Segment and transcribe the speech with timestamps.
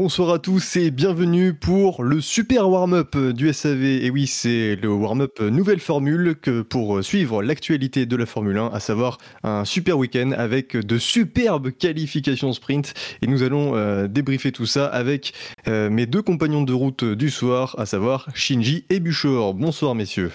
[0.00, 3.84] Bonsoir à tous et bienvenue pour le super warm-up du SAV.
[3.84, 8.68] Et oui, c'est le warm-up nouvelle formule que pour suivre l'actualité de la Formule 1,
[8.68, 12.94] à savoir un super week-end avec de superbes qualifications sprint.
[13.20, 15.34] Et nous allons euh, débriefer tout ça avec
[15.68, 19.52] euh, mes deux compagnons de route du soir, à savoir Shinji et Buchor.
[19.52, 20.32] Bonsoir messieurs.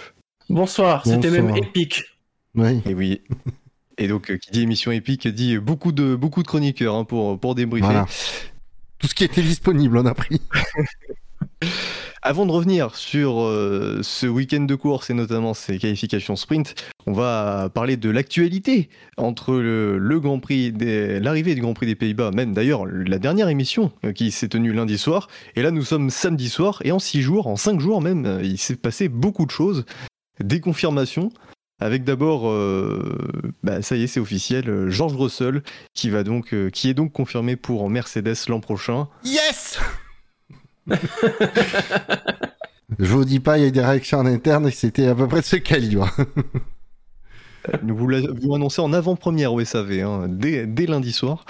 [0.47, 2.03] Bonsoir, c'était même épique.
[2.53, 2.83] Oui.
[2.85, 3.21] Et oui.
[3.97, 7.39] Et donc, euh, qui dit émission épique dit beaucoup de, beaucoup de chroniqueurs hein, pour,
[7.39, 8.03] pour débriefer
[8.99, 10.41] tout ce qui était disponible, on a pris.
[12.21, 16.73] Avant de revenir sur euh, ce week-end de course et notamment ses qualifications sprint,
[17.05, 20.73] on va parler de l'actualité entre le, Grand Prix,
[21.21, 24.73] l'arrivée du Grand Prix des Pays-Bas, même d'ailleurs la dernière émission euh, qui s'est tenue
[24.73, 25.27] lundi soir.
[25.55, 28.41] Et là, nous sommes samedi soir et en six jours, en cinq jours même, euh,
[28.41, 29.85] il s'est passé beaucoup de choses,
[30.43, 31.29] des confirmations.
[31.79, 35.61] Avec d'abord, euh, bah, ça y est, c'est officiel, euh, George Russell
[35.93, 39.09] qui va donc, euh, qui est donc confirmé pour Mercedes l'an prochain.
[39.25, 39.77] Yes.
[42.99, 45.27] Je vous dis pas, il y a des réactions en interne et c'était à peu
[45.27, 46.09] près de ce calibre.
[47.83, 51.43] Nous vous l'avons annoncé en avant-première au SAV, hein, dès, lundi soir.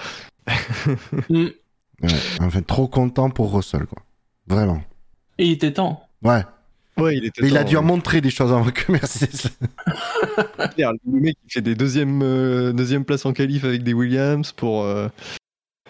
[1.30, 4.02] ouais, trop content pour Russell, quoi.
[4.48, 4.82] Vraiment.
[5.38, 6.02] Et il était temps.
[6.22, 6.42] Ouais.
[6.98, 9.50] Ouais, il, était Mais il a dû en montrer des choses avant que Mercedes.
[10.78, 14.84] le mec qui fait des deuxièmes, euh, deuxième places en qualif avec des Williams pour,
[14.84, 15.08] euh,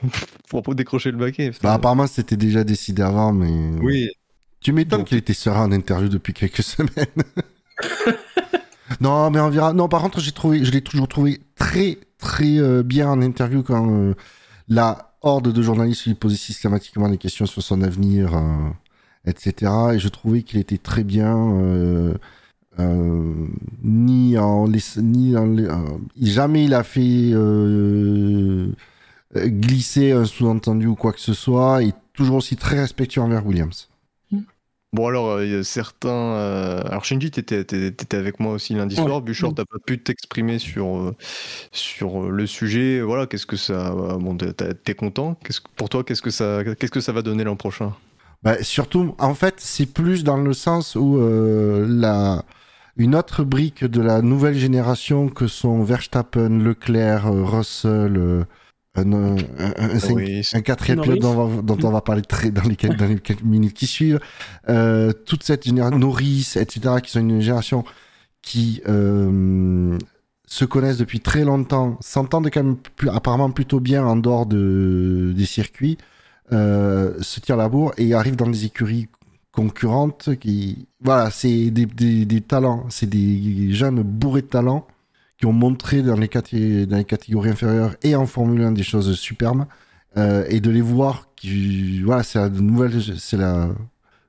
[0.48, 1.52] pour décrocher le baquet.
[1.62, 3.78] Bah, apparemment, c'était déjà décidé avant, mais.
[3.80, 4.10] Oui.
[4.60, 6.90] Tu m'étonnes qu'il était serein en interview depuis quelques semaines.
[9.00, 9.72] non, mais on verra.
[9.72, 13.62] Non, par contre, j'ai trouvé, je l'ai toujours trouvé très, très euh, bien en interview
[13.62, 14.14] quand
[14.66, 18.32] la horde de journalistes lui posait systématiquement des questions sur son avenir
[19.26, 19.72] etc.
[19.94, 21.36] Et je trouvais qu'il était très bien.
[21.36, 22.14] Euh,
[22.78, 23.32] euh,
[23.82, 25.78] ni en ni euh,
[26.20, 27.32] jamais il a fait
[29.34, 33.88] glisser un sous-entendu ou quoi que ce soit et toujours aussi très respectueux envers Williams.
[34.92, 36.36] Bon alors, il y a certains...
[36.86, 39.20] Alors Shinji, tu étais, avec moi aussi lundi soir.
[39.20, 41.12] Bouchard, t'as pas pu t'exprimer sur,
[41.70, 43.02] sur le sujet.
[43.02, 43.90] Voilà, qu'est-ce que ça...
[43.90, 45.34] Bon, t'es content?
[45.44, 47.94] Qu'est-ce, Pour toi, qu'est-ce que, ça, qu'est-ce que ça va donner l'an prochain?
[48.46, 52.44] Bah, surtout, en fait, c'est plus dans le sens où euh, la,
[52.96, 58.44] une autre brique de la nouvelle génération que sont Verstappen, Leclerc, euh, Russell, euh,
[58.94, 63.18] un, un, un, quatrième pilote dont, dont, on va parler très, dans, les, dans les
[63.18, 64.20] quelques minutes qui suivent,
[64.68, 67.84] euh, toute cette génération, Norris, etc., qui sont une génération
[68.42, 69.98] qui euh,
[70.46, 75.34] se connaissent depuis très longtemps, s'entendent quand même plus, apparemment plutôt bien en dehors de,
[75.36, 75.98] des circuits,
[76.50, 79.08] se tire la bourre et arrive dans des écuries
[79.56, 82.86] concurrentes qui voilà c'est des, des, talents.
[82.90, 84.86] C'est des jeunes bourrés de talents
[85.38, 89.14] qui ont montré dans les, dans les catégories inférieures et en Formule 1 des choses
[89.18, 89.64] superbes
[90.16, 93.68] euh, et de les voir qui voilà c'est la nouvelle c'est la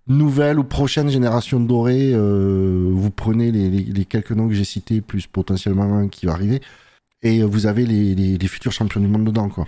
[0.07, 5.01] nouvelle ou prochaine génération dorée euh, vous prenez les, les, quelques noms que j'ai cités
[5.01, 6.61] plus potentiellement un qui va arriver
[7.21, 9.67] et vous avez les, les futurs champions du monde dedans quoi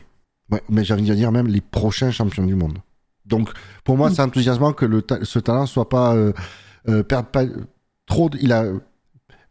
[0.51, 2.79] Ouais, mais j'ai envie de dire même les prochains champions du monde.
[3.25, 3.49] Donc,
[3.83, 6.33] pour moi, c'est enthousiasmant que le ce talent soit pas euh,
[6.87, 7.23] euh, pas
[8.07, 8.29] trop.
[8.41, 8.65] il a,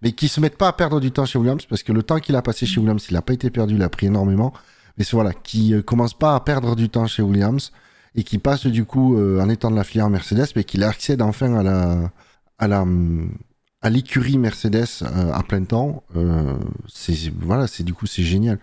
[0.03, 2.19] mais qu'il se mette pas à perdre du temps chez Williams parce que le temps
[2.19, 4.53] qu'il a passé chez Williams, il a pas été perdu, il a pris énormément.
[4.97, 7.73] Mais voilà, qui euh, commence pas à perdre du temps chez Williams
[8.17, 11.23] et qui passe du coup euh, en étant de la filière Mercedes, mais qu'il accède
[11.23, 12.11] enfin à la
[12.59, 12.85] à la
[13.81, 16.03] à l'écurie Mercedes à plein temps.
[16.89, 18.59] c'est voilà, c'est du coup c'est génial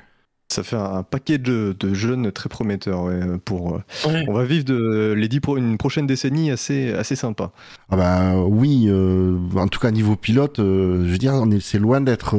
[0.50, 3.10] ça fait un paquet de, jeunes très prometteurs.
[3.46, 7.52] pour, euh, On va vivre de, les dix une prochaine décennie assez, assez sympa.
[7.90, 12.02] Ah bah oui, euh, en tout cas niveau pilote, euh, je veux dire, c'est loin
[12.02, 12.38] d'être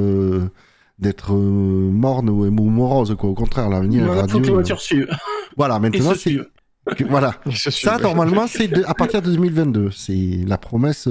[0.98, 3.28] d'être morne ou, morose quoi.
[3.28, 4.08] Au contraire, l'avenir.
[4.24, 5.08] Il faut que les voitures suivent.
[5.56, 6.38] Voilà, maintenant c'est
[7.08, 7.34] voilà.
[7.50, 9.90] Ça normalement c'est à partir de 2022.
[9.90, 11.08] C'est la promesse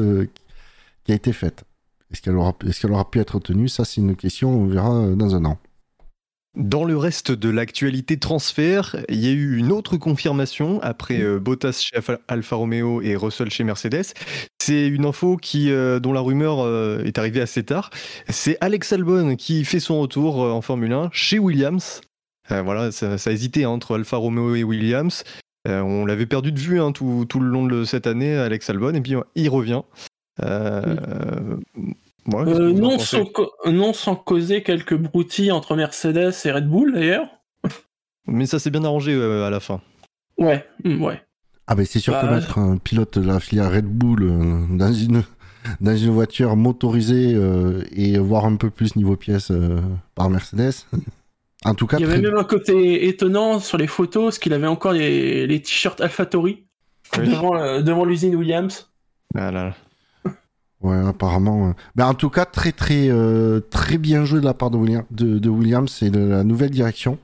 [1.03, 1.65] qui a été faite.
[2.11, 3.67] Est-ce qu'elle aura, est-ce qu'elle aura pu être tenue?
[3.67, 5.57] Ça c'est une question, on verra dans un an.
[6.55, 11.37] Dans le reste de l'actualité transfert, il y a eu une autre confirmation après euh,
[11.37, 11.99] Bottas chez
[12.29, 14.13] Alfa Romeo et Russell chez Mercedes.
[14.61, 17.89] C'est une info euh, dont la rumeur euh, est arrivée assez tard.
[18.29, 21.99] C'est Alex Albon qui fait son retour en Formule 1 chez Williams.
[22.49, 25.25] voilà, ça, ça, a hésité entre Alfa Romeo et Williams.
[25.67, 28.93] on l'avait perdu de vue hein, tout, tout, le long de cette année, Alex Albon,
[28.93, 29.81] et puis il revient.
[32.33, 33.25] Euh, non, sans
[33.65, 37.27] non, sans causer quelques broutilles entre Mercedes et Red Bull d'ailleurs.
[38.27, 39.81] Mais ça s'est bien arrangé euh, à la fin.
[40.37, 41.21] Ouais, mm, ouais.
[41.67, 44.77] Ah ben c'est sûr que bah, mettre un pilote de la filière Red Bull euh,
[44.77, 45.23] dans une
[45.81, 47.35] dans une voiture motorisée
[47.91, 49.51] et voir un peu plus niveau pièces
[50.13, 50.73] par Mercedes.
[51.63, 54.53] En tout cas, il y avait même un côté étonnant sur les photos, parce qu'il
[54.53, 56.67] avait encore les, les t-shirts AlphaTauri
[57.17, 58.91] devant, devant l'usine Williams.
[59.33, 59.75] Ah là là.
[60.85, 61.73] Ouais, apparemment.
[61.95, 63.09] Mais en tout cas, très très
[63.69, 67.17] très bien joué de la part de, William, de, Williams et de la nouvelle direction.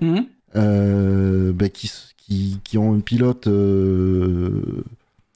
[0.00, 0.26] Mhm.
[0.54, 3.48] Ben, qui, qui, qui, ont un pilote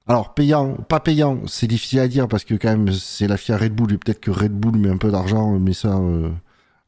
[0.08, 3.56] alors, payant, pas payant, c'est difficile à dire parce que quand même, c'est la FIA
[3.56, 5.96] Red Bull et peut-être que Red Bull met un peu d'argent, mais ça.
[5.96, 6.28] Euh,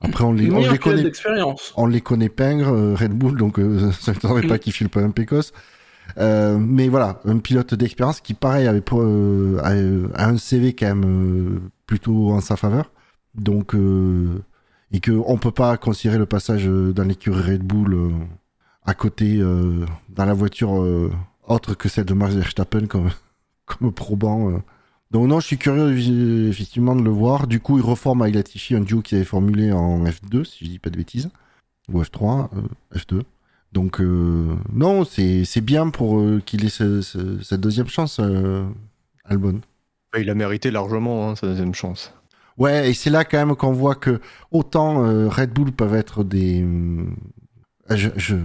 [0.01, 1.11] après, on les, on les connaît.
[1.77, 4.89] On les connaît pingre, euh, Red Bull, donc euh, ça ne m'étonnerait pas qu'ils filent
[4.89, 5.11] pas un
[6.15, 6.59] pécos.
[6.59, 12.41] mais voilà, un pilote d'expérience qui, pareil, avait a, un CV quand même plutôt en
[12.41, 12.91] sa faveur.
[13.35, 17.97] Donc, et qu'on ne peut pas considérer le passage dans l'écurie Red Bull
[18.85, 20.85] à côté, dans la voiture
[21.49, 23.11] autre que celle de Max Verstappen comme,
[23.67, 24.51] comme probant.
[24.51, 24.59] Euh.
[25.11, 25.97] Donc non, je suis curieux
[26.49, 27.47] effectivement de le voir.
[27.47, 30.71] Du coup, il reforme avec Latifi un duo qui avait formulé en F2, si je
[30.71, 31.31] dis pas de bêtises,
[31.91, 33.23] ou F3, euh, F2.
[33.73, 38.21] Donc euh, non, c'est bien pour qu'il ait cette deuxième chance,
[39.25, 39.61] Albon.
[40.19, 42.15] Il a mérité largement hein, sa deuxième chance.
[42.57, 44.21] Ouais, et c'est là quand même qu'on voit que
[44.51, 46.65] autant Red Bull peuvent être des
[47.91, 48.37] je, je,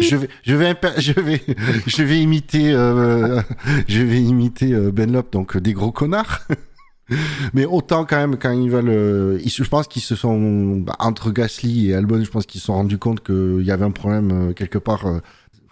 [0.00, 1.40] je vais, je vais, je vais,
[1.86, 3.40] je vais imiter, euh,
[3.88, 6.40] je vais imiter euh, Benlop, donc euh, des gros connards.
[7.54, 11.90] Mais autant quand même quand ils veulent, je pense qu'ils se sont bah, entre Gasly
[11.90, 14.78] et Albon, je pense qu'ils se sont rendus compte qu'il y avait un problème quelque
[14.78, 15.04] part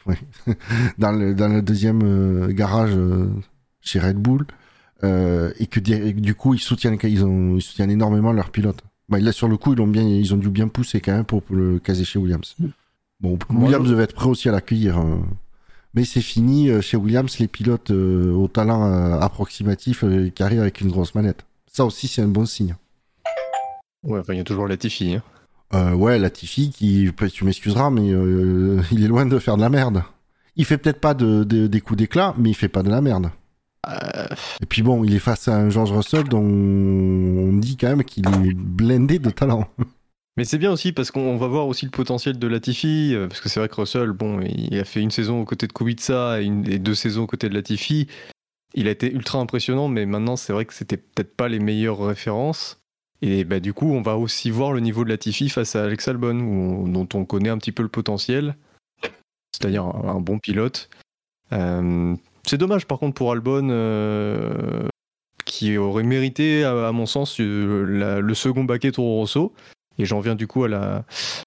[0.99, 2.97] dans le dans le deuxième garage
[3.81, 4.47] chez Red Bull
[5.03, 8.83] et que du coup ils soutiennent ils ont ils soutiennent énormément leurs pilotes.
[9.09, 11.25] Bah, là sur le coup ils ont bien ils ont dû bien pousser quand même
[11.25, 12.55] pour, pour le caser chez Williams.
[12.59, 12.67] Mm.
[13.21, 14.99] Bon, Williams devait être prêt aussi à l'accueillir.
[15.96, 20.04] Mais c'est fini euh, chez Williams, les pilotes euh, au talent euh, approximatif
[20.34, 21.46] qui arrivent avec une grosse manette.
[21.72, 22.76] Ça aussi, c'est un bon signe.
[24.02, 25.16] Ouais, enfin, il y a toujours Latifi.
[25.72, 25.94] Hein.
[25.94, 28.08] ouais, Latifi qui, tu m'excuseras, mais
[28.93, 30.02] il est loin de faire de la merde.
[30.56, 33.31] Il fait peut-être pas de, des coups d'éclat, mais il fait pas de la merde.
[34.60, 38.04] Et puis bon, il est face à un George Russell dont on dit quand même
[38.04, 39.66] qu'il est blindé de talent.
[40.37, 43.41] Mais c'est bien aussi parce qu'on va voir aussi le potentiel de Latifi, euh, parce
[43.41, 46.41] que c'est vrai que Russell, bon, il a fait une saison aux côtés de Kubica
[46.43, 48.06] et, deux saisons aux côtés de Latifi.
[48.75, 52.05] Il a été ultra impressionnant, mais maintenant c'est vrai que c'était peut-être pas les meilleures
[52.05, 52.79] références.
[53.23, 56.06] Et bah, du coup, on va aussi voir le niveau de Latifi face à Alex
[56.09, 58.56] Albon, dont on connaît un petit peu le potentiel,
[59.53, 60.91] c'est-à-dire un, bon pilote.
[61.53, 64.87] Euh, c'est dommage par contre pour Albon, euh,
[65.47, 69.55] qui aurait mérité, à, mon sens, le second baquet Toro Rosso.
[69.98, 71.04] Et j'en viens du coup à la,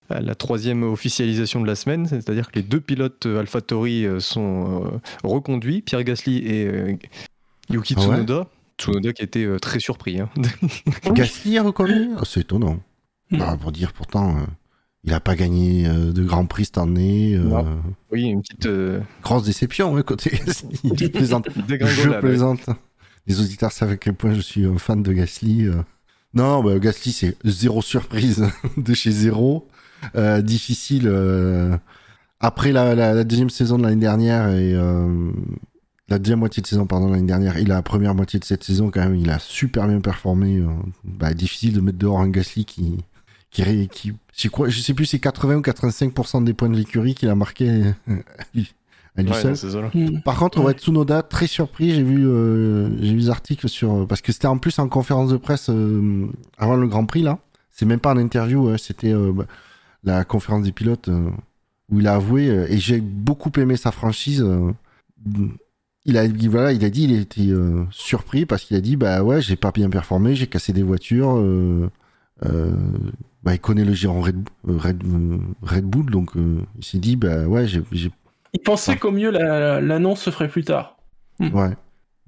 [0.09, 4.83] la, troisième officialisation de la semaine, c'est-à-dire que les deux pilotes euh, AlphaTauri euh, sont
[4.83, 6.97] euh, reconduits, Pierre Gasly et
[7.69, 8.47] Yuki ah Tsunoda.
[8.79, 10.19] Tsunoda qui était très surpris.
[10.19, 10.29] Hein.
[11.13, 12.09] Gasly est reconnu?
[12.17, 12.79] Ah, C'est étonnant.
[13.31, 13.37] Hmm.
[13.37, 14.37] Bah, pour dire pourtant,
[15.03, 17.39] il n'a pas gagné de Grand Prix cette année.
[18.11, 18.67] Oui, une petite...
[19.21, 20.31] Grosse déception, hein, côté
[20.83, 21.47] je plaisante.
[21.55, 22.61] je plaisante.
[23.27, 25.67] Les auditeurs savent à quel point je suis un fan de Gasly.
[26.33, 28.45] Non, bah, Gasly, c'est zéro surprise
[28.77, 29.67] de chez zéro.
[30.15, 31.07] Euh, difficile.
[31.07, 31.77] Euh,
[32.39, 35.31] après la, deuxième saison de l'année dernière et euh,
[36.07, 38.91] la deuxième moitié de saison, pardon, l'année dernière et la première moitié de cette saison,
[38.91, 40.63] quand même, il a super bien performé.
[41.03, 42.97] Bah, difficile de mettre dehors un Gasly qui,
[43.51, 47.29] qui, je, crois, je sais plus, c'est 80 ou 85% des points de l'écurie qu'il
[47.29, 47.83] a marqué
[49.17, 50.21] Mm.
[50.21, 50.73] Par contre, ouais.
[50.73, 51.91] Tsunoda, très surpris.
[51.91, 55.31] J'ai vu, euh, j'ai vu des articles sur parce que c'était en plus en conférence
[55.31, 57.39] de presse euh, avant le Grand Prix là.
[57.71, 59.45] C'est même pas en interview, c'était euh, bah,
[60.03, 61.09] la conférence des pilotes
[61.89, 64.45] où il a avoué et j'ai beaucoup aimé sa franchise.
[66.05, 67.49] il a, voilà, il a dit, il était
[67.89, 71.41] surpris parce qu'il a dit, bah ouais, j'ai pas bien performé, j'ai cassé des voitures.
[72.41, 75.03] bah, il connaît le giron Red, Red,
[75.61, 78.11] Red Bull, donc il s'est dit, bah ouais, j'ai
[78.53, 80.97] il pensait qu'au mieux l'annonce se ferait plus tard.
[81.39, 81.53] Hmm.
[81.53, 81.75] Ouais.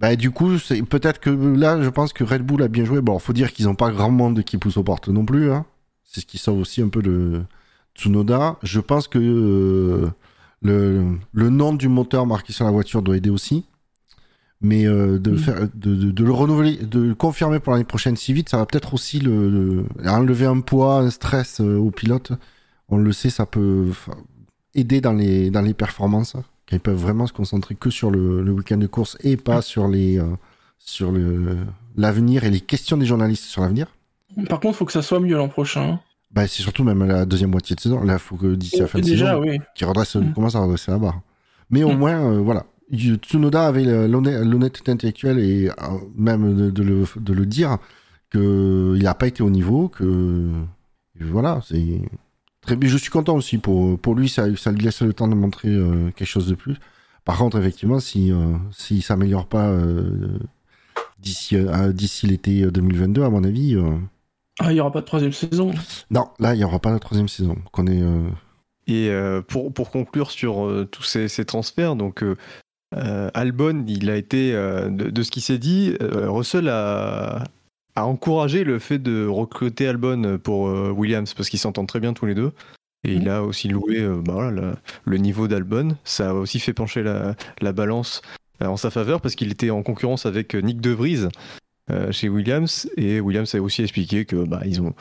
[0.01, 3.01] Bah, du coup, c'est peut-être que là, je pense que Red Bull a bien joué.
[3.01, 5.51] Bon, faut dire qu'ils n'ont pas grand monde qui pousse aux portes non plus.
[5.51, 5.65] Hein.
[6.03, 7.43] C'est ce qui sauve aussi un peu le
[7.95, 8.57] Tsunoda.
[8.63, 10.09] Je pense que euh,
[10.63, 13.65] le, le, nom du moteur marqué sur la voiture doit aider aussi.
[14.59, 15.37] Mais euh, de, hmm.
[15.37, 18.65] faire, de, de, le renouveler, de le confirmer pour l'année prochaine si vite, ça va
[18.65, 22.31] peut-être aussi le, enlever un poids, un stress euh, aux pilotes.
[22.89, 23.91] On le sait, ça peut
[24.75, 26.35] aider dans les, dans les performances,
[26.65, 29.87] qu'ils peuvent vraiment se concentrer que sur le, le week-end de course et pas sur
[29.87, 30.25] les euh,
[30.77, 31.57] sur le
[31.97, 33.87] l'avenir et les questions des journalistes sur l'avenir.
[34.47, 35.93] Par contre, il faut que ça soit mieux l'an prochain.
[35.93, 35.99] Hein.
[36.31, 38.03] Bah, c'est surtout même la deuxième moitié de saison.
[38.03, 39.59] Là, il faut que d'ici la fin de saison, oui.
[39.75, 40.33] qui redresse, mm.
[40.33, 41.21] commence à redresser la barre.
[41.69, 41.97] Mais au mm.
[41.97, 42.65] moins, euh, voilà.
[42.93, 45.73] Tsunoda avait l'honnêteté intellectuelle et euh,
[46.15, 47.77] même de, le, de, le, dire
[48.31, 50.49] qu'il n'a pas été au niveau, que
[51.19, 52.01] voilà, c'est
[52.61, 52.89] très bien.
[52.89, 55.69] Je suis content aussi pour, pour lui, ça, ça lui laisse le temps de montrer
[55.69, 56.75] euh, quelque chose de plus.
[57.25, 60.39] Par contre, effectivement, si euh, s'il s'améliore pas euh,
[61.19, 63.97] d'ici euh, d'ici l'été 2022, à mon avis, euh,
[64.59, 65.71] Ah, il y aura pas de troisième saison.
[66.09, 67.57] non, là, il y aura pas la troisième saison.
[67.71, 68.27] Qu'on est, euh,
[68.87, 72.35] Et euh, pour, pour conclure sur euh, tous ces, ces transferts, donc euh,
[72.95, 77.43] euh, Albon, il a été, euh, de, de ce qui s'est dit, euh, Russell a,
[77.95, 82.13] a encouragé le fait de recruter Albon pour euh, Williams parce qu'ils s'entendent très bien
[82.13, 82.51] tous les deux.
[83.03, 84.73] Et il a aussi loué euh, bah voilà, le,
[85.05, 85.97] le niveau d'Albon.
[86.03, 88.21] Ça a aussi fait pencher la, la balance
[88.61, 91.27] euh, en sa faveur parce qu'il était en concurrence avec Nick De Vries
[91.89, 92.87] euh, chez Williams.
[92.97, 94.93] Et Williams a aussi expliqué que bah, ils ont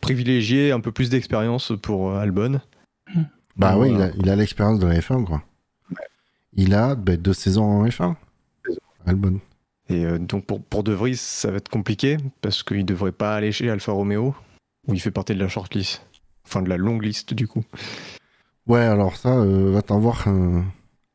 [0.00, 2.60] privilégié un peu plus d'expérience pour euh, Albon.
[3.56, 4.12] bah Donc, oui, il voilà.
[4.12, 5.42] a, il a l'expérience de la F1, quoi.
[6.54, 8.14] Il a ben, deux saisons en F1.
[9.06, 9.40] Albon.
[9.88, 13.34] Et euh, donc pour, pour De Vries, ça va être compliqué parce qu'il devrait pas
[13.34, 14.34] aller chez Alfa Romeo
[14.86, 16.02] où il fait partie de la shortlist.
[16.46, 17.64] Enfin de la longue liste du coup.
[18.66, 20.60] Ouais, alors ça, euh, va t'en voir euh,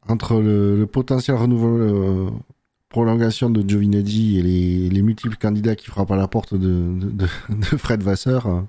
[0.07, 2.29] entre le, le potentiel renouveau, euh,
[2.89, 6.59] prolongation de Giovinazzi et les, les multiples candidats qui frappent à la porte de,
[6.99, 8.61] de, de- de Fred Vasseur, euh,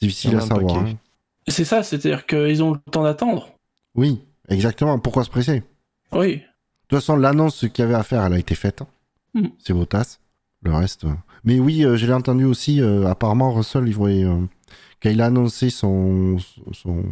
[0.00, 0.76] difficile à savoir.
[0.78, 0.94] hein.
[1.48, 3.48] C'est ça, c'est-à-dire qu'ils ont le temps d'attendre.
[3.96, 4.98] Oui, exactement.
[4.98, 5.60] Pourquoi se presser?
[6.12, 6.42] De Oui.
[6.88, 8.82] toute façon, l'annonce qu'il y avait à faire, elle a été faite.
[9.34, 9.46] Mm.
[9.58, 10.18] C'est Bottas.
[10.62, 11.04] Le reste.
[11.04, 11.14] euh.
[11.44, 12.80] Mais oui, euh, je l'ai entendu aussi.
[12.80, 16.36] euh, apparemment, Russell, il quand il a annoncé son.
[16.72, 17.04] son...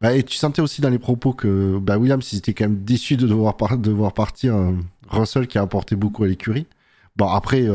[0.00, 2.82] Bah, et tu sentais aussi dans les propos que bah, Williams, ils étaient quand même
[2.84, 4.54] déçus de devoir, par- de voir partir
[5.08, 6.66] Russell qui a apporté beaucoup à l'écurie.
[7.16, 7.70] Bon, après, il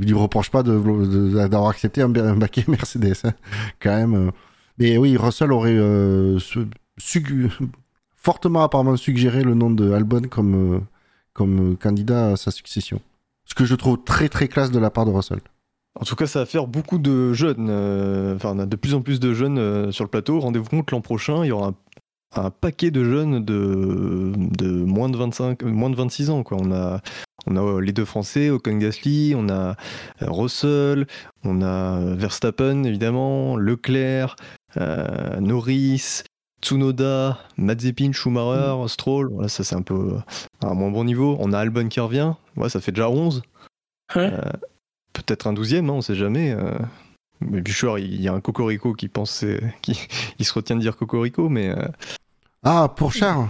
[0.00, 3.32] lui reproche pas d'avoir accepté un, baquet Mercedes, hein,
[3.80, 4.32] quand même.
[4.78, 5.76] Mais oui, Russell aurait
[8.16, 10.84] fortement apparemment suggéré le nom de Albon comme,
[11.32, 13.00] comme candidat à sa succession.
[13.46, 15.40] Ce que je trouve très très classe de la part de Russell.
[15.98, 18.92] En tout cas, ça va faire beaucoup de jeunes, euh, enfin on a de plus
[18.94, 20.40] en plus de jeunes euh, sur le plateau.
[20.40, 25.08] Rendez-vous compte l'an prochain, il y aura un, un paquet de jeunes de, de moins
[25.08, 26.58] de 25, euh, moins de 26 ans quoi.
[26.60, 27.00] On a
[27.46, 29.76] on a les deux Français, Ocon Gasly, on a
[30.20, 31.06] Russell,
[31.44, 34.34] on a Verstappen évidemment, Leclerc,
[34.76, 36.24] euh, Norris,
[36.60, 39.30] Tsunoda, Mazepin, Schumacher, Stroll.
[39.32, 40.16] Voilà, ça c'est un peu
[40.62, 41.36] à un moins bon niveau.
[41.38, 42.34] On a Albon qui revient.
[42.56, 43.42] Ouais, ça fait déjà 11.
[44.14, 44.32] Ouais.
[45.12, 46.52] Peut-être un douzième, hein, on sait jamais.
[46.52, 46.70] euh.
[47.40, 49.98] Mais Bouchard, il y a un Cocorico qui pense, euh, qui
[50.38, 51.86] il se retient de dire Cocorico, mais euh,
[52.62, 53.48] Ah, pour Charles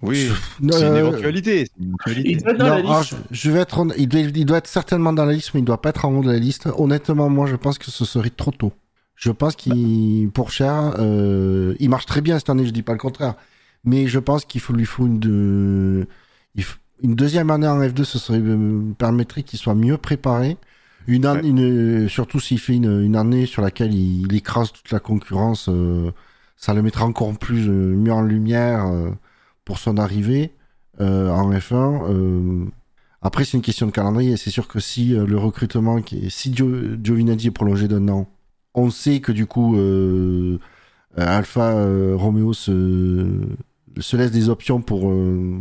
[0.00, 0.28] oui,
[0.60, 1.64] c'est une euh, éventualité.
[1.66, 2.30] c'est une éventualité.
[2.30, 3.16] Il doit être dans non, la alors, liste.
[3.32, 5.64] je, je vais être il, doit, il doit être certainement dans la liste, mais il
[5.64, 6.68] doit pas être en haut de la liste.
[6.76, 8.72] Honnêtement, moi, je pense que ce serait trop tôt.
[9.16, 12.92] Je pense qu'il, pour Cher, euh, il marche très bien cette année, je dis pas
[12.92, 13.34] le contraire.
[13.82, 16.06] Mais je pense qu'il faut lui faut une, de-
[16.54, 20.56] il faut- une deuxième année en F2, ce serait euh, permettrait qu'il soit mieux préparé.
[21.06, 21.40] Une Ouais.
[21.46, 25.68] une- surtout s'il fait une, une année sur laquelle il, il écrase toute la concurrence,
[25.70, 26.10] euh,
[26.56, 29.10] ça le mettra encore plus euh, mieux en lumière euh,
[29.64, 30.52] pour son arrivée
[31.00, 32.02] euh, en F1.
[32.10, 32.64] euh,
[33.22, 34.36] après, c'est une question de calendrier.
[34.36, 38.06] C'est sûr que si euh, le recrutement, qui est, si Gio- Giovinazzi est prolongé d'un
[38.08, 38.28] an,
[38.74, 40.58] on sait que du coup, euh,
[41.18, 43.40] euh, Alpha euh, Romeo se,
[43.98, 45.58] se laisse des options pour, euh,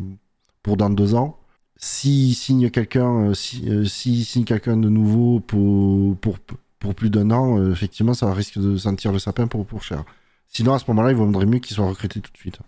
[0.68, 1.38] pour dans deux ans.
[1.78, 6.40] S'il signe quelqu'un, euh, si, euh, s'il signe quelqu'un de nouveau pour, pour,
[6.80, 10.04] pour plus d'un an, euh, effectivement, ça risque de sentir le sapin pour, pour cher.
[10.50, 12.60] Sinon, à ce moment-là, il vaudrait mieux qu'il soit recruté tout de suite.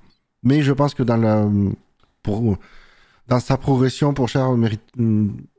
[0.44, 1.46] Mais je pense que dans la,
[2.24, 2.58] pour,
[3.28, 4.48] dans sa progression pour Cher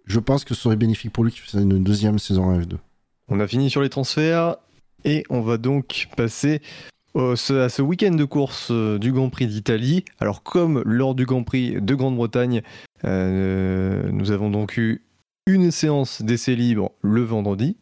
[0.07, 2.77] je pense que ce serait bénéfique pour lui qu'il fasse une deuxième saison en F2.
[3.29, 4.57] On a fini sur les transferts
[5.05, 6.63] et on va donc passer
[7.15, 10.05] à ce week-end de course euh, du Grand Prix d'Italie.
[10.21, 12.63] Alors comme lors du Grand Prix de Grande-Bretagne,
[13.05, 15.03] euh, nous avons donc eu
[15.47, 17.77] une séance d'essai libre le vendredi,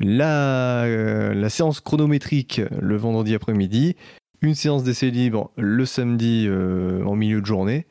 [0.00, 3.96] la, euh, séance chronométrique le vendredi après-midi,
[4.40, 7.86] une séance d'essai libre le samedi euh, en milieu de journée,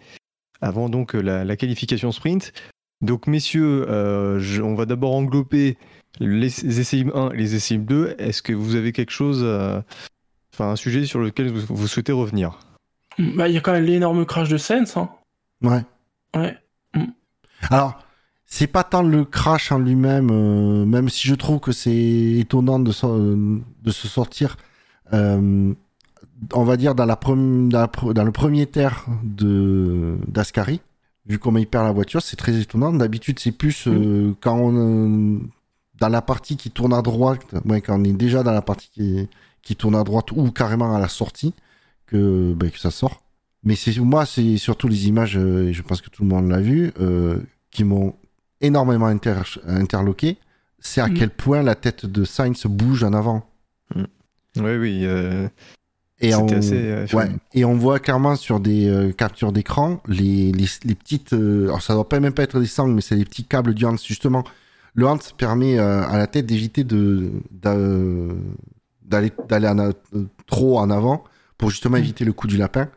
[0.61, 2.53] avant donc la, qualification sprint.
[3.01, 5.77] Donc messieurs, euh, on va d'abord englober
[6.19, 8.15] les essais libres 1 et les essais libres 2.
[8.19, 9.85] Est-ce que vous avez quelque chose, à-
[10.53, 12.59] enfin un sujet sur lequel vous, vous souhaitez revenir
[13.19, 14.97] Bah, il y a quand même l'énorme crash de Sens.
[14.97, 15.09] Hein.
[15.61, 15.83] Ouais.
[16.35, 16.57] Ouais.
[17.69, 17.99] Alors,
[18.45, 21.93] c'est pas tant le crash en lui-même, euh, même si je trouve que c'est
[22.39, 24.57] étonnant de, so- de se sortir,
[25.13, 25.73] euh,
[26.53, 30.81] on va dire, dans, la premi- dans, la pre- dans le premier terre de d'Ascari,
[31.27, 32.91] vu comment il perd la voiture, c'est très étonnant.
[32.91, 34.75] D'habitude, c'est plus euh, quand on.
[34.75, 35.39] euh,
[35.99, 38.89] dans la partie qui tourne à droite, ouais, quand on est déjà dans la partie
[38.89, 39.29] qui,
[39.63, 41.53] qui tourne à droite ou carrément à la sortie,
[42.07, 43.21] que, ben, que ça sort.
[43.63, 46.49] Mais c'est moi, c'est surtout les images, euh, et je pense que tout le monde
[46.49, 47.37] l'a vu, euh,
[47.69, 48.15] qui m'ont
[48.59, 50.37] énormément inter- interloqué.
[50.79, 51.13] C'est à Mhm.
[51.17, 53.45] quel point la tête de Sainz bouge en avant.
[53.95, 55.01] Oui, oui.
[55.05, 55.47] euh,
[56.19, 56.73] Et on, assez.
[56.75, 61.33] euh, ouais, et on voit clairement sur des euh, captures d'écran les, les, les petites.
[61.33, 63.73] euh, alors ça doit pas même pas être des sangles, mais c'est des petits câbles
[63.73, 64.43] du Hans justement.
[64.93, 67.31] Le Hans permet euh, à la tête d'éviter de
[69.11, 71.23] d'aller euh, trop en avant
[71.57, 72.89] pour justement éviter le coup du lapin.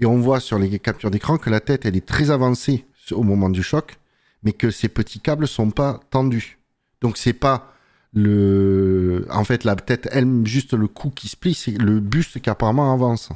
[0.00, 3.22] Et on voit sur les captures d'écran que la tête elle est très avancée au
[3.22, 3.98] moment du choc,
[4.42, 6.58] mais que ces petits câbles sont pas tendus.
[7.00, 7.72] Donc c'est pas
[8.12, 12.40] le en fait la tête elle juste le cou qui se plie c'est le buste
[12.40, 13.28] qui apparemment avance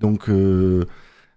[0.00, 0.84] donc euh,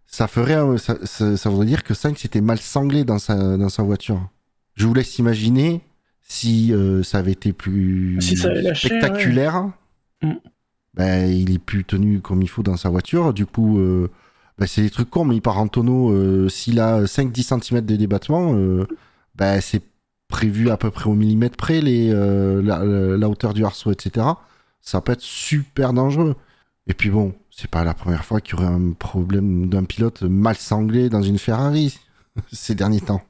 [0.08, 3.58] ça ferait un- ça, ça, ça voudrait dire que Sainz s'était mal sanglé dans sa
[3.58, 4.27] dans sa voiture
[4.75, 5.82] je vous laisse imaginer
[6.24, 9.72] si euh, ça avait été plus Si ça avait lâché, spectaculaire ouais.
[10.22, 10.34] Mm.
[10.96, 14.10] ben, il est plus tenu comme il faut dans sa voiture du coup euh,
[14.58, 17.86] ben, c'est des trucs cons mais il part en tonneau euh, s'il a 5-10 cm
[17.86, 18.86] de débattement euh,
[19.36, 19.84] ben, c'est
[20.28, 24.28] prévu à peu près au millimètre près les, la, hauteur du arceau, etc.
[24.80, 26.36] Ça peut être super dangereux.
[26.86, 30.22] Et puis bon, c'est pas la première fois qu'il y aurait un problème d'un pilote
[30.22, 31.98] mal sanglé dans une Ferrari
[32.52, 33.24] ces derniers temps.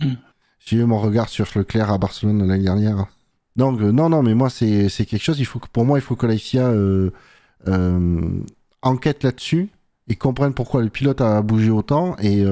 [0.00, 0.14] Mm.
[0.58, 3.06] J'ai eu mon regard sur Leclerc à Barcelone l'année dernière.
[3.56, 5.38] Donc euh, non, non, mais moi c'est quelque chose.
[5.38, 7.10] Il faut que, pour moi, il faut que la FIA euh,
[7.68, 8.42] euh,
[8.82, 9.68] enquête là-dessus
[10.08, 12.44] et comprenne pourquoi le pilote a bougé autant et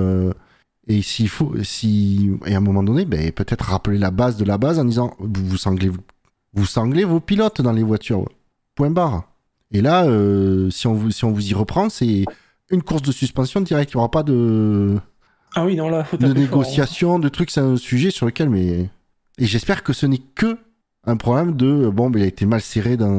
[0.88, 4.44] et s'il faut, si, et à un moment donné, ben, peut-être rappeler la base de
[4.44, 6.00] la base en disant, vous, vous sanglez, vous,
[6.54, 8.28] vous sanglez vos pilotes dans les voitures.
[8.74, 9.28] Point barre.
[9.70, 12.24] Et là, euh, si on vous, si on vous y reprend, c'est
[12.70, 13.92] une course de suspension direct.
[13.92, 14.98] Il n'y aura pas de,
[15.54, 16.38] Ah oui, non, là, faut de fort, hein.
[16.38, 17.50] négociation, de trucs.
[17.50, 18.90] C'est un sujet sur lequel, mais,
[19.38, 20.58] et j'espère que ce n'est que
[21.04, 23.10] un problème de, bon, ben, il a été mal serré dans,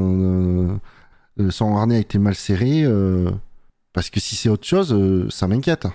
[1.40, 3.30] euh, son harnais a été mal serré, euh,
[3.92, 5.88] parce que si c'est autre chose, euh, ça m'inquiète.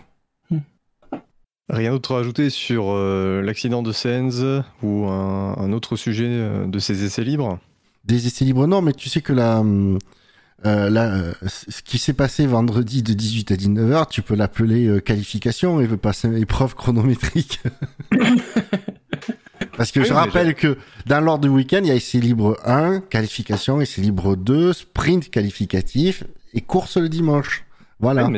[1.70, 4.42] Rien d'autre à ajouter sur euh, l'accident de Sainz
[4.82, 7.58] ou un, un autre sujet euh, de ces essais libres?
[8.04, 9.62] Des essais libres, non, mais tu sais que la,
[10.66, 14.86] euh, la, euh, ce qui s'est passé vendredi de 18 à 19h, tu peux l'appeler
[14.86, 17.60] euh, qualification et veut passer épreuve chronométrique.
[19.78, 22.58] Parce que Oui, je rappelle que dans l'ordre du week-end, il y a essai libre
[22.66, 27.64] 1, qualification, essai libre 2, sprint qualificatif et course le dimanche.
[28.00, 28.28] Voilà.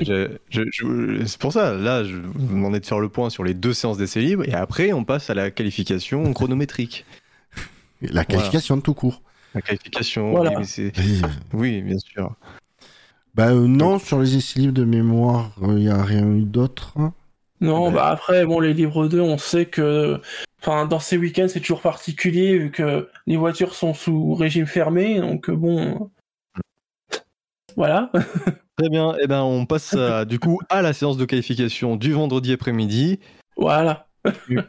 [0.52, 3.98] C'est pour ça, là, je vous demandais de faire le point sur les deux séances
[3.98, 7.04] d'essais libres et après on passe à la qualification chronométrique.
[8.02, 9.20] La qualification tout court.
[9.54, 10.52] La qualification, Voilà.
[10.60, 11.20] oui, mais
[11.54, 12.34] oui, bien sûr.
[13.34, 16.94] bah euh, non, sur les essais libres de mémoire, il n'y a rien eu d'autre.
[17.60, 17.92] Non, Ouais.
[17.94, 20.20] bah après, bon, les livres 2, on sait que.
[20.62, 25.18] Enfin, dans ces week-ends, c'est toujours particulier, vu que les voitures sont sous régime fermé,
[25.20, 26.10] donc euh, bon.
[27.76, 28.10] Voilà.
[28.76, 32.12] Très bien, et ben on passe à- du coup à la séance de qualification du
[32.12, 33.20] vendredi après-midi.
[33.56, 34.06] voilà.
[34.26, 34.64] Q1,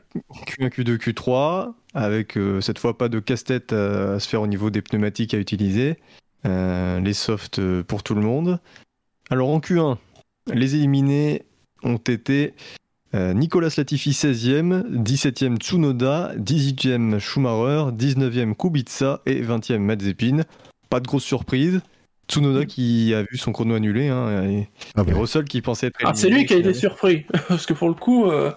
[0.70, 4.70] Q2, Q3, avec euh, cette fois pas de casse-tête à, à se faire au niveau
[4.70, 5.98] des pneumatiques à utiliser.
[6.46, 8.60] Euh, les softs euh, pour tout le monde.
[9.30, 9.98] Alors en Q1,
[10.54, 11.44] les éliminés
[11.84, 12.54] ont été
[13.14, 20.44] euh, Nicolas Latifi 16e, 17e Tsunoda, 18e Schumacher, 19e Kubica et 20e Mazepin.
[20.90, 21.82] Pas de grosse surprise.
[22.28, 26.00] Tsunoda qui a vu son chrono annulé hein, et, Ah et Russell qui pensait être
[26.04, 28.52] Ah, c'est lui qui a été surpris, parce que pour le coup, euh,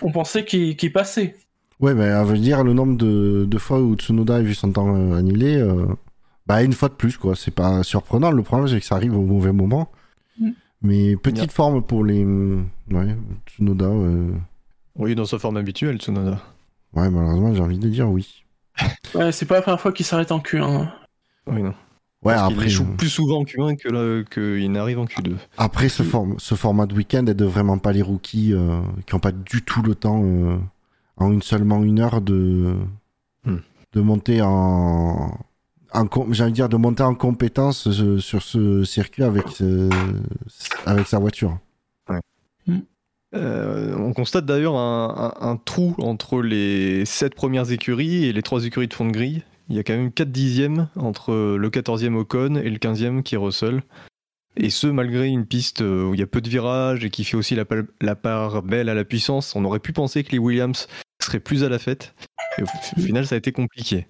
[0.00, 1.34] on pensait qu'il passait.
[1.80, 4.70] Ouais, mais à veut dire le nombre de, de fois où Tsunoda a vu son
[4.70, 5.86] temps euh, annulé, euh,
[6.46, 7.34] bah une fois de plus, quoi.
[7.34, 8.30] C'est pas surprenant.
[8.30, 9.90] Le problème, c'est que ça arrive au mauvais moment.
[10.82, 10.88] Mm.
[10.88, 12.24] Mais petite forme pour les.
[12.24, 13.16] Ouais,
[13.46, 13.86] Tsunoda.
[13.86, 14.32] euh,
[14.96, 16.40] Oui, dans sa forme habituelle, Tsunoda.
[16.94, 18.44] Ouais, malheureusement, j'ai envie de dire oui.
[19.14, 20.88] Ouais, c'est pas la première fois qu'il s'arrête en Q1.
[21.46, 21.74] Oui, non.
[22.24, 25.34] Ouais, Parce après, échoue euh, plus souvent en Q1 que là- qu'il n'arrive en Q2.
[25.58, 29.18] après ce, form- ce format de week-end aide vraiment pas les rookies euh, qui ont
[29.18, 30.56] pas du tout le temps euh,
[31.16, 32.76] en une seulement une heure de
[33.44, 33.56] Hmm.
[33.94, 35.36] de monter en,
[35.94, 39.90] j'ai envie de dire de monter en compétence euh, sur ce circuit avec ce-
[40.86, 41.58] avec sa voiture.
[43.34, 48.42] Euh, on constate d'ailleurs un, un- un trou entre les 7 premières écuries et les
[48.42, 49.42] 3 écuries de fond de grille.
[49.70, 53.34] Il y a quand même 4 dixièmes entre le 14e Ocon et le 15e qui
[53.36, 53.82] est Russell.
[54.58, 57.24] Et ce, malgré une piste euh, où il y a peu de virages et qui
[57.24, 59.56] fait aussi la, part belle à la puissance.
[59.56, 60.88] On aurait pu penser que les Williams
[61.22, 62.14] seraient plus à la fête.
[62.58, 62.66] Et au,
[63.00, 64.06] final, ça a été compliqué.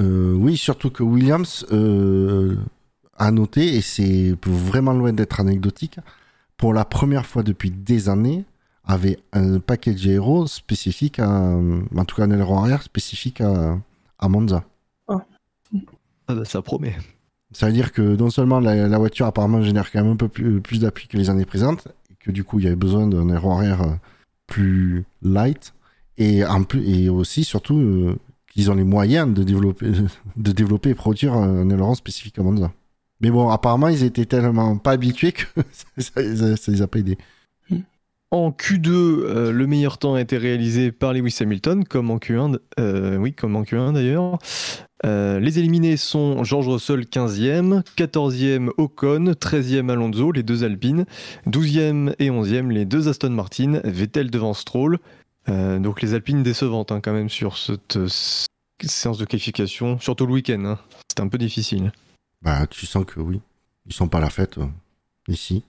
[0.00, 2.56] Euh, oui, surtout que Williams euh,
[3.16, 5.98] a noté, et c'est vraiment loin d'être anecdotique,
[6.56, 8.44] pour la première fois depuis des années,
[8.84, 13.78] avait un package aéro spécifique, à, en tout cas un aileron arrière spécifique à,
[14.18, 14.64] à Monza.
[15.08, 16.96] Ah bah, ça promet.
[17.52, 20.28] Ça veut dire que non seulement la, la voiture apparemment génère quand même un peu
[20.28, 23.06] plus, plus d'appui que les années présentes, et que du coup il y avait besoin
[23.06, 23.94] d'un aileron arrière euh,
[24.46, 25.74] plus light,
[26.18, 28.18] et, en plus, et aussi surtout euh,
[28.52, 29.86] qu'ils ont les moyens de développer,
[30.36, 32.72] de développer et produire un aileron spécifique à Monza.
[33.20, 35.44] Mais bon, apparemment, ils étaient tellement pas habitués que
[35.98, 37.18] ça, ça, les a pas aidés.
[38.30, 42.58] En Q2, euh, le meilleur temps a été réalisé par Lewis Hamilton, comme en Q1,
[42.78, 44.38] euh, oui, comme en Q1 d'ailleurs.
[45.06, 51.06] Euh, les éliminés sont George Russell 15e, 14e Ocon, 13e Alonso, les deux Alpines,
[51.48, 54.98] 12e et 11e les deux Aston Martin, Vettel devant Stroll.
[55.48, 58.08] Euh, donc les Alpines décevantes hein, quand même sur cette euh,
[58.82, 60.62] séance de qualification, surtout le week-end.
[60.64, 60.78] hein.
[61.08, 61.92] C'était un peu difficile.
[62.42, 63.40] Bah, tu sens que oui.
[63.86, 64.66] Ils sont pas à la fête, euh,
[65.28, 65.64] ici.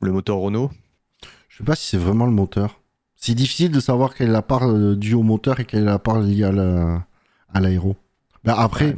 [0.00, 0.70] Le moteur Renault,
[1.48, 2.80] Je sais pas si c'est vraiment le moteur.
[3.16, 5.86] C'est difficile de savoir quelle est la part euh, due au moteur et quelle est
[5.86, 7.04] la part liée à la-
[7.52, 7.96] à l'aéro.
[8.44, 8.94] Bah, après,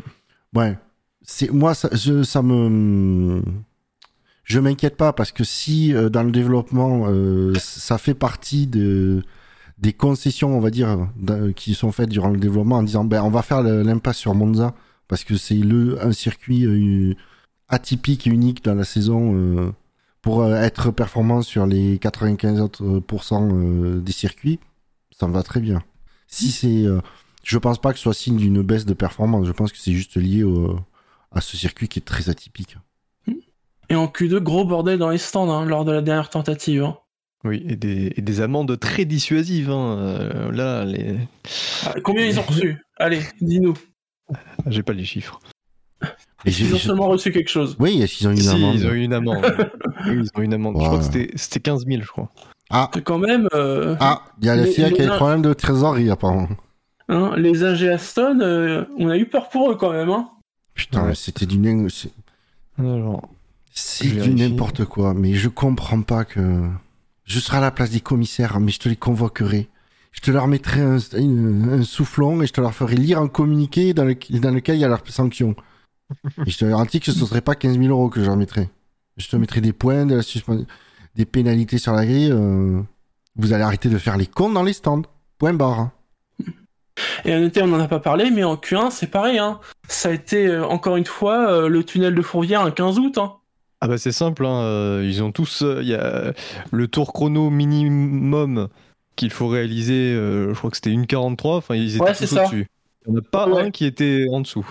[0.55, 0.77] ouais.
[1.23, 3.43] C'est, moi, ça, je, ça me.
[4.45, 9.23] Je m'inquiète pas parce que si euh, dans le développement, euh, ça fait partie de,
[9.81, 11.09] des concessions, on va dire,
[11.57, 14.75] qui sont faites durant le développement en disant ben, on va faire l'impasse sur Monza
[15.09, 15.61] parce que c'est
[16.01, 17.14] un circuit euh,
[17.69, 19.35] atypique et unique dans la saison.
[19.35, 19.73] euh,
[20.23, 23.03] pour euh, être performant sur les 95 autres
[24.03, 24.61] des circuits,
[25.19, 25.83] ça me va très bien.
[26.27, 26.85] Si c'est,
[27.43, 29.47] je pense pas que ce soit signe d'une baisse de performance.
[29.47, 30.45] Je pense que c'est juste lié
[31.33, 32.77] à ce circuit qui est très atypique.
[33.88, 36.85] Et en Q2, gros bordel dans les stands hein, lors de la dernière tentative.
[36.85, 36.99] hein.
[37.44, 39.70] Oui, et des, et des amendes très dissuasives.
[39.70, 39.96] hein.
[39.98, 41.16] Euh, là, les...
[41.87, 42.79] Ah, Combien ils ont reçu?
[42.98, 43.74] Allez, dis-nous.
[44.66, 45.40] j'ai pas les chiffres.
[46.46, 47.76] Ils ont seulement reçu quelque chose.
[47.79, 49.44] Oui, est-ce qu'ils ont une Si, amende ils ont eu une amende.
[50.07, 50.76] oui, ils ont eu une amende.
[50.81, 52.31] Je crois que c'était- c'était 15 000, je crois.
[52.70, 53.48] Ah, C'est quand même.
[53.55, 56.48] euh, ah, il y a la Les- FIA qui a des problèmes de trésorerie apparemment.
[57.09, 60.09] hein, les ingé Aston, euh, on a eu peur pour eux quand même.
[60.09, 60.29] Hein.
[60.74, 61.14] Putain, Ouais.
[61.14, 61.59] c'était du
[64.31, 65.12] n'importe quoi.
[65.14, 66.62] Mais je comprends pas que
[67.31, 69.69] je serai à la place des commissaires, mais je te les convoquerai.
[70.12, 70.99] Je te leur mettrai un,
[71.85, 74.85] soufflon et je te leur ferai lire un communiqué dans, le- dans lequel il y
[74.85, 75.55] a leurs sanctions.
[76.45, 78.37] Et je te garantis que ce ne serait pas 15 000 euros que je leur
[78.37, 78.69] mettrai.
[79.16, 80.66] Je te mettrai des points, de la suspen-
[81.14, 82.33] des pénalités sur la grille.
[82.33, 82.81] euh,
[83.37, 85.03] Vous allez arrêter de faire les comptes dans les stands.
[85.38, 85.90] Point barre.
[87.25, 89.38] Et à noter, on n'en a pas parlé, mais en Q1, c'est pareil.
[89.38, 89.61] Hein.
[89.88, 93.16] Ça a été, euh, encore une fois, euh, le tunnel de Fourvière un 15 août.
[93.19, 93.35] Hein.
[93.81, 96.35] Ah bah c'est simple, hein, euh, ils ont tous, euh, il y a
[96.71, 98.69] le tour chrono minimum
[99.16, 102.33] qu'il faut réaliser, euh, je crois que c'était une 43, enfin ils étaient Ouais, tous
[102.35, 102.66] au-dessus.
[103.07, 103.62] Il n'y en a pas Ouais.
[103.62, 104.66] un qui était en dessous.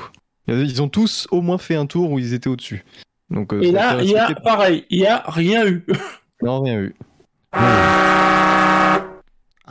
[0.48, 2.84] Ils ont tous au moins fait un tour où ils étaient au-dessus.
[3.32, 5.86] Donc, euh, Et là, il y a pareil, il y a rien eu.
[6.44, 6.96] Non, rien eu.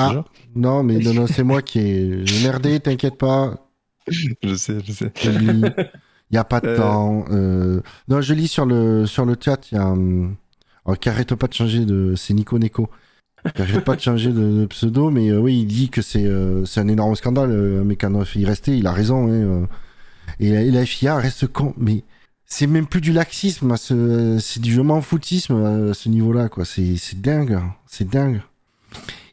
[0.01, 0.23] Ah,
[0.55, 3.55] non, mais non, non, c'est moi qui ai merdé, t'inquiète pas.
[4.43, 5.13] Je sais, je sais.
[6.31, 6.77] Il n'y a pas de Euh.
[6.77, 7.25] temps.
[7.31, 9.87] euh, Non, je lis sur le, sur le chat, il y a.
[9.89, 10.35] hum,
[10.85, 12.15] alors, qui arrête pas de changer de.
[12.17, 12.89] C'est Nico Neko.
[13.55, 16.25] Qui arrête pas de changer de, de pseudo, mais euh, oui, il dit que c'est
[16.27, 17.51] euh, c'est un énorme scandale.
[17.53, 19.29] euh, mais quand il restait, il a raison.
[19.31, 19.69] hein,
[20.41, 21.73] et, la- et la FIA reste con.
[21.79, 22.03] Mais
[22.47, 26.49] c'est même plus du laxisme, à ce- c'est du je m'en foutisme à ce niveau-là,
[26.49, 26.65] quoi.
[26.65, 27.59] C'est c'est dingue.
[27.87, 28.41] C'est dingue.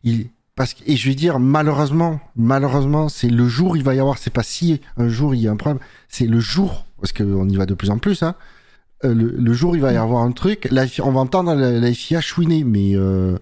[0.04, 3.94] Il, parce que, et je vais dire, malheureusement, malheureusement, c'est le jour où il va
[3.96, 6.86] y avoir, c'est pas si un jour il y a un problème, c'est le jour,
[7.00, 8.36] parce qu'on y va de plus en plus, hein,
[9.04, 11.20] euh, le, le jour où il va y avoir un truc, la, FIA on va
[11.20, 13.38] entendre la, la FIA chouiner, mais euh,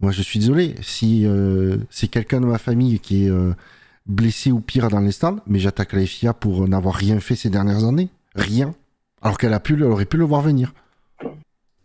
[0.00, 3.52] moi je suis désolé, si euh, c'est quelqu'un de ma famille qui est euh,
[4.06, 7.50] blessé ou pire dans les stands, mais j'attaque la FIA pour n'avoir rien fait ces
[7.50, 8.74] dernières années, rien,
[9.22, 10.74] alors qu'elle a pu, elle aurait pu le voir venir.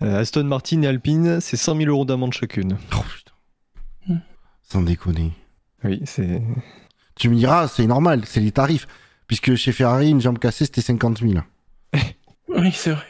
[0.01, 2.77] Euh, Aston Martin et Alpine, c'est 100 000 euros d'amende chacune.
[2.95, 3.03] Oh.
[4.71, 5.33] Sans déconner.
[5.83, 6.41] Oui, c'est.
[7.15, 8.87] Tu me diras, c'est normal, c'est les tarifs.
[9.27, 11.33] Puisque chez Ferrari, une jambe cassée, c'était 50 000.
[12.47, 13.03] Oui, c'est vrai.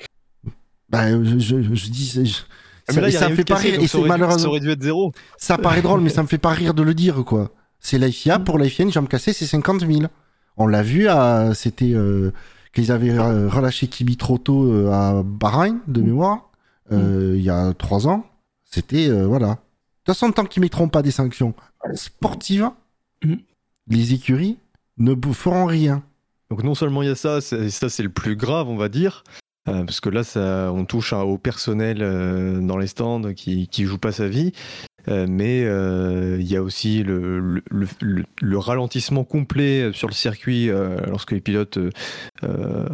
[0.90, 2.12] Bah, je, je, je dis.
[2.26, 2.42] je-
[2.88, 3.76] Ah, ça, mais là, ça me fait pas rire.
[3.80, 4.40] Et ça c'est aurait dû- malheureusement.
[4.44, 5.14] Ça aurait dû être zéro.
[5.38, 7.52] Ça paraît drôle, mais ça me fait pas rire de le dire, quoi.
[7.80, 10.02] C'est la FIA, pour la FIA, une jambe cassée, c'est 50 000.
[10.58, 12.32] On l'a vu, à, c'était euh,
[12.74, 16.52] qu'ils avaient euh, relâché Kibi trop tôt euh, à Bahreïn, de mémoire,
[16.92, 18.26] euh, il y a trois ans.
[18.66, 19.58] C'était, euh, voilà.
[20.02, 21.54] De toute façon, tant qu'ils mettront pas des sanctions
[21.94, 22.70] sportives,
[23.24, 23.40] Mhm.
[23.88, 24.58] les écuries
[24.98, 26.04] ne feront rien.
[26.50, 28.90] Donc non seulement il y a ça, c'est- ça c'est le plus grave, on va
[28.90, 29.24] dire,
[29.70, 33.68] euh, parce que là ça, on touche à- au personnel euh, dans les stands qui
[33.68, 34.52] qui joue pas sa vie,
[35.08, 40.08] euh, mais euh, il y a aussi le, le, le- le- le ralentissement complet sur
[40.08, 41.90] le circuit euh, lorsque les pilotes euh,
[42.44, 42.88] euh,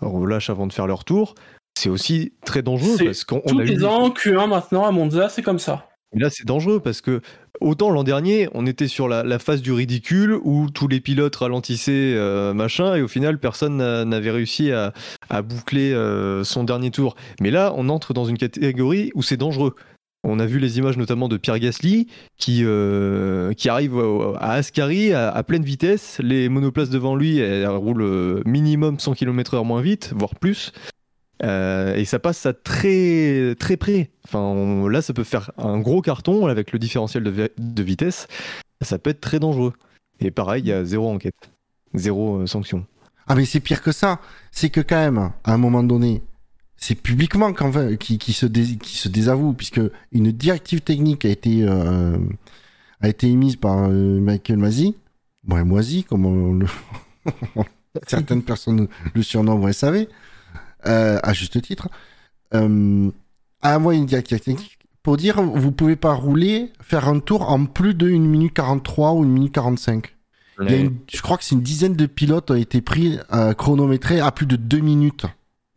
[0.00, 1.34] relâchent avant de faire leur tour.
[1.78, 4.90] C'est aussi très dangereux parce qu'on on Tous a les eu ans, Q1 maintenant à
[4.92, 5.88] Monza, c'est comme ça.
[6.14, 7.20] Là, c'est dangereux parce que
[7.60, 12.14] autant l'an dernier, on était sur la, phase du ridicule où tous les pilotes ralentissaient,
[12.14, 14.92] euh, machin, et au final, personne n'a- n'avait réussi à,
[15.42, 17.14] boucler euh, son dernier tour.
[17.40, 19.74] Mais là, on entre dans une catégorie où c'est dangereux.
[20.24, 23.98] On a vu les images notamment de Pierre Gasly qui, euh, arrive
[24.38, 26.20] à Ascari à, à pleine vitesse.
[26.22, 30.72] Les monoplaces devant lui, elles roulent minimum 100 km/h moins vite, voire plus.
[31.42, 34.10] Euh, et ça passe à très très près.
[34.24, 38.28] Enfin, là, ça peut faire un gros carton avec le différentiel de, vi- de vitesse.
[38.80, 39.72] Ça peut être très dangereux.
[40.20, 41.50] Et pareil, il y a zéro enquête,
[41.94, 42.86] zéro euh, sanction.
[43.26, 44.20] Ah mais c'est pire que ça.
[44.52, 46.22] C'est que quand même, à un moment donné,
[46.76, 49.80] c'est publiquement fait, qui, qui, se qui se désavoue, puisque
[50.12, 52.18] une directive technique a été, euh,
[53.00, 54.96] a été émise par Michael Masi,
[55.44, 56.66] bon, Moisi, comme on le-
[58.06, 60.08] certaines personnes le surnomment, savez,
[60.86, 61.88] euh, à juste titre,
[62.54, 63.10] euh,
[63.62, 67.64] a envoyé une directive technique pour dire vous pouvez pas rouler, faire un tour en
[67.66, 70.14] plus de 1 minute 43 ou 1 minute 45.
[70.60, 73.18] Il y a une- je crois que c'est une dizaine de pilotes ont été pris
[73.32, 75.24] euh, chronométrés à plus de deux minutes.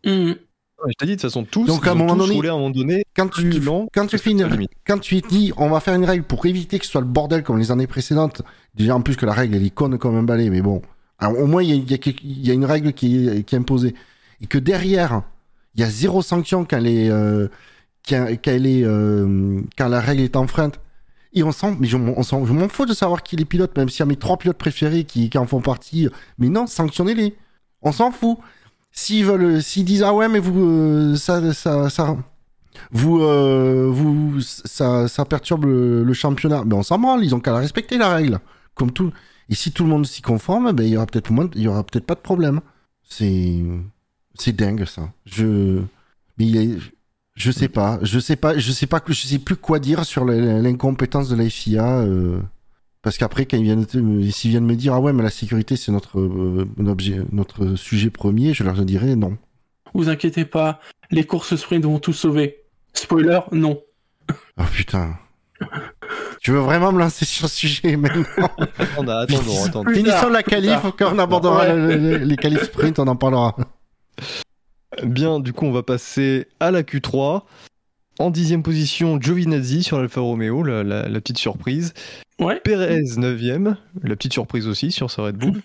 [0.06, 2.20] Ouais, Je t'ai dit, de toute façon, tous, Donc, à ils un ont moment tous
[2.20, 3.88] donné, roulé à un moment donné Quand tu, plus lent.
[3.94, 6.86] quand tu fais une, quand tu dis on va faire une règle pour éviter que
[6.86, 8.42] ce soit le bordel comme les années précédentes,
[8.76, 10.82] déjà en plus que la règle elle est conne comme un balai, mais bon,
[11.18, 13.96] alors, au moins il y y a y une règle qui qui est imposée
[14.42, 15.24] et que derrière
[15.76, 17.50] il y a zéro sanction quand, les, euh,
[18.08, 20.80] quand, euh, quand la règle est enfreinte.
[21.34, 24.00] Et on sent, mais je, je m'en fous de savoir qui les pilotes, même s'il
[24.00, 26.08] y a mes trois pilotes préférés qui, qui en font partie.
[26.38, 27.36] Mais non, sanctionnez-les.
[27.82, 28.38] On s'en fout.
[28.94, 32.16] S'ils veulent, s'ils disent ah ouais mais vous euh, ça ça ça
[32.92, 33.18] vous
[33.94, 37.98] vous ça, ça perturbe le, championnat, mais on s'en branle, ils ont qu'à la respecter
[37.98, 38.40] la règle,
[38.74, 39.12] comme tout.
[39.50, 41.32] Et si tout le monde s'y conforme, ben il y aura peut-être
[41.68, 42.62] aura peut-être pas de problème.
[43.04, 43.62] C'est
[44.40, 45.10] c'est dingue ça.
[45.26, 45.80] Je
[46.38, 46.78] mais il est-
[47.36, 50.06] je sais pas, je sais pas, je sais pas que je sais plus quoi dire
[50.06, 52.00] sur l'incompétence de la FIA.
[52.02, 52.40] euh,
[53.02, 55.76] parce qu'après, quand ils viennent, te- s'ils viennent me dire ah ouais mais la sécurité
[55.76, 59.38] c'est notre euh, objet, notre sujet premier, je leur dirais non.
[59.94, 60.80] Vous inquiétez pas,
[61.12, 62.64] les courses sprint vont tout sauver.
[62.94, 63.80] Spoiler, non.
[64.58, 65.18] Oh putain.
[66.42, 68.24] Tu veux vraiment me lancer sur ce sujet maintenant?
[68.78, 69.94] Attends, attendons, attendons.
[69.94, 71.76] Finissons la qualif, quand on abordera Ouais.
[71.76, 73.56] le- le- les qualifs sprint, on en parlera.
[75.04, 77.42] Bien, du coup, on va passer à la Q3.
[78.18, 81.94] En dixième position, Giovinazzi sur l'Alfa Romeo, la, la- la petite surprise.
[82.40, 82.62] Ouais.
[82.64, 85.62] Perez 9e, la petite surprise aussi sur sa Red Bull.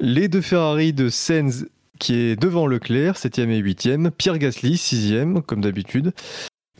[0.00, 1.66] Les deux Ferrari de Sainz
[1.98, 4.10] qui est devant Leclerc, 7e et 8e.
[4.10, 6.12] Pierre Gasly, 6e, comme d'habitude,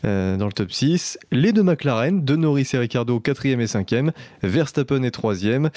[0.03, 1.19] euh, dans le top 6.
[1.31, 4.11] Les deux McLaren, de Norris et Ricardo, 4e et 5e.
[4.41, 5.69] Verstappen est 3e.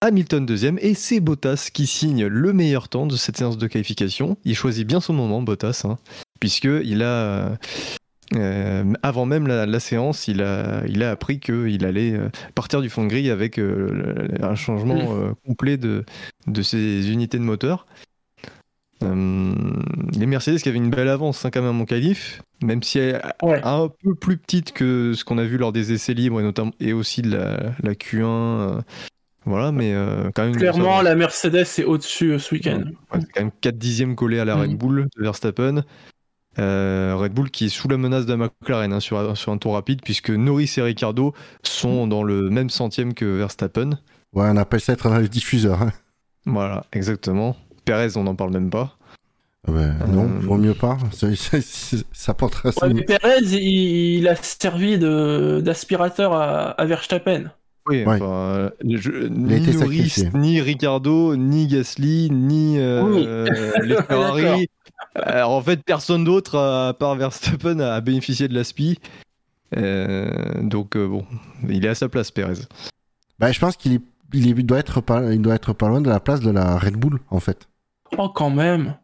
[0.00, 0.78] Hamilton 2e.
[0.80, 4.36] Et c'est Bottas qui signe le meilleur temps de cette séance de qualification.
[4.44, 5.98] Il choisit bien son moment, Bottas, hein,
[6.40, 7.56] puisqu'il a.
[8.36, 12.80] euh, avant même la, la séance, il a, il a appris qu'il allait euh, partir
[12.80, 16.04] du fond de grille avec euh, un changement euh, complet de,
[16.46, 17.86] de ses unités de moteur.
[19.02, 23.14] Les Mercedes qui avaient une belle avance hein, quand même en qualif, même si elle
[23.16, 23.60] est Ouais.
[23.64, 26.72] un peu plus petite que ce qu'on a vu lors des essais libres et, notamment,
[26.80, 28.82] et aussi de la, la Q1.
[29.46, 30.56] Voilà, mais euh, quand même.
[30.56, 32.82] Clairement, ça- la Mercedes est au-dessus euh, ce week-end.
[33.12, 34.76] Ouais, c'est quand même 4 dixièmes collés à la Red Mhm.
[34.76, 35.82] Bull de Verstappen.
[36.58, 39.52] Euh, Red Bull qui est sous la menace de la McLaren hein, sur, un- sur
[39.52, 43.90] un tour rapide, puisque Norris et Ricardo sont dans le même centième que Verstappen.
[44.32, 45.80] Ouais, on appelle ça être dans le diffuseur.
[45.82, 45.92] hein.
[46.46, 47.56] Voilà, exactement.
[47.84, 48.96] Perez, on n'en parle même pas.
[49.68, 50.40] Ah ben, Non, Euh.
[50.40, 50.98] vaut mieux pas.
[51.12, 56.84] Ça, ça, ça- ça portera Ouais, mais Perez, il, il a servi d'aspirateur à, à
[56.86, 57.44] Verstappen.
[57.90, 58.16] Oui, Ouais.
[58.22, 59.72] enfin, je- a ni Norris,
[60.10, 60.30] sacrifié.
[60.34, 63.24] ni Ricardo, ni Gasly, ni euh, Oui.
[63.88, 64.68] les Ferrari.
[65.14, 68.98] Alors, en fait, personne d'autre, à part Verstappen, a bénéficié de l'aspi.
[69.76, 70.30] Euh,
[70.62, 71.24] donc, euh, bon,
[71.68, 72.54] il est à sa place, Perez.
[73.38, 74.00] Bah, je pense qu'il est,
[74.34, 76.50] il est- il doit être pas, il doit être pas loin de la place de
[76.50, 77.68] la Red Bull, en fait.
[78.18, 78.94] Oh, quand même.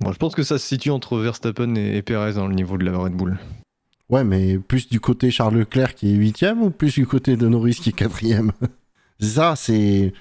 [0.00, 2.76] Bon, je pense que ça se situe entre Verstappen et, et Perez dans le niveau
[2.76, 3.38] de la Red Bull.
[4.08, 7.48] Ouais, mais plus du côté Charles Leclerc qui est huitième ou plus du côté de
[7.48, 8.52] Norris qui est quatrième?
[9.20, 10.12] Ça, c'est.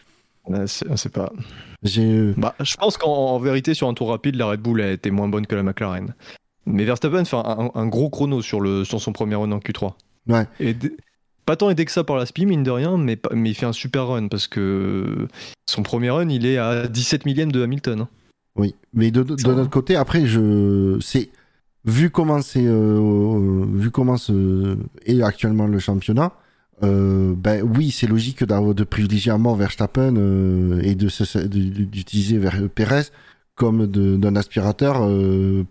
[0.49, 1.31] Là, c'est c'est pas.
[1.83, 2.33] J'ai.
[2.37, 5.11] Bah, je pense qu'en en vérité, sur un tour rapide, la Red Bull a été
[5.11, 6.13] moins bonne que la McLaren.
[6.65, 9.93] Mais Verstappen fait un, un gros chrono sur, le, sur son premier run en Q3.
[10.27, 10.47] Ouais.
[10.59, 10.95] Et d-
[11.45, 13.73] pas tant aidé que ça par la SPI, mine de rien, mais, il fait un
[13.73, 15.27] super run parce que
[15.67, 18.01] son premier run, il est à 17 millième de Hamilton.
[18.01, 18.09] hein.
[18.55, 21.29] Oui, mais de, notre côté, après, je, c'est
[21.85, 24.17] vu comment c'est, euh, vu comment
[25.05, 26.31] est actuellement le championnat,
[26.83, 31.37] euh, ben oui, c'est logique d'avoir de privilégier à mort Verstappen euh, et de se-
[31.39, 32.39] de- d'utiliser
[32.73, 33.03] Perez
[33.55, 34.95] comme d'un aspirateur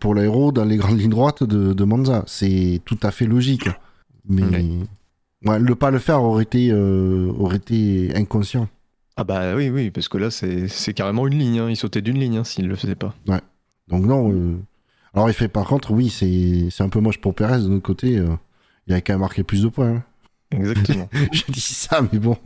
[0.00, 2.24] pour l'aéro dans les grandes lignes droites de, de Monza.
[2.26, 3.68] C'est tout à fait logique,
[4.26, 4.42] mais
[5.44, 8.68] ouais, le pas le faire aurait été aurait été inconscient.
[9.16, 11.58] Ah bah oui, oui, parce que là, c'est carrément une ligne.
[11.58, 11.68] hein.
[11.68, 13.14] Il sautait d'une ligne hein, s'il le faisait pas.
[13.88, 14.32] Donc non.
[15.14, 17.82] Alors il fait par contre, oui, c'est c'est un peu moche pour Perez de notre
[17.82, 18.18] côté.
[18.18, 18.28] euh,
[18.86, 19.96] Il a quand même marqué plus de points.
[19.96, 20.02] hein.
[20.50, 21.08] Exactement.
[21.32, 22.36] Je dis ça, mais bon,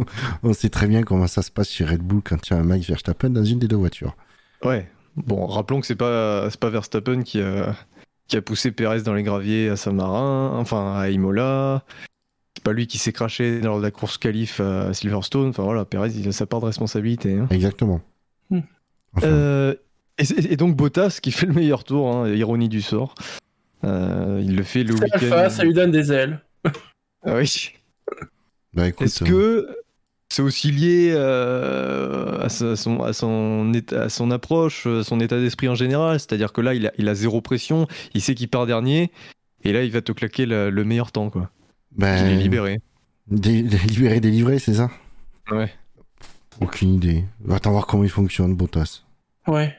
[0.43, 2.61] on sait très bien comment ça se passe chez Red Bull quand il y a
[2.61, 4.17] un Max Verstappen dans une des deux voitures.
[4.65, 4.89] ouais.
[5.17, 7.75] Bon, rappelons que c'est pas, c'est pas Verstappen qui a,
[8.29, 11.83] qui a poussé Perez dans les graviers à Saint-Marin, enfin à Imola.
[12.57, 15.49] C'est pas lui qui s'est craché lors de la course qualif à Silverstone.
[15.49, 17.37] Enfin voilà, Perez, il a sa part de responsabilité.
[17.37, 17.49] hein.
[17.51, 18.01] Exactement.
[18.51, 18.61] Hmm.
[19.17, 19.75] Enfin, Euh,
[20.19, 23.15] et, donc Bottas qui fait le meilleur tour, hein, ironie du sort.
[23.85, 25.09] Euh, il le fait le week-end.
[25.13, 26.41] Alpha, ça lui donne des ailes.
[27.25, 27.71] Ah oui.
[28.75, 29.69] bah, écoute, Est-ce euh, que
[30.29, 35.21] c'est aussi lié euh, à, sa- son, à, son état- à son approche, à son
[35.21, 36.19] état d'esprit en général?
[36.19, 39.13] C'est-à-dire que là, il a, il a zéro pression, il sait qu'il part dernier,
[39.65, 41.51] et là, il va te claquer le, le meilleur temps, quoi.
[41.97, 42.81] ben, Il est libéré.
[43.29, 44.91] dé- dé- libéré, délivré, c'est ça?
[45.51, 45.73] Ouais.
[46.61, 47.25] Aucune idée.
[47.51, 49.03] Attends voir comment il fonctionne, Bottas.
[49.47, 49.77] Ouais.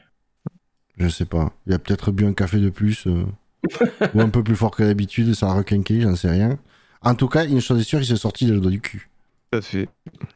[1.00, 1.52] Je sais pas.
[1.66, 3.06] Il a peut-être bu un café de plus.
[3.06, 3.24] euh,
[4.14, 6.58] ou un peu plus fort que d'habitude, ça a requinqué, j'en sais rien.
[7.02, 9.08] En tout cas, une chose est sûre, il s'est sorti le doigt du cul.
[9.50, 9.88] Tout à fait.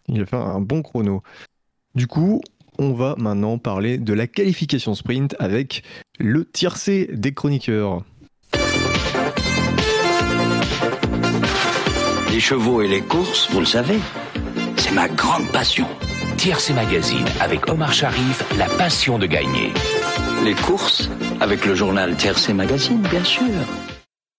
[0.08, 1.22] Il a fait un bon chrono.
[1.94, 2.40] Du coup,
[2.78, 5.84] on va maintenant parler de la qualification sprint avec
[6.18, 8.02] le tiercé des chroniqueurs.
[12.32, 13.98] Les chevaux et les courses, vous le savez,
[14.76, 15.86] c'est ma grande passion.
[16.36, 19.72] Tiercé Magazine avec Omar Sharif, la passion de gagner.
[20.44, 21.08] Les courses,
[21.40, 23.46] avec le journal Tiercé Magazine, bien sûr.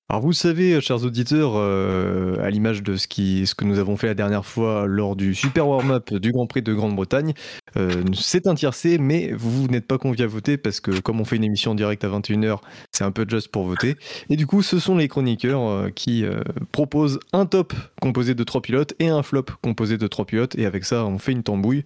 [0.08, 4.14] Alors vous savez, chers auditeurs, euh, à l'image de ce, que nous avons fait la
[4.14, 7.34] dernière fois lors du super warm-up du Grand Prix de Grande-Bretagne,
[7.76, 11.26] euh, c'est un tiercé, mais vous n'êtes pas conviés à voter parce que comme on
[11.26, 12.60] fait une émission en direct à 21h,
[12.92, 13.96] c'est un peu juste pour voter.
[14.30, 16.42] Et du coup, ce sont les chroniqueurs euh, qui euh,
[16.72, 20.56] proposent un top composé de trois pilotes et un flop composé de trois pilotes.
[20.56, 21.82] Et avec ça, on fait une tambouille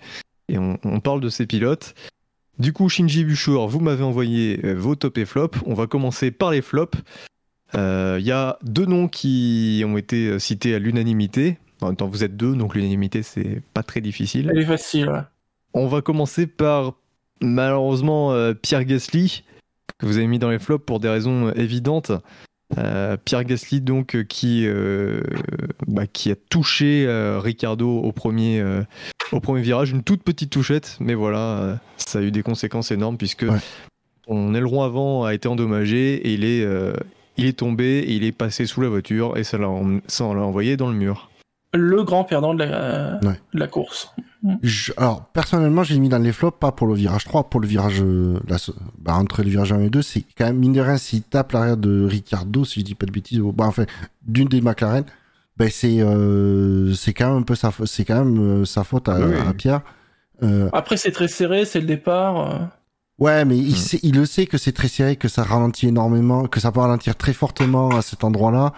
[0.50, 1.94] et on parle de ces pilotes.
[2.60, 5.58] Du coup, Shinji Bushor, vous m'avez envoyé euh, vos top et flops.
[5.66, 6.98] On va commencer par les flops.
[7.76, 11.58] Euh, Il y a deux noms qui ont été euh, cités à l'unanimité.
[11.82, 14.50] En même temps, vous êtes deux, donc l'unanimité, c'est pas très difficile.
[14.52, 15.22] Elle est facile, ouais.
[15.74, 16.96] On va commencer par,
[17.42, 19.44] malheureusement, euh, Pierre Gasly,
[19.98, 22.12] que vous avez mis dans les flops pour des raisons euh, évidentes.
[22.78, 25.22] Euh, Pierre Gasly, donc, euh, qui, euh,
[25.88, 28.64] bah, qui a touché euh, Ricardo au premier,
[29.32, 33.18] au premier virage, une toute petite touchette, mais voilà, ça a eu des conséquences énormes
[33.18, 33.58] puisque Ouais.
[34.28, 36.66] son aileron avant a été endommagé et il est,
[37.38, 40.26] il est tombé et il est passé sous la voiture et ça l'a em- ça
[40.26, 41.30] l'a envoyé dans le mur.
[41.74, 43.40] Le grand perdant de la, Ouais.
[43.54, 44.12] de la course.
[44.64, 47.68] Je- alors, personnellement, j'ai mis dans les flops, pas pour le virage 3, pour le
[47.68, 48.02] virage.
[48.02, 48.58] euh, la
[48.98, 51.52] bah, entre le virage 1 et 2, c'est quand même, mine de rien, s'il tape
[51.52, 53.86] l'arrière de Ricardo, si je dis pas de bêtises, bah, enfin,
[54.26, 55.04] d'une des McLaren,
[55.58, 58.84] ben c'est euh, c'est quand même un peu sa, fa- c'est quand même euh, sa
[58.84, 59.36] faute à, Oui.
[59.48, 59.82] à Pierre.
[60.42, 62.70] Euh, Après, c'est très serré, c'est le départ.
[63.20, 63.76] ouais, mais il, Mm.
[63.76, 66.80] sait, il le sait que c'est très serré, que ça ralentit énormément, que ça peut
[66.80, 68.72] ralentir très fortement à cet endroit-là.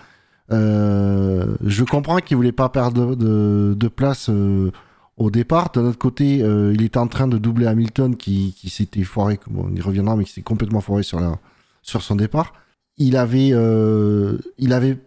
[0.51, 4.71] Euh, je comprends qu'il voulait pas perdre de, de, de place euh,
[5.17, 5.71] au départ.
[5.71, 9.39] D'un autre côté, euh, il était en train de doubler Hamilton qui, qui s'était foiré,
[9.47, 11.37] bon, on y reviendra, mais qui s'est complètement foiré sur, la,
[11.81, 12.53] sur son départ.
[12.97, 14.97] Il avait, euh, il avait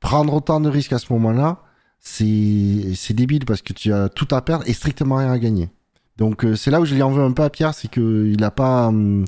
[0.00, 1.62] prendre autant de risques à ce moment-là,
[1.98, 5.70] c'est débile parce que tu as tout à perdre et strictement rien à gagner.
[6.18, 8.30] Donc euh, c'est là où je lui en veux un peu à Pierre, c'est que
[8.30, 9.24] il a pas, hum,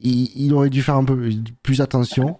[0.00, 1.30] il, il aurait dû faire un peu
[1.62, 2.38] plus attention.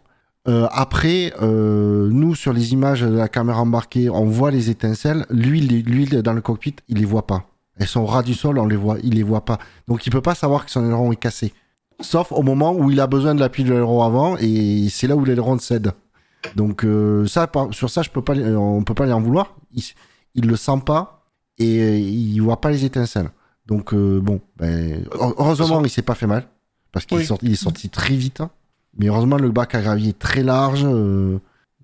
[0.48, 5.26] Euh, après, euh, nous sur les images de la caméra embarquée, on voit les étincelles.
[5.30, 7.44] Lui, il- lui dans le cockpit, il les voit pas.
[7.76, 9.58] Elles sont au ras du sol, on les voit, il les voit pas.
[9.88, 11.52] Donc il peut pas savoir que son aileron est cassé.
[12.00, 15.14] Sauf au moment où il a besoin de l'appui de l'aileron avant et c'est là
[15.16, 15.92] où l'aileron cède.
[16.56, 19.20] Donc euh, ça, par- sur ça, je peux pas, les- on peut pas lui en
[19.20, 19.54] vouloir.
[19.74, 19.82] Il,
[20.34, 21.26] il le sent pas
[21.58, 23.30] et euh, il voit pas les étincelles.
[23.66, 26.44] Donc euh, bon, ben, heureusement, il s'est pas fait mal
[26.92, 27.24] parce qu'il Oui.
[27.24, 28.40] est, sorti, il est sorti très vite.
[28.40, 28.50] hein.
[28.98, 31.38] Mais heureusement, le bac à gravier est très large, euh,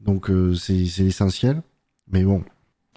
[0.04, 1.62] donc euh, c'est l'essentiel.
[2.10, 2.44] Mais bon, De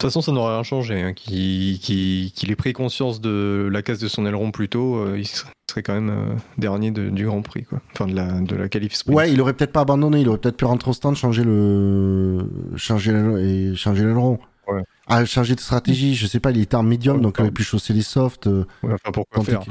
[0.03, 1.01] toute façon, ça n'aurait rien changé.
[1.01, 1.13] hein.
[1.13, 5.17] Qu'il qu'il- qu'il ait pris conscience de la casse de son aileron plus tôt, euh,
[5.19, 7.81] il serait quand même dernier de- du Grand Prix, quoi.
[7.93, 9.17] Enfin, de la, de la qualif sprint.
[9.17, 12.49] ouais, il aurait peut-être pas abandonné, il aurait peut-être pu rentrer au stand, changer le,
[12.77, 14.39] changer l'aileron et changer l'aileron.
[14.67, 14.83] Ouais.
[15.07, 17.51] Ah, changer de stratégie, je sais pas, il était en médium, Ouais, donc il aurait
[17.51, 18.45] pu chausser les softs.
[18.47, 18.63] Ouais,
[18.93, 19.61] enfin, pourquoi faire.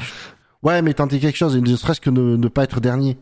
[0.62, 3.16] Ouais, mais tenter quelque chose, et ne serait-ce que ne, ne pas être dernier.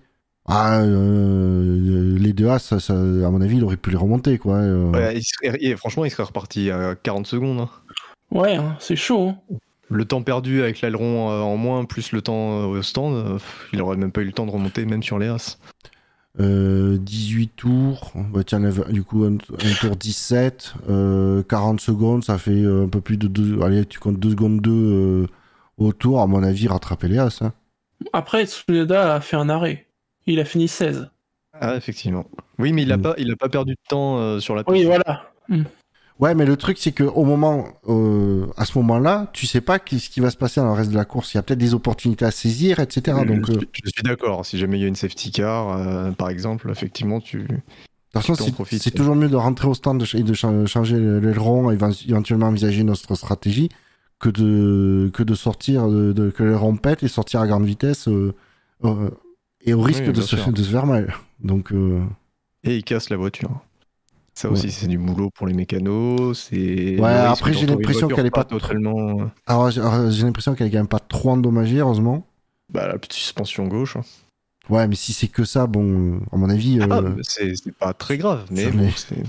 [0.48, 4.38] Ah, euh, les deux As, ça- ça- à mon avis, il aurait pu les remonter,
[4.38, 4.56] quoi.
[4.56, 4.90] euh.
[4.92, 7.60] Ouais, il serait- et franchement, il serait reparti à 40 secondes.
[7.60, 7.68] hein.
[8.30, 9.30] Ouais, hein, c'est chaud.
[9.30, 9.56] hein.
[9.88, 13.32] Le temps perdu avec l'aileron euh, en moins, plus le temps euh, au stand, euh,
[13.34, 15.58] pff, il aurait même pas eu le temps de remonter, même sur les As.
[16.38, 22.36] Euh, 18 tours, bah tiens, du coup, un, un tour 17, euh, 40 secondes, ça
[22.36, 25.26] fait euh, un peu plus de 2, allez, tu comptes 2 secondes 2 euh,
[25.78, 27.40] au tour, à mon avis, rattraper les As.
[27.42, 27.52] Hein.
[28.12, 29.85] Après, Tsunoda a fait un arrêt.
[30.26, 31.08] Il a fini 16.
[31.60, 32.26] Ah, effectivement.
[32.58, 33.02] Oui, mais il a, Mm.
[33.02, 34.76] pas, il a pas perdu de temps euh, sur la piste.
[34.76, 35.30] Oui, voilà.
[36.18, 39.78] Ouais, mais le truc, c'est que au moment, euh, à ce moment-là, tu sais pas
[39.78, 41.34] ce qui va se passer dans le reste de la course.
[41.34, 43.18] Il y a peut-être des opportunités à saisir, etc.
[43.26, 44.44] Donc, je, euh, je suis d'accord.
[44.46, 47.40] Si jamais il y a une safety car, euh, par exemple, effectivement, tu.
[47.42, 47.56] de toute
[48.14, 51.70] façon, tu en c'est toujours mieux de rentrer au stand et de cha- changer l'aileron,
[51.70, 53.68] et éven- éventuellement envisager notre stratégie,
[54.18, 58.08] que de, que de sortir, de, de- que l'aileron pète et sortir à grande vitesse,
[58.08, 58.32] euh,
[58.84, 59.10] euh,
[59.66, 60.52] et au risque Oui, de, se, sûr.
[60.52, 61.14] de se faire mal.
[61.40, 62.02] Donc, euh,
[62.64, 63.50] Et il casse la voiture.
[64.34, 64.54] Ça Ouais.
[64.54, 66.48] aussi, c'est du boulot pour les mécanos.
[66.50, 66.98] C'est.
[67.00, 69.20] Ouais, après, j'ai d'entendre une l'impression qu'elle est pas totalement.
[69.20, 72.26] euh, alors, j'ai j'ai l'impression qu'elle est quand même pas trop endommagée, heureusement.
[72.72, 73.96] Bah, la petite suspension gauche.
[73.96, 74.02] hein.
[74.68, 77.94] Ouais, mais si c'est que ça, bon, euh, à mon avis, euh, Ah, c'est pas
[77.94, 79.22] très grave, mais bon, c'est.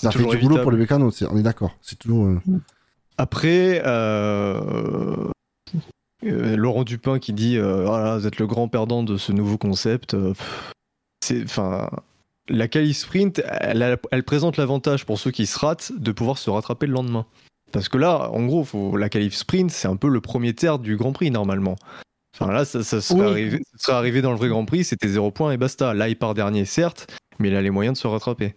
[0.00, 1.76] ça fait du boulot pour les mécanos, on est d'accord.
[1.80, 2.26] C'est toujours.
[2.26, 2.40] euh,
[3.18, 5.28] Après, euh,
[6.24, 9.58] euh, Laurent Dupin qui dit euh, Voilà, vous êtes le grand perdant de ce nouveau
[9.58, 10.14] concept.
[10.14, 10.34] euh,
[11.24, 11.88] c'est, enfin,
[12.48, 16.86] la qualif sprint, elle, présente l'avantage pour ceux qui se ratent de pouvoir se rattraper
[16.86, 17.26] le lendemain.
[17.70, 20.78] Parce que là, en gros, faut, la qualif sprint, c'est un peu le premier terre
[20.78, 21.76] du Grand Prix normalement.
[22.34, 23.26] Enfin là, ça, ça serait, Oui.
[23.26, 25.94] arrivé, ça serait arrivé dans le vrai Grand Prix, c'était zéro point et basta.
[25.94, 27.06] Là, il part dernier, certes,
[27.38, 28.54] mais il a les moyens de se rattraper.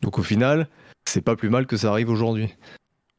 [0.00, 0.68] Donc au final,
[1.06, 2.48] c'est pas plus mal que ça arrive aujourd'hui.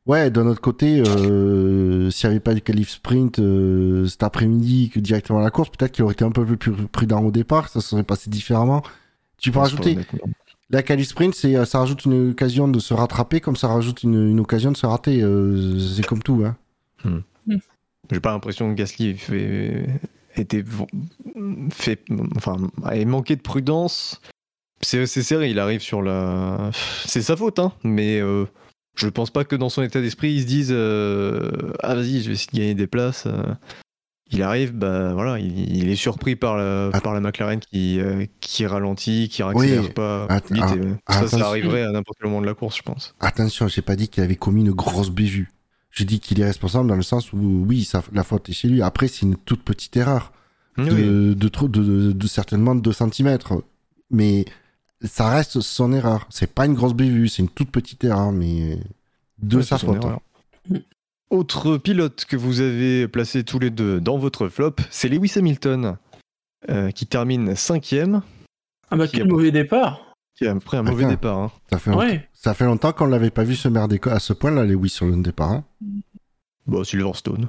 [0.06, 4.90] Ouais, d'un autre côté, euh, s'il n'y avait pas de qualif sprint euh, cet après-midi
[4.90, 7.70] que directement à la course, peut-être qu'il aurait été un peu plus prudent au départ,
[7.70, 8.84] ça se serait passé différemment.
[9.38, 9.98] Tu peux rajouter
[10.70, 14.04] la qualif sprint, c'est euh, ça rajoute une occasion de se rattraper, comme ça rajoute
[14.04, 15.22] une, une occasion de se rater.
[15.22, 17.22] euh, c'est comme tout, hein.
[18.12, 19.88] J'ai pas l'impression que Gasly fait,
[20.36, 20.66] était
[21.72, 22.04] fait,
[22.36, 22.58] enfin,
[22.92, 24.20] ait manqué de prudence.
[24.82, 26.72] C'est c'est serré, il arrive sur la.
[27.06, 28.46] C'est sa faute, hein, mais euh,
[28.96, 32.28] je pense pas que dans son état d'esprit, il se dise euh, Ah, vas-y, je
[32.28, 33.26] vais essayer de gagner des places.
[33.28, 33.44] euh.
[34.32, 37.02] Il arrive, bah voilà, il, il est surpris par la, Ah.
[37.02, 39.90] par la McLaren qui, euh, qui ralentit, qui accélère Oui.
[39.92, 40.28] pas.
[40.50, 43.14] Vite, ah, et, ah, ça, arriverait à n'importe quel moment de la course, je pense.
[43.20, 45.52] Attention, j'ai pas dit qu'il avait commis une grosse bévue.
[45.92, 47.38] J'ai dit qu'il est responsable dans le sens où,
[47.68, 48.82] oui, ça, la faute est chez lui.
[48.82, 50.32] Après, c'est une toute petite erreur.
[50.78, 53.38] De, de- de certainement 2 cm.
[54.10, 54.46] Mais
[55.04, 56.26] ça reste son erreur.
[56.30, 58.80] C'est pas une grosse bévue, c'est une toute petite erreur, mais
[59.40, 60.04] de Ouais, sa faute.
[60.04, 60.20] erreur.
[61.30, 65.98] Autre pilote que vous avez placé tous les deux dans votre flop, c'est Lewis Hamilton,
[66.70, 68.22] euh, qui termine cinquième,
[68.92, 70.14] Ah bah Qui quel a- mauvais départ.
[70.36, 71.12] qui a pris un mauvais Attends.
[71.12, 71.38] départ.
[71.40, 71.52] hein.
[71.72, 72.30] Ça, fait longtemps, Ouais.
[72.34, 75.16] ça fait longtemps qu'on l'avait pas vu se merder à ce point-là, oui sur le
[75.24, 75.52] départ.
[75.52, 75.64] hein.
[76.68, 77.48] Bon, Silverstone.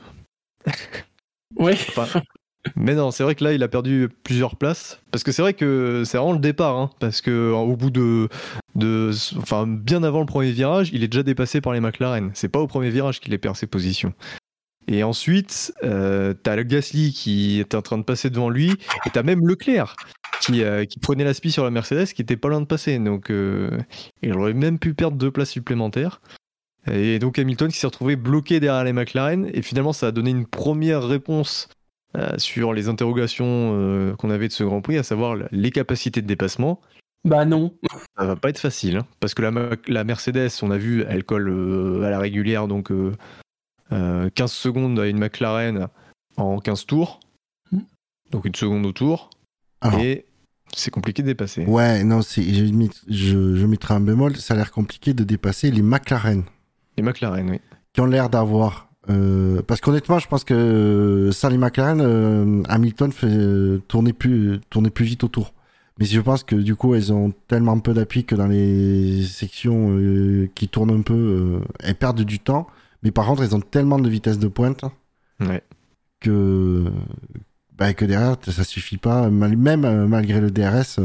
[1.56, 1.76] Ouais.
[1.96, 2.22] Enfin,
[2.76, 5.00] mais non, c'est vrai que là, il a perdu plusieurs places.
[5.10, 6.76] Parce que c'est vrai que c'est vraiment le départ.
[6.76, 8.28] hein, parce que au bout de.
[9.38, 12.30] Enfin, bien avant le premier virage, il est déjà dépassé par les McLaren.
[12.34, 14.12] C'est pas au premier virage qu'il perd ses positions.
[14.86, 18.72] Et ensuite, euh, t'as Gasly qui est en train de passer devant lui.
[19.06, 19.96] Et t'as même Leclerc
[20.40, 22.98] qui, euh, qui prenait la spi sur la Mercedes qui était pas loin de passer.
[22.98, 23.70] Donc, euh,
[24.22, 26.20] il aurait même pu perdre deux places supplémentaires.
[26.90, 29.50] Et donc Hamilton qui s'est retrouvé bloqué derrière les McLaren.
[29.54, 31.68] Et finalement, ça a donné une première réponse
[32.38, 36.26] sur les interrogations euh, qu'on avait de ce Grand Prix, à savoir les capacités de
[36.26, 36.80] dépassement.
[37.24, 37.74] Bah non.
[38.18, 39.42] Ça va pas être facile, hein, parce que
[39.88, 43.12] la, Mercedes, on a vu, elle colle euh, à la régulière, donc euh,
[43.92, 45.88] euh, 15 secondes à une McLaren
[46.36, 47.20] en 15 tours,
[47.72, 47.78] Mm.
[48.30, 49.30] donc une seconde au tour,
[49.80, 50.26] Alors, et
[50.76, 51.64] c'est compliqué de dépasser.
[51.64, 55.24] ouais, non, c'est, je, mis- je, je mettrai un bémol, ça a l'air compliqué de
[55.24, 56.42] dépasser les McLaren,
[56.98, 57.60] Les McLaren, oui.
[57.94, 58.90] qui ont l'air d'avoir.
[59.10, 64.60] Euh, parce qu'honnêtement, je pense que euh, sans les McLaren, euh, Hamilton fait tourner plus,
[64.70, 65.52] tourner plus vite autour.
[65.98, 69.96] Mais je pense que du coup, elles ont tellement peu d'appui que dans les sections
[69.96, 72.66] euh, qui tournent un peu, elles perdent du temps.
[73.02, 74.84] Mais par contre, elles ont tellement de vitesse de pointe
[75.40, 75.62] Ouais.
[76.20, 76.84] que,
[77.76, 79.28] bah, que derrière, ça suffit pas.
[79.30, 80.98] Même malgré le DRS,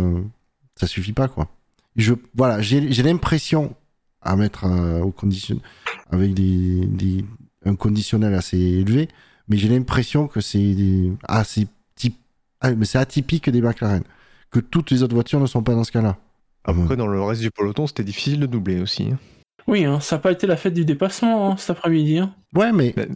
[0.75, 1.47] ça suffit pas, quoi.
[1.95, 3.75] Je, voilà, j'ai l'impression
[4.21, 4.65] à mettre
[5.03, 5.59] au condition,
[6.11, 7.25] avec des, des,
[7.69, 9.07] un conditionnel assez élevé,
[9.47, 10.75] mais j'ai l'impression que c'est
[11.27, 12.17] assez type,
[12.61, 14.03] ah, mais c'est atypique des McLaren.
[14.51, 16.17] Que toutes les autres voitures ne sont pas dans ce cas-là.
[16.65, 19.09] Après, dans le reste du peloton, c'était difficile de doubler aussi.
[19.11, 19.17] hein.
[19.67, 22.17] Oui, hein, ça n'a pas été la fête du dépassement hein, cet après-midi.
[22.17, 22.33] hein.
[22.55, 23.15] Ouais, mais Ben-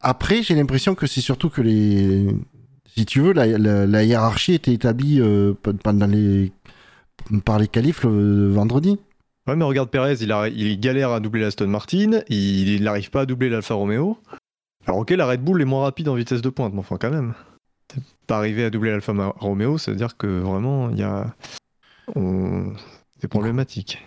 [0.00, 2.26] après, j'ai l'impression que c'est surtout que les.
[2.96, 6.52] Si tu veux, la, la- la hiérarchie était établie euh, pe- pendant les...
[7.44, 8.98] par les qualifs le vendredi.
[9.46, 13.50] Ouais, mais regarde Perez, il, galère à doubler l'Aston Martin, il n'arrive pas à doubler
[13.50, 14.18] l'Alfa Romeo.
[14.86, 17.10] Alors ok, la Red Bull est moins rapide en vitesse de pointe, mais enfin quand
[17.10, 17.34] même.
[18.26, 21.26] Pas arriver à doubler l'Alfa Romeo, ça veut dire que vraiment, il y a...
[23.20, 24.04] C'est problématique.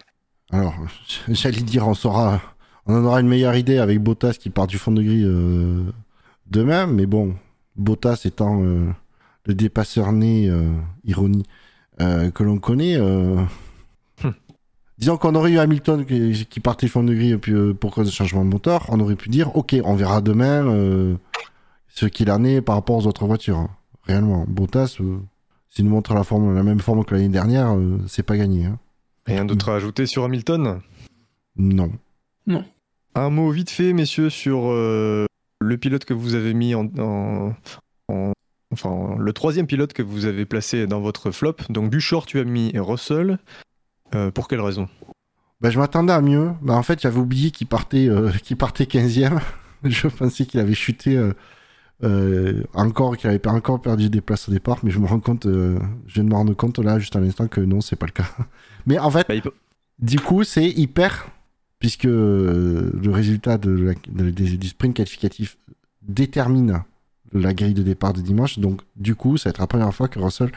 [0.51, 0.75] Alors,
[1.27, 1.93] j'allais dire, on.
[2.89, 5.83] On en aura une meilleure idée avec Bottas qui part du fond de grille euh,
[6.49, 7.35] demain, mais bon,
[7.75, 8.87] Bottas étant euh,
[9.45, 10.71] le dépasseur né, euh,
[11.03, 11.45] ironie,
[11.99, 12.97] que l'on connaît.
[14.97, 17.93] Disons qu'on aurait eu Hamilton qui, qui partait fond de grille et puis, euh, pour
[17.93, 21.15] cause de changement de moteur, on aurait pu dire, ok, on verra demain euh,
[21.87, 23.57] ce qu'il en est par rapport aux autres voitures.
[23.57, 23.69] hein.
[24.05, 25.17] Réellement, Bottas, euh,
[25.69, 28.65] s'il nous montre la, forme, la même forme que l'année dernière, euh, c'est pas gagné.
[28.65, 28.79] hein.
[29.27, 30.79] Rien d'autre à ajouter sur Hamilton?
[31.57, 31.91] Non.
[33.15, 35.25] Un mot vite fait, messieurs, sur euh,
[35.59, 37.53] le pilote que vous avez mis en, en-
[38.07, 38.31] en-
[38.73, 41.55] Enfin, le troisième pilote que vous avez placé dans votre flop.
[41.69, 43.39] Donc, Buchor, tu as mis Russell.
[44.15, 44.87] Euh, pour quelle raison?
[45.61, 46.51] Bah, je m'attendais à mieux.
[46.61, 49.39] Bah, en fait, j'avais oublié qu'il partait, euh, partait 15e.
[49.83, 51.33] je pensais qu'il avait chuté euh,
[52.03, 55.45] euh, encore, qu'il avait encore perdu des places au départ, mais je me rends compte,
[55.45, 55.77] je
[56.13, 58.27] viens de me rendre compte là, juste à l'instant, que non, c'est pas le cas.
[58.85, 59.53] mais en fait, Bah, peut-
[59.99, 61.27] du coup, c'est hyper,
[61.79, 65.57] puisque le résultat de la- de- des- du sprint qualificatif
[66.01, 66.83] détermine
[67.33, 68.59] la grille de départ de dimanche.
[68.59, 70.51] Donc, du coup, ça va être la première fois que Russell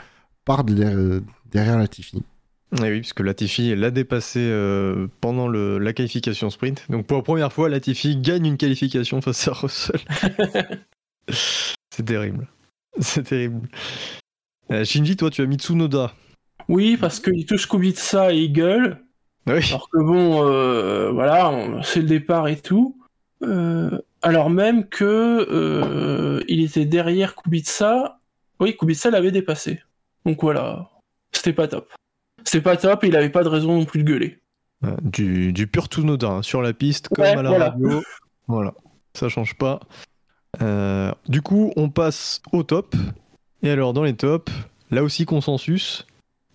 [0.44, 1.20] part de derrière,
[1.50, 2.22] derrière Latifi.
[2.78, 6.86] Eh oui, puisque Latifi l'a dépassé euh, pendant le- la qualification sprint.
[6.88, 10.00] Donc pour la première fois, Latifi gagne une qualification face à Russell.
[11.28, 12.46] C'est terrible.
[13.00, 13.68] C'est terrible.
[14.70, 16.12] Euh, Shinji, toi, tu as mis Tsunoda.
[16.68, 18.98] Oui, parce qu'il touche Kubica et il gueule.
[19.46, 19.64] Oui.
[19.68, 21.52] Alors que bon, euh, voilà,
[21.82, 22.96] c'est le départ et tout.
[24.22, 28.20] Alors même que il était derrière Kubica.
[28.60, 29.80] Oui, Kubica l'avait dépassé.
[30.24, 30.90] Donc voilà,
[31.32, 31.88] c'était pas top.
[32.44, 34.38] C'était pas top et il avait pas de raison non plus de gueuler.
[35.02, 37.70] Du, du pur Tsunoda, hein, sur la piste, comme Ouais, à la voilà.
[37.70, 38.02] radio.
[38.48, 38.72] Voilà,
[39.14, 39.80] ça change pas.
[40.62, 42.96] Euh, du coup, on passe au top.
[43.62, 44.50] Et alors, dans les tops,
[44.90, 46.06] là aussi consensus,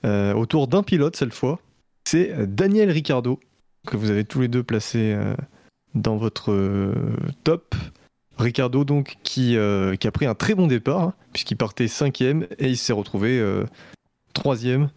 [0.05, 1.59] euh, autour d'un pilote cette fois,
[2.03, 3.39] c'est Daniel Ricciardo,
[3.85, 5.35] que vous avez tous les deux placé euh,
[5.93, 6.93] dans votre
[7.43, 7.75] top.
[8.37, 9.55] Ricardo, donc, qui,
[9.99, 13.41] qui a pris un très bon départ, hein, puisqu'il partait cinquième et il s'est retrouvé
[14.33, 14.89] troisième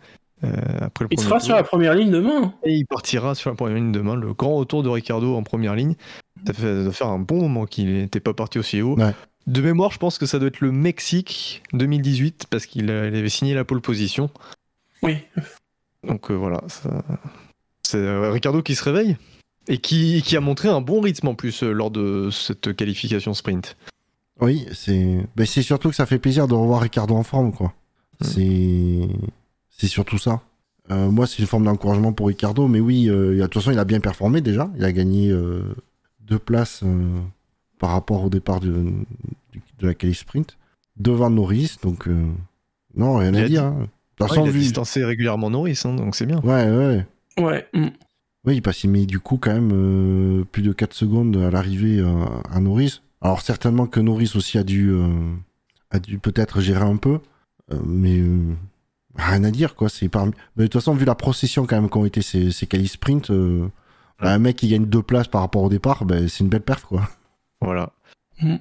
[0.42, 1.42] après le Il sera tour.
[1.46, 2.54] sur la première ligne demain.
[2.64, 4.14] Et il partira sur la première ligne demain.
[4.16, 5.94] Le grand retour de Ricardo en première ligne.
[6.46, 8.96] Ça fait, ça doit faire un bon moment qu'il n'était pas parti aussi haut.
[8.96, 9.14] Ouais.
[9.46, 13.54] De mémoire, je pense que ça doit être le Mexique 2018 parce qu'il avait signé
[13.54, 14.30] la pole position.
[15.02, 15.16] Oui.
[16.06, 17.02] Donc euh, voilà, ça-
[17.82, 19.16] c'est euh, Ricardo qui se réveille
[19.66, 23.32] et qui, qui a montré un bon rythme en plus euh, lors de cette qualification
[23.34, 23.76] sprint.
[24.40, 27.72] Oui, c'est ben, c'est surtout que ça fait plaisir de revoir Ricardo en forme, quoi.
[28.20, 28.24] Mm.
[28.24, 29.08] C'est
[29.78, 30.42] c'est surtout ça.
[30.90, 33.70] Euh, moi, c'est une forme d'encouragement pour Ricardo, mais oui, euh, il de toute façon,
[33.70, 34.70] il a bien performé déjà.
[34.76, 35.62] Il a gagné euh,
[36.20, 37.18] deux places euh,
[37.78, 38.70] par rapport au départ de,
[39.78, 40.56] de la qualif sprint
[40.96, 42.26] devant Norris, donc euh,
[42.96, 43.64] non, rien Il à dire.
[43.64, 43.76] hein.
[43.80, 43.84] De
[44.24, 46.40] toute façon, il a vu- distancé régulièrement Norris, hein, donc c'est bien.
[46.40, 47.06] Ouais, ouais.
[47.38, 47.66] Ouais.
[47.72, 47.88] mm.
[48.44, 51.98] Oui, parce qu'il met du coup quand même euh, plus de 4 secondes à l'arrivée
[52.00, 53.02] euh, à Norris.
[53.20, 55.06] Alors certainement que Norris aussi a dû, euh,
[55.90, 57.18] a dû peut-être gérer un peu,
[57.72, 58.54] euh, mais euh,
[59.16, 59.88] rien à dire quoi.
[59.88, 60.32] C'est parmi...
[60.56, 63.30] mais de toute façon, vu la procession quand même qu'ont été ces, ces quali sprint,
[63.30, 63.68] euh,
[64.20, 66.62] bah, un mec qui gagne deux places par rapport au départ, bah, c'est une belle
[66.62, 67.08] perf quoi.
[67.60, 67.92] Voilà.
[68.40, 68.56] Mm.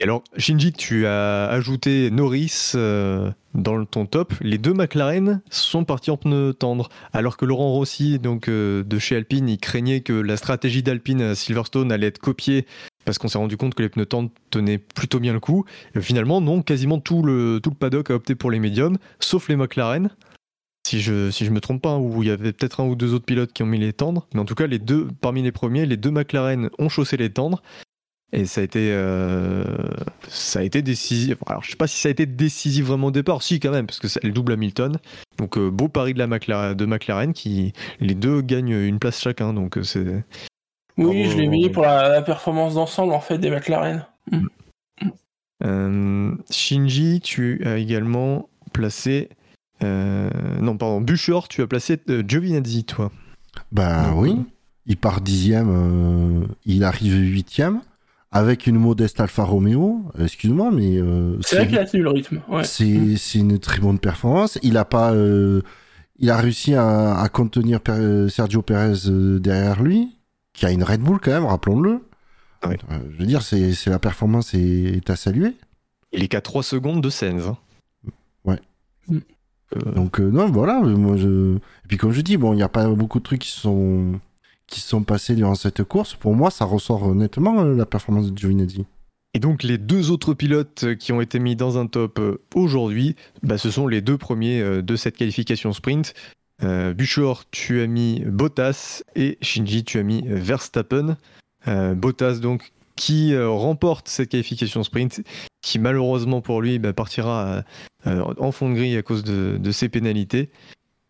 [0.00, 4.32] Et alors, Shinji, tu as ajouté Norris euh, dans ton top.
[4.40, 8.98] Les deux McLaren sont partis en pneus tendres, alors que Laurent Rossi, donc euh, de
[8.98, 12.64] chez Alpine, il craignait que la stratégie d'Alpine à Silverstone allait être copiée
[13.10, 15.64] parce qu'on s'est rendu compte que les pneus tendres tenaient plutôt bien le coup.
[15.96, 19.48] Et finalement, non, quasiment tout le, tout le paddock a opté pour les médiums, sauf
[19.48, 20.10] les McLaren.
[20.86, 22.94] Si je si je me trompe pas, hein, où il y avait peut-être un ou
[22.94, 25.42] deux autres pilotes qui ont mis les tendres, mais en tout cas les deux parmi
[25.42, 27.62] les premiers, les deux McLaren ont chaussé les tendres
[28.32, 29.64] et ça a été euh,
[30.28, 31.38] ça a été décisif.
[31.48, 33.86] Alors je sais pas si ça a été décisif vraiment au départ, si quand même
[33.86, 34.98] parce que c'est le double Hamilton.
[35.38, 39.20] Donc euh, beau pari de la McLaren, de McLaren qui les deux gagnent une place
[39.20, 40.24] chacun donc euh, c'est
[41.08, 44.06] Oui, je l'ai mis pour la, la performance d'ensemble en fait des McLaren.
[44.30, 44.46] Mm.
[45.62, 49.28] Euh, Shinji, tu as également placé
[49.82, 50.30] euh,
[50.60, 53.10] non pardon Buchor, tu as placé euh, Giovinazzi toi.
[53.72, 54.42] Bah Donc, oui, euh,
[54.86, 57.80] il part dixième, euh, il arrive huitième
[58.30, 60.02] avec une modeste Alfa Romeo.
[60.18, 62.42] Excuse-moi, mais euh, C'est vrai qu'il a tenu le rythme.
[62.48, 62.64] Ouais.
[62.64, 64.58] C'est une très bonne performance.
[64.62, 65.62] Il a pas, euh,
[66.18, 67.80] il a réussi à, à contenir
[68.28, 70.16] Sergio Perez derrière lui,
[70.60, 72.02] qui a une Red Bull quand même, rappelons-le.
[72.66, 72.78] Ouais.
[72.92, 75.56] Euh, je veux dire, c'est c'est la performance est, est à saluer.
[76.12, 77.46] Il est qu'à 3 secondes de Sainz.
[77.46, 77.56] hein.
[78.44, 78.60] Ouais.
[79.08, 79.18] Mm.
[79.76, 80.80] Euh, Donc euh, non, voilà.
[80.80, 81.56] Moi, je...
[81.56, 84.20] Et puis comme je dis, bon, il n'y a pas beaucoup de trucs qui sont
[84.66, 86.14] qui se sont passés durant cette course.
[86.14, 88.84] Pour moi, ça ressort honnêtement euh, la performance de Giovinazzi.
[89.32, 92.20] Et donc les deux autres pilotes qui ont été mis dans un top
[92.54, 96.12] aujourd'hui, bah, ce sont les deux premiers de cette qualification sprint.
[96.62, 101.16] Euh, Buchor, tu as mis Bottas et Shinji, tu as mis Verstappen.
[101.68, 105.22] Euh, Bottas donc qui euh, remporte cette qualification sprint,
[105.62, 107.62] qui malheureusement pour lui bah, partira euh,
[108.06, 110.50] euh, en fond de grille à cause de, de ses pénalités.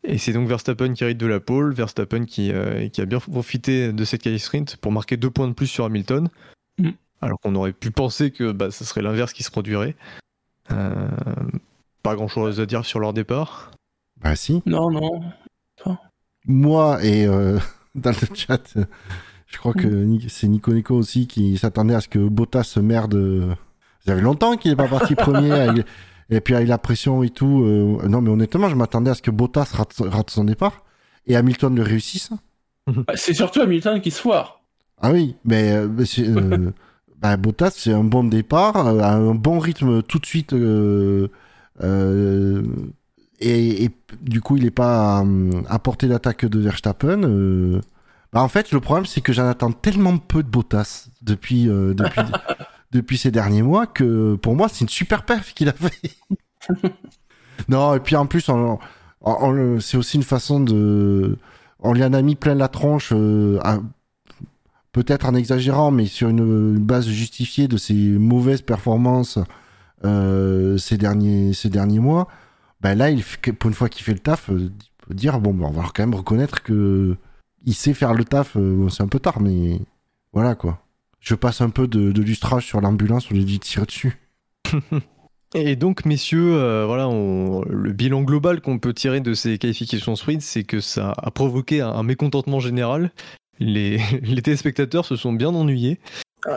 [0.05, 3.19] Et c'est donc Verstappen qui hérite de la pole, Verstappen qui, euh, qui a bien
[3.19, 6.29] profité de cette qualif sprint pour marquer deux points de plus sur Hamilton.
[6.79, 6.91] Mm.
[7.21, 9.95] Alors qu'on aurait pu penser que bah, ce serait l'inverse qui se produirait.
[10.71, 11.09] Euh,
[12.03, 13.73] pas grand chose à dire sur leur départ.
[14.23, 14.63] Bah si.
[14.67, 15.21] Non, non.
[16.47, 17.59] Moi et euh,
[17.95, 18.75] dans le chat,
[19.47, 22.81] je crois que Ni- c'est Nico Nico aussi qui s'attendait à ce que Bottas se
[22.81, 23.15] merde.
[23.15, 23.55] euh,
[24.07, 25.53] Ça fait longtemps qu'il n'est pas parti premier.
[25.53, 25.87] avec-
[26.31, 27.63] Et puis avec la pression et tout.
[27.65, 30.85] euh, Non mais honnêtement, je m'attendais à ce que Bottas rate, rate son départ
[31.27, 32.31] et Hamilton le réussisse.
[32.87, 34.63] Bah, C'est surtout Hamilton qui se foire.
[35.03, 36.73] Ah oui, mais, euh, mais euh,
[37.19, 40.53] bah, Bottas, c'est un bon départ, euh, un bon rythme tout de suite.
[40.55, 41.29] euh,
[41.83, 42.63] euh,
[43.41, 45.25] et, du coup, il n'est pas à,
[45.69, 47.23] à portée d'attaque de Verstappen.
[47.25, 47.81] euh.
[48.33, 51.95] Bah, en fait, le problème, c'est que j'en attends tellement peu de Bottas depuis, euh,
[51.95, 52.21] depuis,
[52.93, 56.17] depuis ces derniers mois que pour moi, c'est une super perf qu'il a fait.
[57.69, 58.51] non, et puis en plus,
[59.81, 61.39] c'est aussi une façon de.
[61.81, 63.13] On lui en a mis plein la tronche.
[63.13, 63.59] euh,
[64.93, 69.39] peut-être en exagérant, mais sur une, une base justifiée de ses mauvaises performances
[70.05, 72.27] euh, ces, derniers, ces derniers mois,
[72.81, 75.39] ben là, il, fait- pour une fois qu'il fait le taf, euh, il peut dire
[75.41, 77.17] bon, ben, on va quand même reconnaître que
[77.67, 78.57] il sait faire le taf.
[78.57, 79.79] euh, bon, c'est un peu tard, mais
[80.33, 80.83] voilà quoi.
[81.21, 84.19] Je passe un peu de, de lustrage sur l'ambulance, on lui dit de tirer dessus.
[85.55, 90.15] Et donc, messieurs, euh, voilà, on- le bilan global qu'on peut tirer de ces qualifications
[90.15, 93.11] sprint, c'est que ça a provoqué un, un mécontentement général.
[93.59, 95.99] Les, les téléspectateurs se sont bien ennuyés.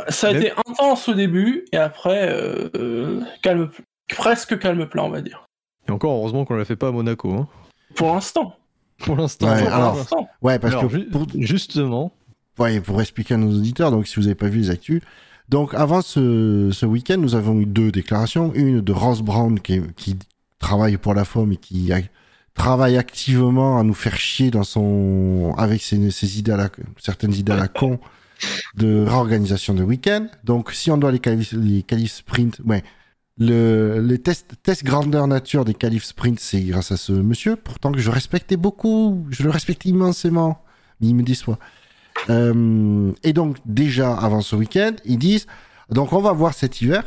[0.09, 3.69] Ça a été intense au début, et après, euh, calme,
[4.07, 5.45] presque calme plat, on va dire.
[5.87, 7.47] Et encore, heureusement qu'on ne l'a fait pas à Monaco, hein,
[7.95, 8.55] Pour l'instant.
[8.99, 9.47] pour l'instant.
[9.51, 10.27] Ouais, Pour alors- l'instant.
[10.41, 12.11] Ouais, parce Alors, que pour, justement,
[12.59, 15.01] Ouais, pour expliquer à nos auditeurs, donc si vous n'avez pas vu les actus,
[15.49, 18.51] donc avant ce, ce week-end, nous avons eu deux déclarations.
[18.53, 20.15] Une de Ross Brown qui, qui
[20.59, 21.99] travaille pour la FOM et qui a-
[22.53, 26.69] travaille activement à nous faire chier dans son avec ses, ses idées à la,
[26.99, 27.99] certaines idées à la con
[28.75, 30.27] de réorganisation de week-end.
[30.43, 32.83] Donc si on doit les qualifs, les qualifs sprint, ouais.
[33.39, 37.99] Le, les tests, grandeur nature des qualifs sprint, c'est grâce à ce monsieur, pourtant que
[37.99, 40.63] je respectais beaucoup, je le respecte immensément,
[41.01, 41.57] mais il me déçoit.
[42.29, 45.47] Euh, et donc, déjà, avant ce week-end, ils disent,
[45.89, 47.03] donc on va voir cet hiver,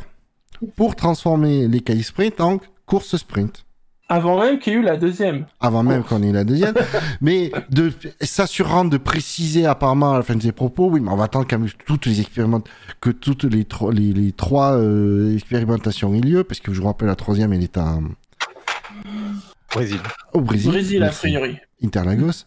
[0.75, 3.65] pour transformer les qualifs sprint en course sprint.
[4.09, 5.45] Avant même qu'il y ait eu la deuxième.
[5.59, 6.73] Avant même qu'on ait la deuxième.
[7.21, 7.91] mais de
[8.21, 11.45] s'assurant de préciser apparemment à la fin de ses propos, oui, mais on va attendre
[11.49, 12.61] quand même toutes les expériments,
[13.01, 16.87] que toutes les, tro- les, les trois euh, expérimentations aient lieu, parce que je vous
[16.87, 17.99] rappelle, la troisième, elle est à,
[19.73, 19.99] Brésil.
[20.33, 20.71] au Brésil.
[20.71, 21.57] Brésil, a priori.
[21.83, 22.45] Interlagos.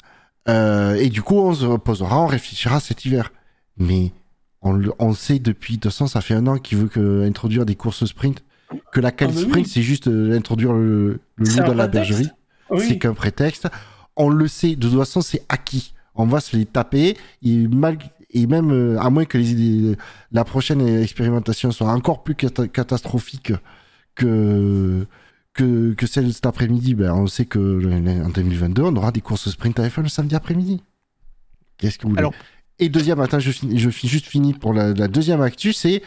[0.48, 3.32] Euh, et du coup, on se reposera, on réfléchira cet hiver.
[3.76, 4.12] Mais
[4.62, 7.24] on, le- on sait depuis, de toute façon, ça fait un an qu'il veut que,
[7.26, 8.42] introduire des courses sprint.
[8.92, 9.50] Que la qualif Ah bah oui.
[9.50, 12.28] sprint, c'est juste euh, introduire le, loup dans la bergerie.
[12.78, 13.68] C'est qu'un prétexte.
[14.16, 15.92] On le sait, de toute façon, c'est acquis.
[16.14, 17.16] On va se les taper.
[17.42, 17.98] Et, mal,
[18.30, 19.96] et même, euh, à moins que les, idées-
[20.30, 23.52] la prochaine expérimentation soit encore plus cata- catastrophique
[24.14, 25.06] que,
[25.54, 29.10] que, que celle de cet après-midi, ben, on sait que le- en 2022, on aura
[29.10, 30.82] des courses sprint à F1 le samedi après-midi.
[31.78, 32.20] Qu'est-ce que vous voulez?
[32.20, 32.34] Alors-
[32.78, 36.02] Et deuxième, attends, je, finis, je finis juste fini pour la, la deuxième actu, c'est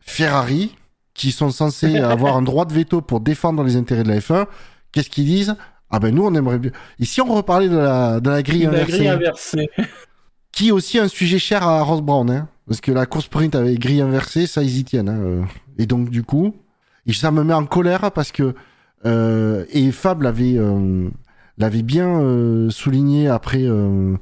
[0.00, 0.74] Ferrari,
[1.16, 4.46] qui sont censés avoir un droit de veto pour défendre les intérêts de la F1.
[4.92, 5.56] Qu'est-ce qu'ils disent?
[5.90, 6.72] Ah ben nous, on aimerait bien.
[6.98, 9.70] Et si on reparlait de la, de la grille La inversée, grille inversée.
[10.52, 13.54] qui est aussi un sujet cher à Ross Brown, hein, parce que la course sprint
[13.54, 15.08] avec grille inversée, ça, ils y tiennent.
[15.08, 15.42] hein, euh.
[15.78, 16.54] Et donc, du coup,
[17.12, 18.54] ça me met en colère parce que.
[19.04, 21.08] euh, et Fab l'avait euh,
[21.58, 24.16] l'avait bien euh, souligné après, euh,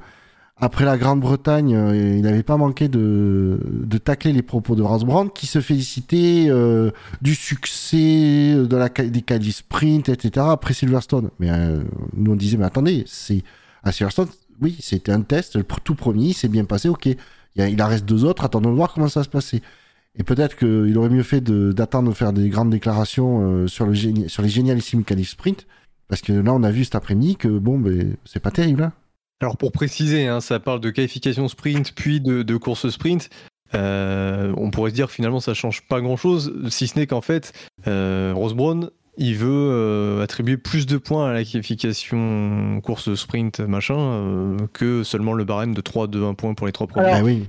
[0.57, 1.75] après la Grande-Bretagne.
[1.75, 5.59] euh, il n'avait pas manqué de, de tacler les propos de Ross Brown qui se
[5.61, 6.91] félicitait euh,
[7.21, 10.45] du succès de la, des qualifs sprint, etc.
[10.49, 11.29] après Silverstone.
[11.39, 11.83] Mais euh,
[12.15, 13.43] nous, on disait, mais attendez, c'est
[13.83, 14.27] à Silverstone,
[14.61, 17.07] oui, c'était un test, le tout premier, il s'est bien passé, ok.
[17.55, 19.61] Il, a- il en reste deux autres, attendons de voir comment ça va se passer.
[20.17, 23.93] Et peut-être qu'il aurait mieux fait d'attendre de faire des grandes déclarations euh, sur, le
[24.29, 25.67] sur les génialissimes qualifs sprint,
[26.07, 28.83] parce que là, on a vu cet après-midi que, bon, ben, c'est pas terrible.
[28.83, 28.93] Hein.
[29.41, 33.29] Alors pour préciser, hein, ça parle de qualification sprint puis de, de course sprint.
[33.73, 37.21] Euh, on pourrait se dire finalement ça change pas grand chose, si ce n'est qu'en
[37.21, 37.51] fait,
[37.87, 38.33] euh,
[39.17, 45.03] il veut euh, attribuer plus de points à la qualification course sprint machin euh, que
[45.03, 47.07] seulement le barème de 3 de 1 point pour les trois premiers.
[47.07, 47.47] Alors, oui.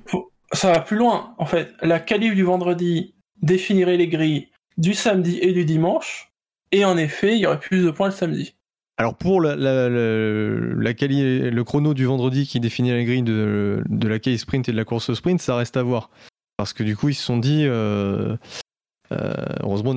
[0.53, 1.35] Ça va plus loin.
[1.39, 6.33] En fait, la qualif du vendredi définirait les grilles du samedi et du dimanche.
[6.73, 8.56] Et en effet, il y aurait plus de points le samedi.
[8.99, 13.23] Alors pour la, la- la- la quali- le chrono du vendredi qui définit la grille
[13.23, 16.11] de, de la quali sprint et de la course sprint, ça reste à voir.
[16.57, 18.37] Parce que du coup, ils se sont dit, euh,
[19.13, 19.35] euh,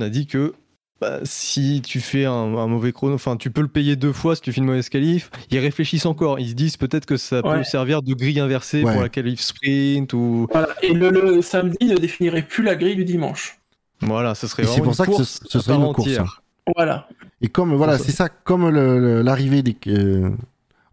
[0.01, 0.53] a dit que
[0.99, 4.35] bah, si tu fais un, un mauvais chrono, enfin tu peux le payer deux fois
[4.35, 5.31] si tu fais une mauvaise qualif.
[5.49, 6.37] Ils réfléchissent encore.
[6.41, 7.59] Ils se disent peut-être que ça Ouais.
[7.59, 8.91] peut servir de grille inversée Ouais.
[8.91, 10.67] pour la qualif sprint ou Voilà.
[10.81, 13.57] Et le, le samedi ne définirait plus la grille du dimanche.
[14.01, 15.93] voilà, ça serait Et vraiment c'est pour une ça que ce- ce serait part une
[15.93, 16.43] course, entière.
[16.75, 17.07] Voilà.
[17.41, 20.29] Et comme voilà, c'est ça, comme l'arrivée des, euh,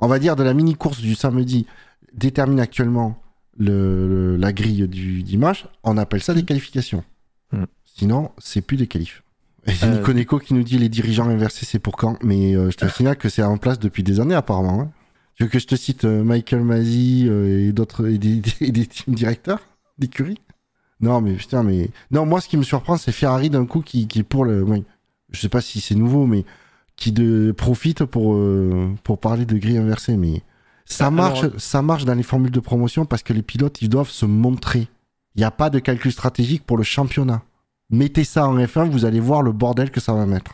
[0.00, 1.66] on va dire de la mini course du samedi
[2.12, 3.20] détermine actuellement
[3.58, 7.04] le, la grille du dimanche, on appelle ça des qualifications.
[7.52, 7.64] Mm.
[7.84, 9.22] Sinon, c'est plus des qualifs.
[9.66, 12.18] Et c'est Euh, Nico qui nous dit les dirigeants inversés, c'est pour quand?
[12.22, 14.80] Mais euh, je te signale que c'est en place depuis des années apparemment.
[14.82, 14.90] hein.
[15.34, 18.40] Tu veux que je te cite euh, Michael Mazzi et d'autres et des,
[18.86, 19.60] team directeurs
[19.98, 20.38] d'écurie
[21.00, 24.06] Non, mais putain, mais non, moi ce qui me surprend, c'est Ferrari d'un coup qui,
[24.06, 24.84] qui pour le, oui,
[25.32, 26.44] je sais pas si c'est nouveau, mais
[26.96, 30.42] qui de profite pour euh, pour parler de grille inversée, mais
[30.84, 33.82] ça Ah, marche, alors- ça marche dans les formules de promotion parce que les pilotes
[33.82, 34.88] ils doivent se montrer.
[35.34, 37.42] Il n'y a pas de calcul stratégique pour le championnat.
[37.90, 40.52] Mettez ça en F1, vous allez voir le bordel que ça va mettre.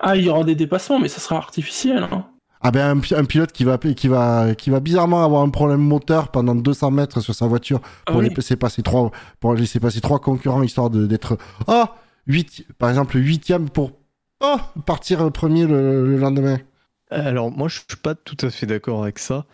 [0.00, 2.02] Ah, il y aura des dépassements, mais ça sera artificiel.
[2.10, 2.26] Hein.
[2.60, 5.50] Ah ben un, pi- un pilote qui va qui va qui va bizarrement avoir un
[5.50, 8.30] problème moteur pendant 200 mètres sur sa voiture Ah pour oui.
[8.34, 11.38] laisser passer trois pour laisser passer trois concurrents histoire d'être
[11.68, 11.94] ah
[12.78, 13.92] par exemple huitième pour
[14.40, 16.58] oh partir premier le, le lendemain.
[17.10, 19.46] Alors moi je suis pas tout à fait d'accord avec ça.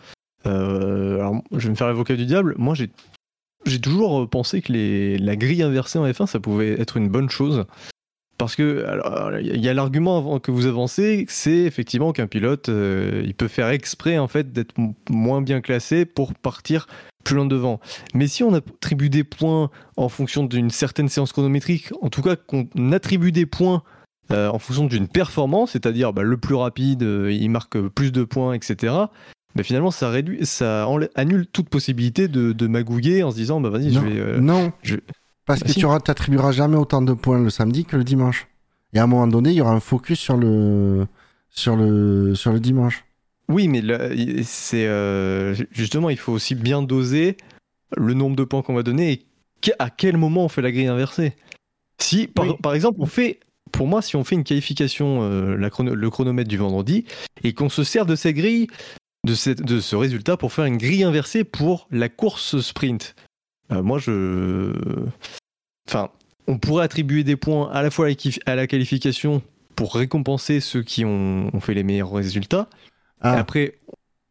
[0.47, 2.55] Euh, alors je vais me faire l'avocat du diable.
[2.59, 7.31] Moi j'ai toujours pensé que la grille inversée en F1 ça pouvait être une bonne
[7.31, 7.65] chose.
[8.45, 8.85] Parce que
[9.41, 13.69] il y a l'argument que vous avancez, c'est effectivement qu'un pilote euh, il peut faire
[13.69, 14.75] exprès en fait d'être
[15.11, 16.87] moins bien classé pour partir
[17.25, 17.81] plus loin devant.
[18.15, 22.37] Mais si on attribue des points en fonction d'une certaine séance chronométrique, en tout cas
[22.37, 23.83] qu'on attribue des points
[24.31, 28.25] euh, en fonction d'une performance, c'est-à-dire bah, le plus rapide, euh, il marque plus de
[28.25, 28.95] points, etc.
[29.57, 33.71] Mais finalement, ça réduit, ça annule toute possibilité de, de magouiller en se disant, bah
[33.71, 34.19] vas-y, je vais.
[34.21, 34.73] euh, non.
[34.83, 34.97] je-
[35.47, 35.81] parce Bah que si.
[35.81, 38.49] tu t'attribueras jamais autant de points le samedi que le dimanche.
[38.93, 41.07] Et à un moment donné, il y aura un focus sur le
[41.51, 43.05] sur le sur le dimanche.
[43.49, 43.83] Oui, mais
[44.43, 47.37] c'est euh, justement, il faut aussi bien doser
[47.97, 49.27] le nombre de points qu'on va donner et
[49.79, 51.35] à quel moment on fait la grille inversée.
[52.01, 52.55] Si, par, Oui.
[52.63, 53.41] par exemple, on fait,
[53.73, 57.05] pour moi, si on fait une qualification, euh, la chrono- le chronomètre du vendredi,
[57.43, 58.67] et qu'on se sert de cette grille,
[59.27, 63.15] de, cette- de ce résultat pour faire une grille inversée pour la course sprint,
[63.73, 64.73] euh, moi, je,
[65.89, 66.11] enfin,
[66.47, 68.09] on pourrait attribuer des points à la fois
[68.47, 69.43] à la qualification
[69.77, 72.69] pour récompenser ceux qui ont, ont fait les meilleurs résultats.
[73.25, 73.75] Et Ah, après,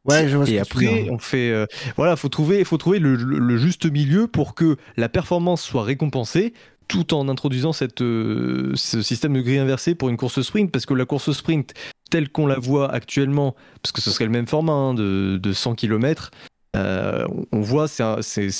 [0.06, 1.50] ouais, je vois ce et que tu veux après, on fait.
[1.52, 1.66] euh,
[1.98, 5.84] voilà, faut trouver, faut trouver le, le- le juste milieu pour que la performance soit
[5.84, 6.54] récompensée,
[6.88, 10.86] tout en introduisant cette, euh, ce système de grille inversée pour une course sprint, parce
[10.86, 11.74] que la course sprint
[12.12, 15.54] telle qu'on la voit actuellement, parce que ce serait le même format hein, de, de
[15.54, 16.30] 100 km,
[16.76, 18.18] on voit c'est un-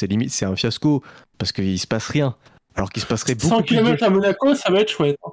[0.08, 1.04] limite c'est un fiasco
[1.38, 2.36] parce qu'il se passe rien.
[2.76, 5.18] Alors qu'il se passerait 100 beaucoup plus de km à Monaco, ça va être chouette.
[5.26, 5.30] hein.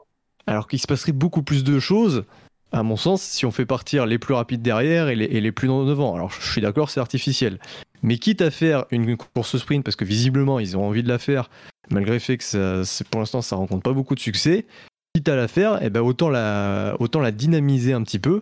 [0.46, 2.24] alors qu'il se passerait beaucoup plus de choses,
[2.72, 5.52] à mon sens, si on fait partir les plus rapides derrière et les, et les
[5.52, 6.14] plus devant.
[6.14, 7.58] Alors je suis d'accord, c'est artificiel.
[8.02, 11.18] Mais quitte à faire une course sprint, parce que visiblement ils ont envie de la
[11.18, 11.50] faire,
[11.90, 14.66] malgré le fait que ça, pour l'instant ça rencontre pas beaucoup de succès,
[15.14, 18.40] quitte à la faire, eh ben autant, la, autant la dynamiser un petit peu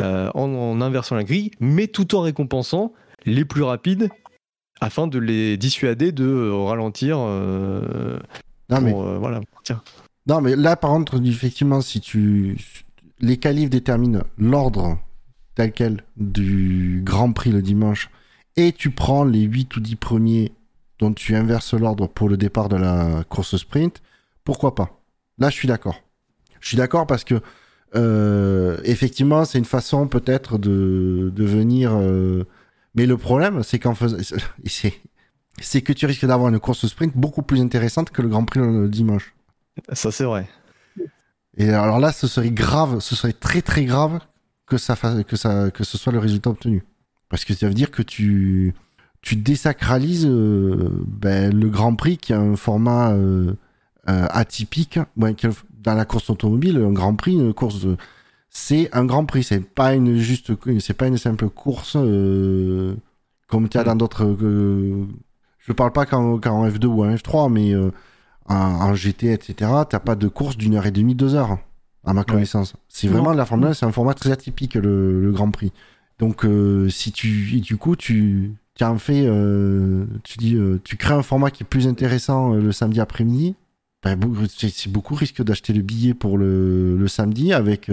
[0.00, 2.92] euh, en, en inversant la grille, mais tout en récompensant
[3.26, 4.08] les plus rapides
[4.80, 8.18] afin de les dissuader de euh, ralentir euh,
[8.70, 9.82] Non, mais euh, voilà, partir.
[10.26, 12.58] Non, mais là, par contre, effectivement, si tu.
[13.20, 14.98] Les qualifs déterminent l'ordre
[15.54, 18.10] tel quel du Grand Prix le dimanche
[18.56, 20.52] et tu prends les 8 ou 10 premiers
[20.98, 24.02] dont tu inverses l'ordre pour le départ de la course sprint,
[24.44, 25.00] pourquoi pas?
[25.38, 26.02] Là, je suis d'accord.
[26.60, 27.40] Je suis d'accord parce que,
[27.94, 31.92] euh, effectivement, c'est une façon peut-être de, de venir.
[32.96, 34.16] Mais le problème, c'est qu'en faisant.
[35.58, 38.60] C'est que tu risques d'avoir une course sprint beaucoup plus intéressante que le Grand Prix
[38.60, 39.34] le- dimanche.
[39.94, 40.46] Ça c'est vrai.
[41.56, 44.20] Et alors là, ce serait grave, ce serait très très grave
[44.66, 46.84] que ça fasse, que ça, que ce soit le résultat obtenu.
[47.30, 48.74] Parce que ça veut dire que tu,
[49.22, 53.54] tu désacralises euh, ben, le Grand Prix qui a un format euh,
[54.10, 54.98] euh, atypique.
[55.16, 55.34] Ouais,
[55.82, 57.96] dans la course automobile, un Grand Prix, une course, de-
[58.56, 59.44] c'est un Grand Prix.
[59.44, 60.50] C'est pas une juste,
[60.80, 62.94] c'est pas une simple course euh,
[63.48, 64.24] comme tu as dans d'autres.
[64.24, 65.04] euh,
[65.58, 67.90] je parle pas qu'en qu'en F2 ou en F3, mais euh,
[68.46, 71.58] en, en GT, etc., t'as pas de course d'une heure et demie, deux heures,
[72.04, 72.74] à ma connaissance.
[72.88, 75.72] C'est vraiment la Formule 1, c'est un format très atypique, le, le Grand Prix.
[76.18, 79.24] Donc, euh, si tu, du coup, tu, tu en fais,
[80.24, 83.54] tu dis, tu crées un format qui est plus intéressant le samedi après-midi,
[84.02, 84.18] ben,
[84.72, 87.90] c'est beaucoup risque d'acheter le billet pour le, le samedi avec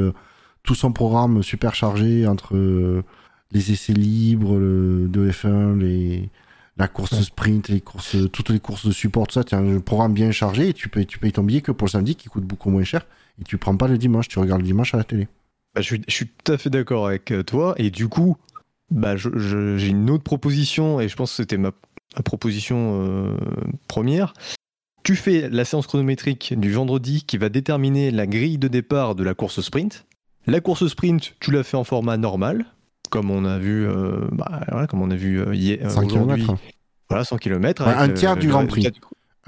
[0.64, 3.04] tout son programme super chargé entre euh,
[3.52, 6.30] les essais libres le, de F1, les,
[6.78, 9.80] la course sprint, les courses, toutes les courses de support, tout ça, tu as un
[9.80, 12.30] programme bien chargé et tu payes, tu payes ton billet que pour le samedi qui
[12.30, 13.06] coûte beaucoup moins cher
[13.40, 15.28] et tu prends pas le dimanche, tu regardes le dimanche à la télé.
[15.76, 17.74] Bah, je, suis, je suis tout à fait d'accord avec euh, toi.
[17.78, 18.38] Et du coup,
[18.92, 21.72] bah, j'ai une autre proposition, et je pense que c'était ma,
[22.16, 23.38] ma proposition euh,
[23.88, 24.34] première.
[25.04, 29.24] Tu fais la séance chronométrique du vendredi qui va déterminer la grille de départ de
[29.24, 30.06] la course sprint.
[30.48, 32.66] La course sprint, tu l'as fait en format normal,
[33.10, 36.06] comme on a vu, euh, bah, voilà, comme on a vu euh, hier, euh, 100
[36.06, 36.44] aujourd'hui.
[36.44, 36.62] km.
[37.10, 37.86] Voilà, 100 km.
[37.86, 38.88] Ouais, un tiers du Grand Prix.
[38.88, 38.92] Un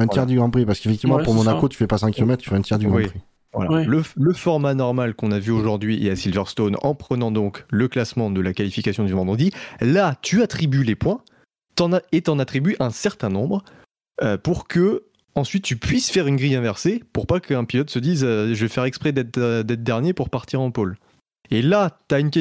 [0.06, 0.12] Voilà.
[0.14, 1.70] tiers du Grand Prix, parce qu'effectivement, Ouais, pour Monaco, ça.
[1.70, 3.08] tu fais pas 5 km, tu fais un tiers du Grand Oui.
[3.08, 3.20] Prix.
[3.54, 3.72] Voilà.
[3.72, 3.86] Ouais.
[3.86, 7.88] Le, le format normal qu'on a vu aujourd'hui et à Silverstone en prenant donc le
[7.88, 11.22] classement de la qualification du vendredi, là tu attribues les points
[11.76, 13.64] t'en et t'en attribues un certain nombre
[14.22, 15.04] euh, pour que
[15.36, 18.62] ensuite tu puisses faire une grille inversée pour pas qu'un pilote se dise euh, je
[18.66, 20.98] vais faire exprès d'être euh, dernier pour partir en pôle.
[21.52, 22.32] Et là tu as une,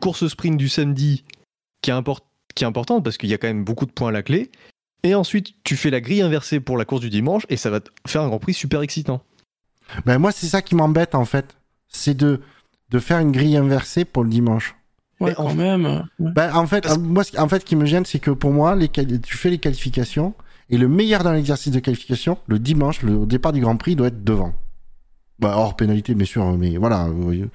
[0.00, 1.24] course sprint du samedi
[1.82, 4.08] qui est, import- qui est importante parce qu'il y a quand même beaucoup de points
[4.08, 4.50] à la clé.
[5.02, 7.80] Et ensuite tu fais la grille inversée pour la course du dimanche et ça va
[7.80, 9.22] te faire un Grand Prix super excitant.
[10.06, 11.58] Ben, moi, c'est ça qui m'embête, en fait.
[11.88, 12.40] C'est de,
[12.88, 14.74] de faire une grille inversée pour le dimanche.
[15.20, 15.84] Ouais, en- quand même.
[16.18, 16.32] ouais.
[16.32, 18.50] Ben, en fait, Parce- moi, ce- en fait, ce qui me gêne, c'est que pour
[18.50, 20.32] moi, les, tu fais les qualifications
[20.70, 23.96] et le meilleur dans l'exercice de qualification, le dimanche, le au départ du Grand Prix,
[23.96, 24.54] doit être devant.
[25.38, 27.08] Bah, hors pénalité, bien sûr, mais voilà.
[27.08, 27.48] Tu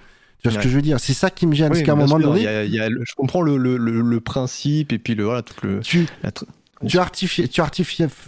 [0.43, 0.99] vois ce que je veux dire?
[0.99, 2.63] C'est ça qui me gêne, Oui, parce qu'à un moment sûr, donné, il y a-
[2.65, 5.41] il y a le- je comprends le, le- le- le principe et puis le voilà
[5.41, 5.79] tout le.
[5.81, 6.05] tu,
[6.85, 6.97] tu, tu,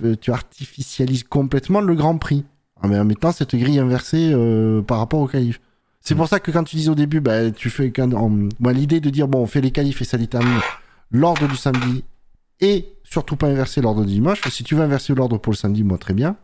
[0.03, 2.43] euh, tu artificialises complètement le Grand Prix.
[2.83, 5.61] En en mettant cette grille inversée euh, par rapport au qualif.
[6.01, 8.11] C'est pour ça que quand tu dis au début, bah, tu fais quand,
[8.71, 10.59] l'idée de dire bon, on fait les qualifs et ça détermine
[11.11, 12.03] l'ordre du samedi
[12.61, 14.41] et surtout pas inverser l'ordre du dimanche.
[14.49, 16.35] Si tu veux inverser l'ordre pour le samedi, moi très bien.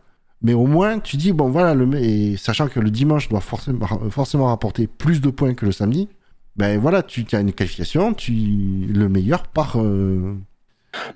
[0.42, 3.86] Mais au moins, tu dis bon voilà, le, et sachant que le dimanche doit forcément,
[4.10, 6.08] forcément rapporter plus de points que le samedi,
[6.56, 9.80] ben voilà, tu as une qualification, tu le meilleur par.
[9.80, 10.34] euh,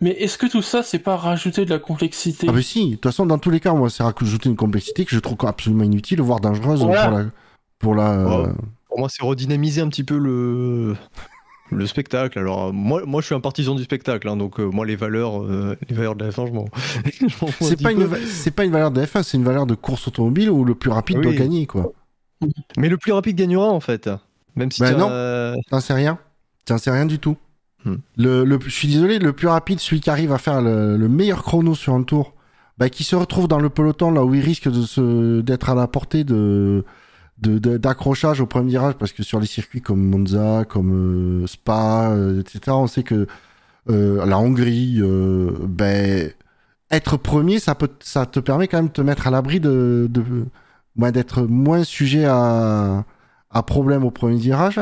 [0.01, 2.47] Mais est-ce que tout ça, c'est pas rajouter de la complexité?
[2.49, 5.05] Ah, mais si, de toute façon, dans tous les cas, moi, c'est rajouter une complexité
[5.05, 7.03] que je trouve absolument inutile, voire dangereuse Voilà.
[7.81, 8.25] pour la.
[8.25, 8.53] Pour la.
[8.89, 10.97] Pour moi, c'est redynamiser un petit peu le
[11.73, 12.39] le spectacle.
[12.39, 14.97] Alors euh, moi, moi, je suis un partisan du spectacle, hein, donc euh, moi les
[14.97, 16.65] valeurs, euh, les valeurs de la F1, je m'en
[17.61, 20.51] C'est pas, une, c'est pas une valeur de F1, c'est une valeur de course automobile
[20.51, 21.23] où le plus rapide Oui.
[21.25, 21.93] doit gagner, quoi.
[22.77, 24.11] Mais le plus rapide gagnera en fait,
[24.57, 24.81] même si.
[24.83, 24.99] Ben t'as-
[25.55, 25.61] non.
[25.71, 26.19] T'en sais rien
[26.65, 27.37] T'en sais rien du tout.
[27.85, 27.97] Hmm.
[28.17, 31.09] Le, le- je suis désolé, le plus rapide, celui qui arrive à faire le, le
[31.09, 32.35] meilleur chrono sur un tour,
[32.79, 35.75] bah, qui se retrouve dans le peloton là où il risque de se, d'être à
[35.75, 36.85] la portée de,
[37.39, 42.41] d'accrochage au premier virage, parce que sur les circuits comme Monza, comme euh, Spa, euh,
[42.41, 43.27] etc., on sait que
[43.91, 45.01] euh, la Hongrie,
[45.67, 46.31] ben,
[46.91, 50.09] être premier, ça, peut, ça te permet quand même de te mettre à l'abri de,
[50.97, 53.05] d'être moins sujet à,
[53.51, 54.81] à problème au premier virage.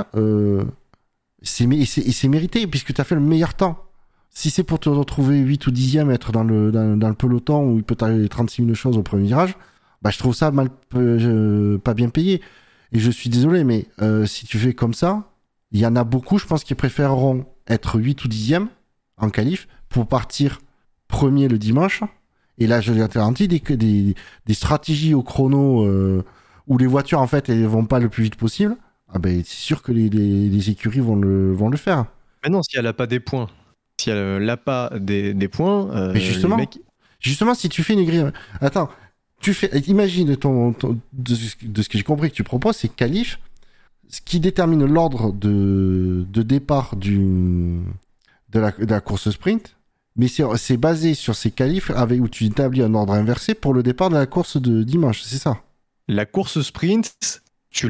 [1.43, 3.87] C'est, et c'est mérité puisque tu as fait le meilleur temps.
[4.29, 7.73] Si c'est pour te retrouver 8 ou 10e, être dans le, dans, dans le peloton
[7.73, 9.57] où il peut t'arriver 36 000 choses au premier virage,
[10.03, 12.41] bah, je trouve ça mal, euh, pas bien payé.
[12.93, 15.25] Et je suis désolé, mais euh, si tu fais comme ça,
[15.73, 18.67] il y en a beaucoup, je pense, qui préféreront être 8 ou 10e
[19.19, 20.59] en qualif pour partir
[21.09, 22.03] premier le dimanche.
[22.59, 24.15] Et là, je l'ai garanti, des, des,
[24.47, 26.25] des stratégies au chrono euh,
[26.67, 28.77] où les voitures, en fait, elles vont pas le plus vite possible.
[29.13, 32.07] Ah ben, c'est sûr que les, les, les écuries vont le, vont le faire.
[32.45, 33.49] Mais non, si elle a pas des points,
[34.01, 36.57] si elle n'a pas des, des points, euh, Mais justement.
[36.57, 36.81] mecs-
[37.21, 38.25] Justement, si tu fais une grille.
[38.61, 38.89] Attends,
[39.41, 39.69] tu fais.
[39.89, 43.39] Imagine ton, ton- de, ce- de ce que j'ai compris que tu proposes, c'est qualif.
[44.09, 47.81] Ce qui détermine l'ordre de, de départ du,
[48.51, 49.77] de, la, de la course sprint.
[50.17, 53.83] Mais c'est basé sur ces qualifs avec, où tu établis un ordre inversé pour le
[53.85, 55.59] départ de la course de dimanche, c'est ça?
[56.09, 57.87] La course sprint, tu,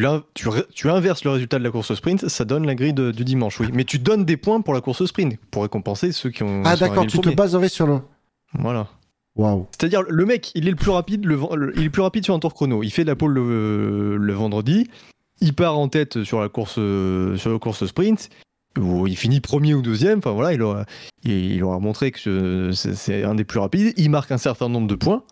[0.85, 3.69] inverses le résultat de la course sprint, ça donne la grille de- du dimanche, oui.
[3.73, 6.63] Mais tu donnes des points pour la course sprint, pour récompenser ceux qui ont.
[6.67, 8.01] Ah d'accord, tu te baserais sur le.
[8.53, 8.87] Voilà.
[9.73, 12.25] C'est-à-dire, le mec, il est le plus rapide, le, ven- le- il est plus rapide
[12.25, 12.83] sur un tour chrono.
[12.83, 14.89] Il fait de la pole le, le vendredi.
[15.41, 18.29] Il part en tête sur la course, euh, sur la course sprint.
[18.79, 20.19] Où il finit premier ou deuxième.
[20.19, 20.85] Enfin voilà, il aura,
[21.25, 23.93] il, il aura montré que ce- c'est un des plus rapides.
[23.97, 25.25] Il marque un certain nombre de points.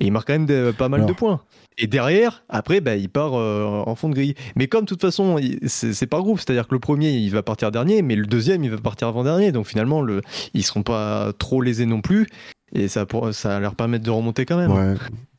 [0.00, 1.10] Et il marque quand même pas mal Alors.
[1.10, 1.40] de points.
[1.76, 4.34] Et derrière, après, bah, il part euh, en fond de grille.
[4.56, 6.38] Mais comme de toute façon, c'est par groupe.
[6.40, 9.52] C'est-à-dire que le premier, il va partir dernier, mais le deuxième, il va partir avant-dernier.
[9.52, 10.22] Donc finalement, le,
[10.54, 12.26] ils seront pas trop lésés non plus.
[12.72, 14.70] Et ça, pour- ça leur permettre de remonter quand même.
[14.72, 14.94] Ouais.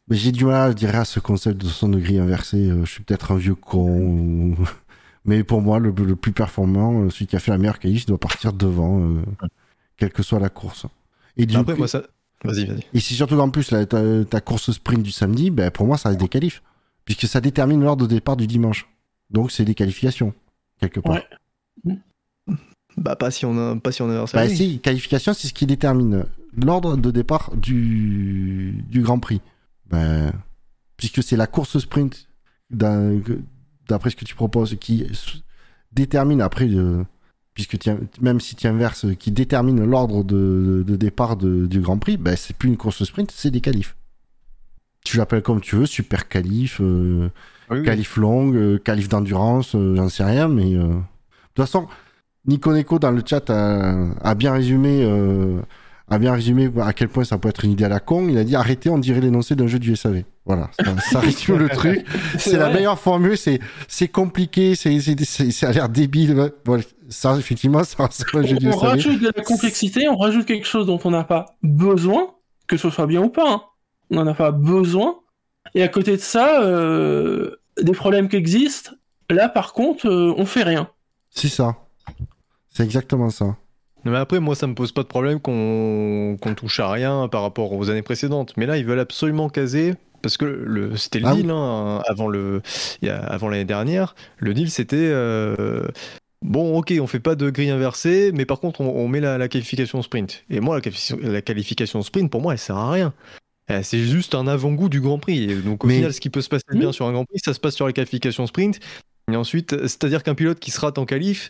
[0.08, 2.70] Mais j'ai du mal à dire à ce concept de son de grille inversée.
[2.70, 3.90] euh, je suis peut-être un vieux con.
[3.90, 4.56] ou-
[5.26, 8.06] Mais pour moi, le, le plus performant, euh, celui qui a fait la meilleure qualif,
[8.08, 9.22] doit partir devant, euh,
[9.98, 10.88] quelle que soit la course.
[11.38, 12.02] Et du Après, coup- moi, ça.
[12.44, 12.80] Vas-y, vas-y.
[12.96, 15.98] Et c'est surtout qu'en plus, la- ta, ta course sprint du samedi, ben, pour moi,
[15.98, 16.64] ça reste des qualifs.
[17.06, 18.88] Puisque ça détermine l'ordre de départ du dimanche.
[19.30, 20.34] Donc, c'est des qualifications,
[20.80, 21.20] quelque part.
[21.86, 21.98] Ouais.
[22.98, 24.34] Bah, pas si on a, pas si on inverse.
[24.34, 26.26] Bah, si, qualification, c'est ce qui détermine
[26.56, 29.42] l'ordre de départ du, du Grand Prix.
[29.90, 30.32] Ben,
[30.98, 32.28] puisque c'est la course sprint,
[32.70, 35.06] d'après ce que tu proposes, qui
[35.92, 37.04] détermine après, euh,
[37.54, 37.78] puisque
[38.22, 42.36] même si tu inverses, qui détermine l'ordre de, de départ de- du Grand Prix, ben,
[42.38, 43.96] c'est plus une course sprint, c'est des qualifs.
[45.04, 47.30] Tu l'appelles comme tu veux, super qualif, euh,
[47.70, 47.84] Oui, oui.
[47.86, 50.94] qualif long, euh, qualif d'endurance, euh, j'en sais rien, mais de
[51.56, 51.88] toute façon,
[52.46, 55.04] Nico Neko dans le chat a, a bien résumé,
[56.12, 58.28] a bien résumé à quel point ça peut être une idée à la con.
[58.30, 60.24] Il a dit arrêtez, on dirait l'énoncé d'un jeu du SAV.
[60.46, 62.06] Voilà, ça, ça résume le truc.
[62.38, 63.38] C'est la meilleure formule.
[63.38, 65.00] C'est c'est compliqué, c'est
[65.52, 66.52] ça a l'air débile.
[66.66, 68.82] Bon, ça effectivement, ça ressemble à un jeu du On SAV.
[68.90, 72.28] rajoute de la complexité, on rajoute quelque chose dont on n'a pas besoin,
[72.68, 73.50] que ce soit bien ou pas.
[73.50, 73.62] hein.
[74.10, 75.16] On n'en a pas besoin.
[75.76, 78.92] Et à côté de ça, euh, des problèmes qui existent,
[79.30, 80.90] là par contre, euh, on fait rien.
[81.30, 81.78] C'est ça.
[82.70, 83.56] C'est exactement ça.
[84.06, 87.42] Mais après, moi, ça me pose pas de problème qu'on qu'on touche à rien par
[87.44, 88.54] rapport aux années précédentes.
[88.58, 89.94] Mais là, ils veulent absolument caser.
[90.24, 92.62] Parce que le, c'était le Ah deal hein, avant, le,
[93.08, 94.14] avant l'année dernière.
[94.38, 95.88] Le deal, c'était euh,
[96.44, 99.40] bon, ok, on fait pas de grille inversée, mais par contre, on, on met la,
[99.40, 100.44] la qualification sprint.
[100.52, 103.14] Et moi, la, qualification- la qualification sprint, pour moi, elle sert à rien.
[103.72, 105.44] Euh, C'est juste un avant-goût du Grand Prix.
[105.50, 107.40] Et donc, au Mais- final, ce qui peut se passer bien sur un Grand Prix,
[107.44, 108.80] ça se passe sur la qualification sprint.
[109.32, 111.50] Et ensuite, c'est-à-dire qu'un pilote qui se rate en qualif,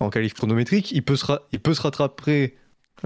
[0.00, 2.56] en qualif chronométrique, il peut se, ra- il peut se rattraper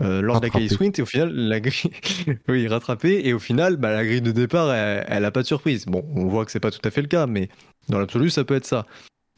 [0.00, 1.90] euh, lors de la qualif sprint et au final, la grille,
[2.48, 5.46] oui, rattraper et au final, bah, la grille de départ, elle, elle a pas de
[5.46, 5.86] surprise.
[5.86, 7.48] Bon, on voit que c'est pas tout à fait le cas, mais
[7.88, 8.86] dans l'absolu, ça peut être ça.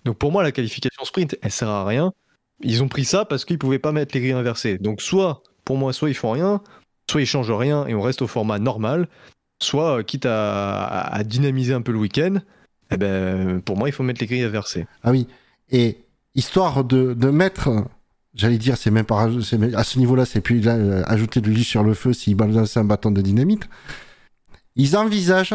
[0.05, 2.13] Donc pour moi, la qualification sprint, elle sert à rien.
[2.61, 4.79] Ils ont pris ça parce qu'ils pouvaient pas mettre les grilles inversées.
[4.79, 6.61] Donc soit, pour moi, soit ils font rien,
[7.11, 9.09] soit ils changent rien et on reste au format normal,
[9.63, 12.37] soit euh, quitte à, à- à dynamiser un peu le week-end,
[12.91, 14.87] eh ben, pour moi, il faut mettre les grilles inversées.
[15.03, 15.27] Ah oui.
[15.71, 15.99] Et
[16.35, 17.71] histoire de, de mettre,
[18.35, 21.65] j'allais dire, c'est même pas, à ce niveau-là, c'est plus là, euh, ajouter de l'huile
[21.65, 23.69] sur le feu s'ils balancent un bâton de dynamite.
[24.77, 25.55] Ils envisagent,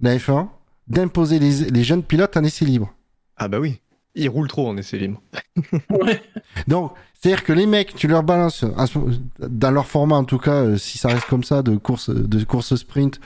[0.00, 0.48] la F1,
[0.88, 2.92] d'imposer les, les jeunes pilotes en essai libre.
[3.36, 3.80] Ah bah oui,
[4.14, 5.20] ils roulent trop en essai libre.
[5.90, 6.22] Ouais.
[6.68, 8.64] Donc, c'est-à-dire que les mecs, tu leur balances,
[9.38, 12.44] dans leur format en tout cas, euh, si ça reste comme ça, de course, de
[12.44, 13.20] course sprint,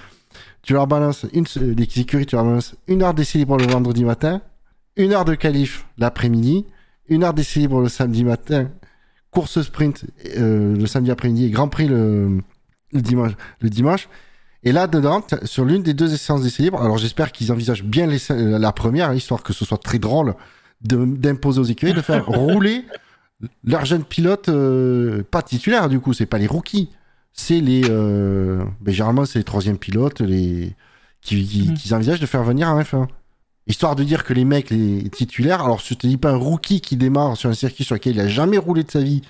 [0.62, 4.04] tu leur balances, une, les écuries, tu leur balances une heure d'essai libre le vendredi
[4.04, 4.42] matin,
[4.96, 6.66] une heure de qualif l'après-midi,
[7.10, 8.70] une heure d'essai libre le samedi matin,
[9.30, 10.04] course sprint
[10.38, 12.38] euh, le samedi après-midi et Grand Prix le,
[12.92, 13.32] le dimanche.
[13.60, 14.08] Le dimanche.
[14.62, 18.06] Et là, dedans, sur l'une des deux séances d'essai libre, alors j'espère qu'ils envisagent bien
[18.06, 18.18] les-
[18.58, 20.34] la première, hein, histoire que ce soit très drôle
[20.82, 22.84] d'imposer aux écuries, de faire rouler
[23.64, 26.90] leurs jeunes pilotes, euh, pas titulaires du coup, c'est pas les rookies,
[27.32, 27.82] c'est les.
[27.88, 30.74] Euh, ben, généralement, c'est les troisième pilotes les,
[31.22, 33.06] qui, qui, qu'ils envisagent de faire venir en F1.
[33.70, 36.80] Histoire de dire que les mecs, les titulaires, alors je te dis pas un rookie
[36.80, 39.22] qui démarre sur un circuit sur lequel il a jamais roulé de sa vie,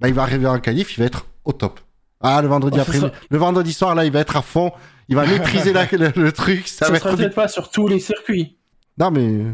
[0.00, 1.78] bah, il va arriver en qualif, il va être au top.
[2.20, 4.72] Ah, le vendredi Oh, après, ça- le vendredi soir, là, il va être à fond,
[5.08, 7.16] il va maîtriser la- le, le truc, ça, Ça va sera être.
[7.18, 8.56] peut-être pas sur tous les circuits.
[8.98, 9.44] Non, mais.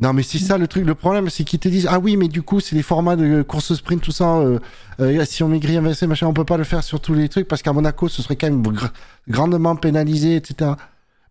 [0.00, 0.84] Non, mais c'est ça le truc.
[0.86, 3.42] Le problème, c'est qu'ils te disent Ah oui, mais du coup, c'est les formats de
[3.42, 4.36] course sprint, tout ça.
[4.36, 4.58] euh,
[5.00, 7.62] euh, si on inversée, machin, on peut pas le faire sur tous les trucs parce
[7.62, 8.90] qu'à Monaco, ce serait quand même gr-
[9.28, 10.72] grandement pénalisé, etc.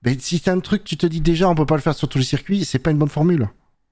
[0.04, 2.08] Mais si c'est un truc, tu te dis déjà, on peut pas le faire sur
[2.08, 3.50] tous les circuits, c'est pas une bonne formule.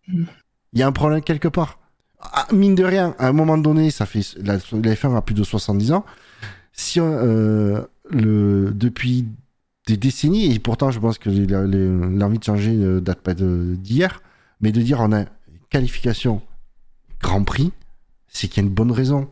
[0.08, 1.80] Il y a un problème quelque part.
[2.20, 5.36] Ah, mine de rien, à un moment donné, ça fait la, la F1 a plus
[5.36, 6.06] de 70 ans.
[6.74, 9.26] Si on, euh, le depuis
[9.88, 14.22] des décennies, et pourtant je pense que l'envie de changer ne date pas d'hier,
[14.62, 15.26] mais de dire on a
[15.70, 16.42] qualification
[17.22, 17.72] Grand Prix,
[18.28, 19.30] c'est qu'il y a une bonne raison.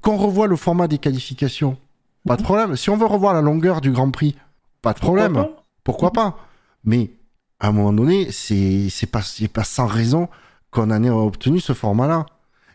[0.00, 1.76] Qu'on revoie le format des qualifications,
[2.26, 2.76] pas de problème.
[2.76, 4.36] Si on veut revoir la longueur du Grand Prix,
[4.82, 5.34] pas de problème.
[5.34, 6.38] Pourquoi Pourquoi pas?
[6.84, 7.10] Mais
[7.58, 10.28] à un moment donné, c'est c'est pas, c'est pas sans raison
[10.70, 12.26] qu'on en ait obtenu ce format-là.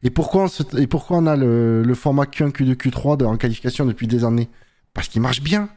[0.03, 3.25] Et pourquoi on, se- et pourquoi on a le, le format Q1, Q2, Q3 de-
[3.25, 4.49] en qualification depuis des années?
[4.93, 5.69] Parce qu'il marche bien.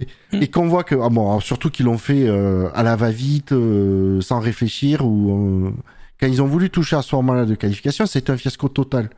[0.00, 0.42] Et, Mm.
[0.42, 4.20] et qu'on voit que, ah bon, surtout qu'ils l'ont fait euh, à la va-vite, euh,
[4.20, 5.70] sans réfléchir, ou euh,
[6.18, 9.10] quand ils ont voulu toucher à ce format-là de qualification, c'était un fiasco total.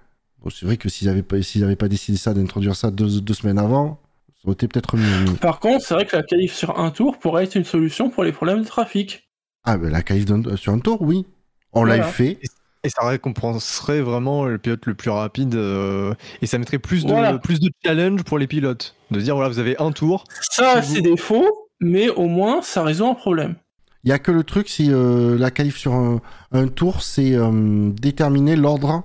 [0.43, 1.37] Bon, c'est vrai que s'ils n'avaient pas,
[1.79, 3.99] pas décidé ça, d'introduire ça deux, deux semaines avant,
[4.47, 5.35] ça aurait été peut-être mieux.
[5.41, 8.23] Par contre, c'est vrai que la qualif sur un tour pourrait être une solution pour
[8.23, 9.29] les problèmes de trafic.
[9.65, 11.27] Ah, ben la qualif d'un- sur un tour, oui.
[11.73, 12.11] On l'a Voilà.
[12.13, 12.39] fait.
[12.85, 17.11] Et ça récompenserait vraiment le pilote le plus rapide euh, et ça mettrait plus de,
[17.11, 17.37] Voilà.
[17.39, 18.95] plus de challenge pour les pilotes.
[19.11, 20.23] De dire voilà, vous avez un tour.
[20.53, 23.57] Ça, Si vous- c'est des faux, mais au moins, ça résout un problème.
[24.05, 26.21] Il y a que le truc, si euh, la qualif sur un,
[26.53, 29.03] un tour, c'est euh, déterminer l'ordre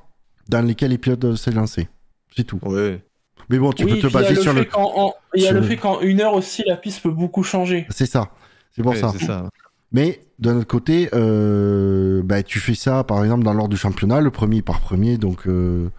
[0.49, 1.89] dans lequel les pilotes doivent s'élancer.
[2.37, 2.59] C'est tout.
[2.61, 3.03] Ouais.
[3.49, 4.67] Mais bon, tu oui, peux te baser le sur le.
[4.75, 7.85] en- Il y a le fait qu'en une heure aussi, la piste peut beaucoup changer.
[7.89, 8.29] C'est ça.
[8.75, 9.13] C'est pour Ouais, ça.
[9.17, 9.49] c'est ça.
[9.91, 14.21] Mais d'un autre côté, euh, bah, tu fais ça, par exemple, dans l'ordre du championnat,
[14.21, 15.89] le premier par premier, donc euh,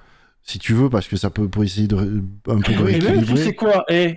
[0.42, 1.96] si tu veux, parce que ça peut pour essayer de
[2.48, 3.54] un peu de Et même, tu sais rééquilibrer.
[3.54, 3.84] quoi?
[3.90, 4.16] Eh,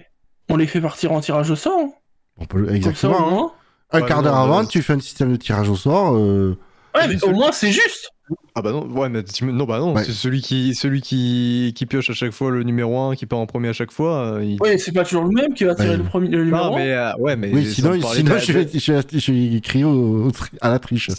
[0.50, 1.80] On les fait partir en tirage au sort.
[1.80, 1.90] hein.
[2.38, 3.46] On peut- Comme ça, exactement.
[3.46, 3.52] hein.
[3.92, 6.16] Un Ouais, quart d'heure avant, tu fais un système de tirage au sort.
[6.16, 6.58] euh,
[6.96, 8.10] Ouais, mais au moins, c'est juste.
[8.56, 10.04] Ah bah non, ouais, mais tu non, bah non, Ouais.
[10.04, 13.40] c'est celui qui, celui qui, qui pioche à chaque fois le numéro 1, qui part
[13.40, 14.36] en premier à chaque fois.
[14.38, 14.58] euh, il...
[14.62, 15.98] Oui, c'est pas toujours le même qui va tirer Ouais.
[15.98, 16.80] le, premier, le numéro Non, un.
[16.80, 19.84] mais euh, ouais, mais Oui, sinon, sinon de- je, vais, je, vais, je vais crier
[19.84, 21.12] au- au tri- à la triche.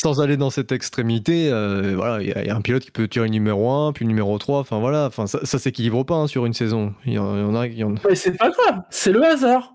[0.00, 2.82] sans aller dans cette extrémité, euh, voilà, il y, a- il y a un pilote
[2.84, 6.14] qui peut tirer numéro 1, puis numéro 3, enfin voilà, enfin ça, ça s'équilibre pas
[6.16, 6.94] hein, sur une saison.
[7.06, 9.12] Il y en, il y en a, il y en- Mais c'est pas grave, c'est
[9.12, 9.72] le hasard.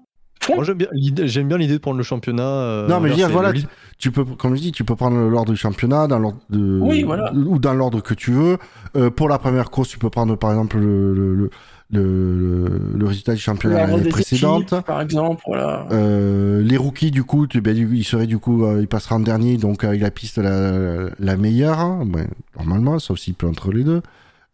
[0.47, 2.43] Moi j'aime bien l'idée, j'aime bien l'idée de prendre le championnat.
[2.43, 3.67] euh, non, mais je veux dire, voilà, Le tu,
[3.97, 7.03] tu peux, comme je dis, tu peux prendre l'ordre du championnat dans l'ordre de, Oui,
[7.03, 7.31] voilà.
[7.33, 8.57] ou dans l'ordre que tu veux.
[8.95, 11.49] Euh, pour la première course, tu peux prendre par exemple le, le, le,
[11.91, 14.73] le, le résultat du championnat l'année précédente.
[14.73, 15.87] équipes, par exemple, voilà.
[15.91, 19.15] Euh, les rookies, du coup, tu, ben, du- il serait du coup, euh, il passera
[19.15, 22.27] en dernier, donc avec la piste la, la meilleure, hein, ben,
[22.57, 24.01] normalement, sauf s'il peut entre les deux.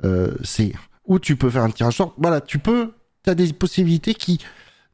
[0.03, 0.73] Euh, c'est
[1.07, 2.13] où tu peux faire un tirage sort.
[2.17, 2.91] Voilà, tu peux,
[3.23, 4.39] tu as des possibilités qui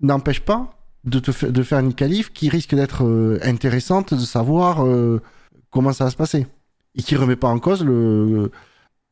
[0.01, 4.85] n'empêchent pas de, te de faire une qualif qui risque d'être euh, intéressante, de savoir
[4.85, 5.21] euh,
[5.69, 6.47] comment ça va se passer.
[6.95, 8.51] Et qui remet pas en cause le.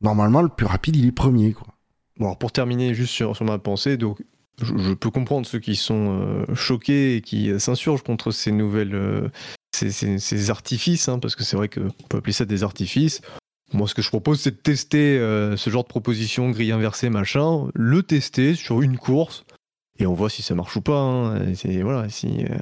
[0.02, 1.66] Normalement, le plus rapide, il est premier, quoi.
[2.18, 4.22] Bon, alors pour terminer juste sur, sur ma pensée, donc
[4.62, 9.30] je, peux comprendre ceux qui sont euh, choqués et qui s'insurgent contre ces nouvelles,
[9.74, 13.20] ces, ces- ces artifices, hein, parce que c'est vrai qu'on peut appeler ça des artifices.
[13.72, 15.16] Moi, ce que je propose, c'est de tester
[15.56, 19.44] ce genre de proposition, grille inversée, machin, le tester sur une course,
[20.00, 20.98] et on voit si ça marche ou pas.
[21.00, 21.54] hein.
[21.54, 22.58] C'est- voilà, si, euh,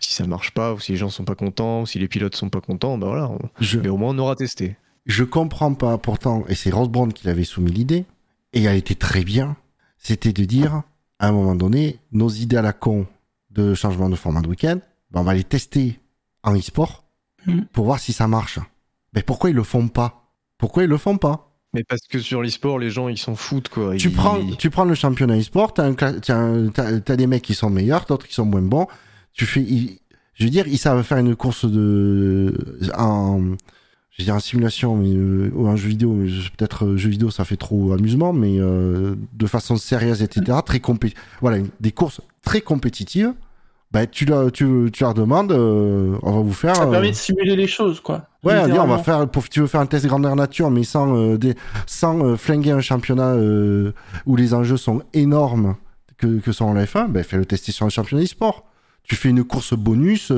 [0.00, 2.36] si ça marche pas, ou si les gens sont pas contents, ou si les pilotes
[2.36, 3.28] sont pas contents, bah voilà.
[3.30, 4.76] on- Je, Mais au moins, on aura testé.
[5.06, 8.04] Je comprends pas pourtant, et c'est Ross Brown qui l'avait soumis l'idée,
[8.52, 9.56] et elle était très bien,
[9.98, 10.82] c'était de dire,
[11.18, 13.06] à un moment donné, nos idées à la con
[13.50, 14.78] de changement de format de week-end,
[15.12, 15.98] ben on va les tester
[16.42, 17.04] en e-sport
[17.46, 17.66] Mhm.
[17.72, 18.58] pour voir si ça marche.
[19.14, 20.30] Mais pourquoi ils le font pas?
[20.58, 21.55] Pourquoi ils le font pas?
[21.74, 23.96] Mais parce que sur l'e-sport, les gens, ils s'en foutent, quoi.
[23.96, 27.42] tu, Ils- prends, tu prends le championnat e-sport, t'as, t'as, un- t'as- t'as des mecs
[27.42, 28.86] qui sont meilleurs, d'autres qui sont moins bons.
[29.34, 29.98] Tu fais, ils-
[30.34, 32.54] je veux dire, ils savent faire une course de
[32.96, 33.40] en,
[34.10, 36.12] je veux dire en simulation mais, euh, ou en jeu vidéo.
[36.14, 40.22] mais je- Peut-être euh, jeu vidéo, ça fait trop amusement, mais euh, de façon sérieuse,
[40.22, 40.58] etc.
[40.64, 41.12] Très compé
[41.42, 43.34] voilà, une- des courses très compétitives.
[43.92, 46.74] Ben, tu, leur, tu, tu leur demandes, euh, on va vous faire.
[46.76, 48.26] Ça euh, permet de simuler les choses, quoi.
[48.46, 51.16] Ouais, dit, on va faire, pour, tu veux faire un test grandeur nature, mais sans,
[51.16, 53.92] euh, des, sans euh, flinguer un championnat euh,
[54.24, 55.76] où les enjeux sont énormes
[56.16, 58.64] que, que sont en F1, ben fais le tester sur un championnat e-sport.
[59.02, 60.32] Tu fais une course bonus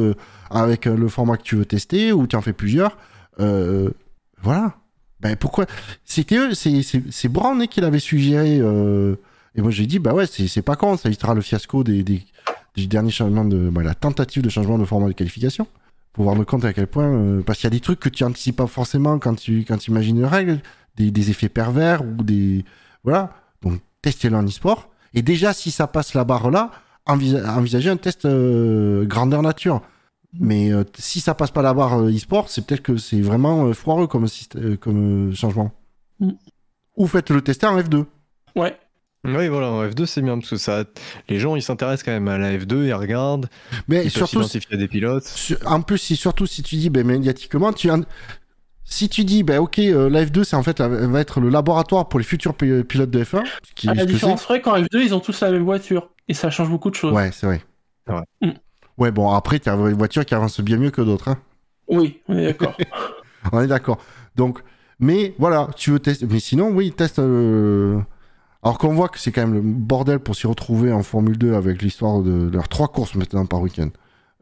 [0.51, 2.99] avec le format que tu veux tester, ou tu en fais plusieurs.
[3.39, 4.75] Voilà.
[5.21, 5.65] Ben pourquoi?
[6.05, 8.57] C'était eux, c'est, Brown hein, qui l'avait suggéré.
[8.57, 12.03] et moi j'ai dit, bah ouais, c'est, c'est pas con, ça évitera le fiasco des,
[12.03, 12.23] des,
[12.77, 13.71] du dernier changement de.
[13.71, 15.67] bah, la tentative de changement de format de qualification
[16.19, 18.09] pour voir de compte à quel point euh, parce qu'il y a des trucs que
[18.09, 20.61] tu anticipes pas forcément quand tu quand imagines une règle
[20.97, 22.65] des, des effets pervers ou des
[23.05, 23.31] voilà.
[23.63, 24.91] Donc testez-le en e-sport.
[25.15, 26.73] Et déjà si ça passe la barre là
[27.07, 29.81] envisa- envisagez un test euh, grandeur nature.
[30.41, 34.09] Mais euh, si ça passe pas la barre e-sport c'est peut-être que c'est vraiment foireux
[34.09, 34.27] comme
[34.81, 35.71] comme changement.
[36.19, 36.31] Mm.
[36.97, 38.05] ou faites le tester en F2
[38.57, 38.77] Ouais.
[39.25, 40.85] Oui, voilà, en F2 c'est bien parce que ça,
[41.29, 43.49] les gens ils s'intéressent quand même à la F2, ils regardent,
[43.89, 45.25] mais ils surtout s'identifier à des pilotes.
[45.25, 47.91] Sur- en plus, si, surtout si tu dis, ben, médiatiquement, tu
[48.85, 51.49] si tu dis, ben, ok, euh, la F2, c'est en fait, la- va être le
[51.51, 54.77] laboratoire pour les futurs pi- pilotes de F1, ce qui Ah, la différence ferait qu'en
[54.77, 56.11] F2, ils ont tous la même voiture.
[56.29, 57.01] Et ça change beaucoup de c'est.
[57.03, 57.13] choses.
[57.13, 57.63] Ouais, c'est vrai.
[58.09, 58.23] Ouais.
[58.41, 58.53] Mm.
[58.99, 61.39] Ouais, bon, après, tu as une voiture qui avance bien mieux que d'autres, hein.
[61.89, 62.77] Oui, on est d'accord.
[63.53, 63.99] On est d'accord.
[64.37, 64.61] Donc,
[65.01, 66.27] mais voilà, tu veux tester.
[66.31, 67.19] Mais sinon, oui, teste.
[67.19, 68.01] euh,
[68.63, 71.55] Alors qu'on voit que c'est quand même le bordel pour s'y retrouver en Formule 2
[71.55, 73.89] avec l'histoire de leurs trois courses maintenant par week-end.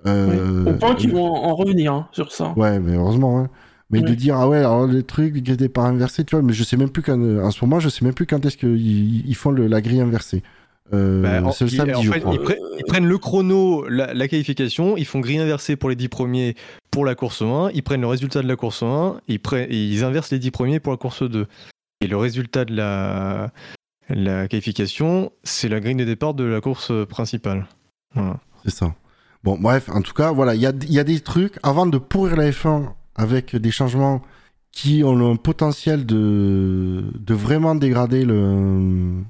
[0.06, 2.52] Euh, Au point qu'ils vont en revenir hein, sur ça.
[2.56, 3.40] Ouais, mais heureusement.
[3.40, 3.48] hein.
[3.90, 6.64] Mais de dire, ah ouais, alors les trucs étaient par inversé, tu vois, mais je
[6.64, 9.34] sais même plus quand, en ce moment, je sais même plus quand est-ce qu'ils ils
[9.36, 10.43] font le- la grille inversée.
[10.93, 12.34] Euh, Bah, en- c'est le samedi, en je fait, crois.
[12.34, 15.94] ils, pre- ils prennent le chrono, la, la qualification, ils font grille inversée pour les
[15.94, 16.56] 10 premiers
[16.90, 20.02] pour la course 1, ils prennent le résultat de la course 1, ils, prennent, ils
[20.02, 21.47] inversent les 10 premiers pour la course 2.
[22.01, 23.52] Et le résultat de la,
[24.09, 27.66] la qualification, c'est la grille de départ de la course principale.
[28.65, 28.95] C'est ça.
[29.45, 32.89] Bon, bref, en tout cas, il y a, des trucs, avant de pourrir la F1
[33.15, 34.23] avec des changements
[34.73, 39.23] qui ont un potentiel de, vraiment dégrader le,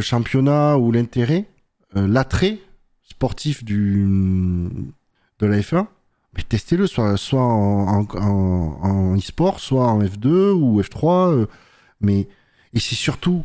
[0.00, 1.46] championnat ou l'intérêt,
[1.96, 2.58] euh, l'attrait
[3.02, 4.06] sportif du,
[5.38, 5.86] de la F1,
[6.36, 11.32] mais testez-le soit, en e-sport, soit en F2 ou F3.
[11.32, 11.46] euh,
[12.00, 12.28] mais,
[12.72, 13.44] et c'est surtout.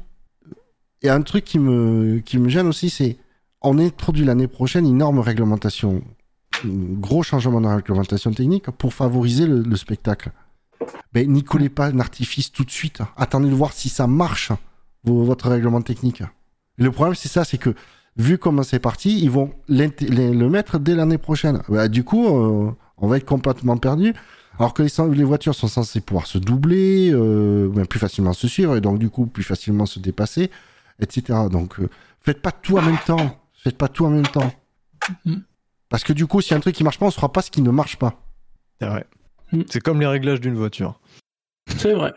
[1.02, 3.18] Il y a un truc qui me, qui me gêne aussi, c'est
[3.62, 6.04] on introduit l'année prochaine une énorme réglementation,
[6.64, 10.32] un gros changement de réglementation technique pour favoriser le, le spectacle.
[11.14, 13.02] Mais n'y collez pas un artifice tout de suite.
[13.18, 14.52] Attendez de voir si ça marche,
[15.04, 16.24] votre règlement technique.
[16.78, 17.74] Le problème, c'est ça, c'est que
[18.18, 21.62] vu comment c'est parti, ils vont le mettre dès l'année prochaine.
[21.70, 24.14] Bah, du coup, euh, on va être complètement perdu.
[24.62, 28.76] Alors que les, voitures sont censées pouvoir se doubler, euh, ben, plus facilement se suivre,
[28.76, 30.52] et donc du coup plus facilement se dépasser,
[31.00, 31.40] etc.
[31.52, 31.90] Donc euh,
[32.20, 33.42] faites pas tout en même temps.
[33.54, 34.54] Faites pas tout en même temps.
[35.26, 35.42] Mhm.
[35.90, 37.42] Parce que du coup, s'il y a un truc qui marche pas, on saura pas
[37.42, 38.22] ce qui ne marche pas.
[38.80, 39.08] C'est vrai.
[39.52, 39.62] Mm.
[39.68, 41.00] C'est comme les réglages d'une voiture.
[41.78, 42.14] C'est vrai.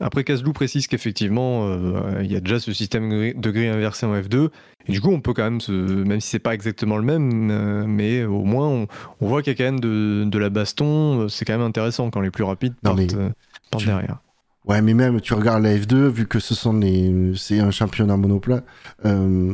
[0.00, 0.06] D'une F1.
[0.06, 4.14] Après, Caslou précise qu'effectivement, euh, il y a déjà ce système de grille- inversé en
[4.14, 4.48] F2.
[4.86, 7.50] Et du coup, on peut quand même, se, même si c'est pas exactement le même,
[7.50, 8.86] euh, mais au moins, on,
[9.20, 11.28] on voit qu'il y a quand même de, de la baston.
[11.28, 13.28] C'est quand même intéressant quand les plus rapides Non, partent, mais euh,
[13.70, 14.18] partent tu- derrière.
[14.66, 18.16] Ouais, mais même tu regardes la F2, vu que ce sont les, c'est un championnat
[18.18, 18.62] monopla,
[19.06, 19.52] euh,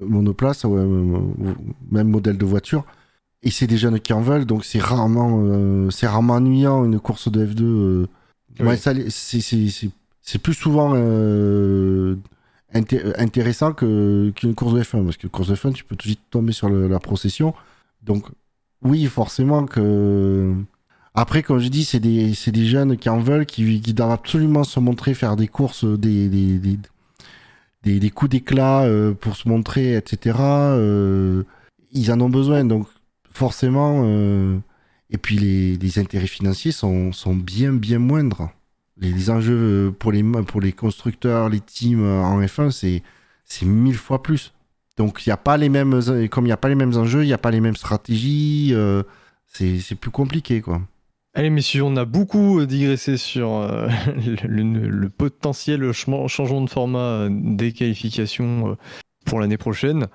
[0.00, 0.84] monoplace, ouais,
[1.90, 2.84] même modèle de voiture,
[3.44, 6.98] et c'est des jeunes qui en veulent, donc c'est rarement, euh, c'est rarement ennuyant une
[6.98, 7.62] course de F2.
[7.62, 8.06] euh.
[10.20, 12.16] C'est, plus souvent euh,
[12.74, 16.06] inté- intéressant que qu'une course de F1, parce que course de F1, tu peux tout
[16.08, 17.54] de suite tomber sur la procession.
[18.02, 18.24] Donc,
[18.82, 20.54] oui, forcément que.
[21.14, 24.62] Après, comme je dis, c'est des, des jeunes qui en veulent, qui, qui doivent absolument
[24.64, 26.78] se montrer, faire des courses, des, des, des,
[27.82, 30.36] des, des coups d'éclat euh, pour se montrer, etc.
[30.40, 31.42] euh,
[31.92, 32.86] ils en ont besoin, donc
[33.32, 34.02] forcément.
[34.04, 34.58] euh,
[35.10, 38.50] et puis les, intérêts financiers sont, sont bien, bien moindres.
[39.00, 43.02] Les, enjeux euh, pour les, pour les constructeurs, les teams euh, en F1, c'est,
[43.64, 44.52] mille fois plus.
[44.96, 47.28] Donc il a pas les mêmes, comme il n'y a pas les mêmes enjeux, il
[47.28, 49.04] n'y a pas les mêmes stratégies, euh,
[49.46, 50.82] c'est, plus compliqué, quoi.
[51.34, 53.88] Allez, messieurs, on a beaucoup euh, digressé sur euh,
[54.44, 58.74] le, potentiel changement- de format euh, des qualifications euh,
[59.24, 60.08] pour l'année prochaine.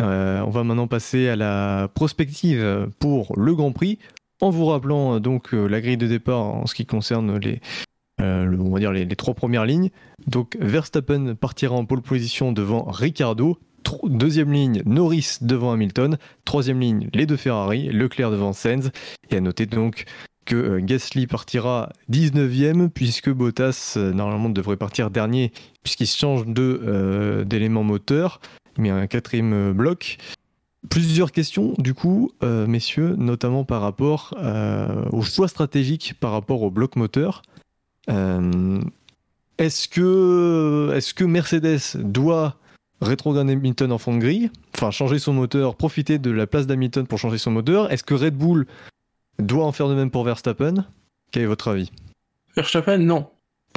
[0.00, 3.98] Euh, on va maintenant passer à la prospective pour le Grand Prix,
[4.42, 7.60] en vous rappelant euh, donc euh, la grille de départ en ce qui concerne les,
[8.20, 9.90] euh, les, trois premières lignes.
[10.26, 13.58] Donc Verstappen partira en pole position devant Ricardo.
[14.04, 16.18] Deuxième ligne, Norris devant Hamilton.
[16.44, 18.90] Troisième ligne, les deux Ferrari, Leclerc devant Sainz.
[19.30, 20.04] Et à noter donc
[20.44, 25.52] que Gasly partira 19e puisque Bottas normalement devrait partir dernier
[25.82, 28.40] puisqu'il se change d'élément moteur.
[28.76, 30.18] Il met un quatrième bloc.
[30.90, 36.62] Plusieurs questions du coup, euh, messieurs, notamment par rapport euh, au choix stratégique par rapport
[36.62, 37.42] au bloc moteur.
[38.10, 38.80] Euh,
[39.58, 42.56] est-ce que, est-ce que Mercedes doit
[43.00, 47.06] rétrograder Hamilton en fond de grille, enfin changer son moteur, profiter de la place d'Hamilton
[47.06, 47.92] pour changer son moteur?
[47.92, 48.66] Est-ce que Red Bull
[49.38, 50.84] doit en faire de même pour Verstappen?
[51.30, 51.92] Quel est votre avis?
[52.56, 53.28] Verstappen, non.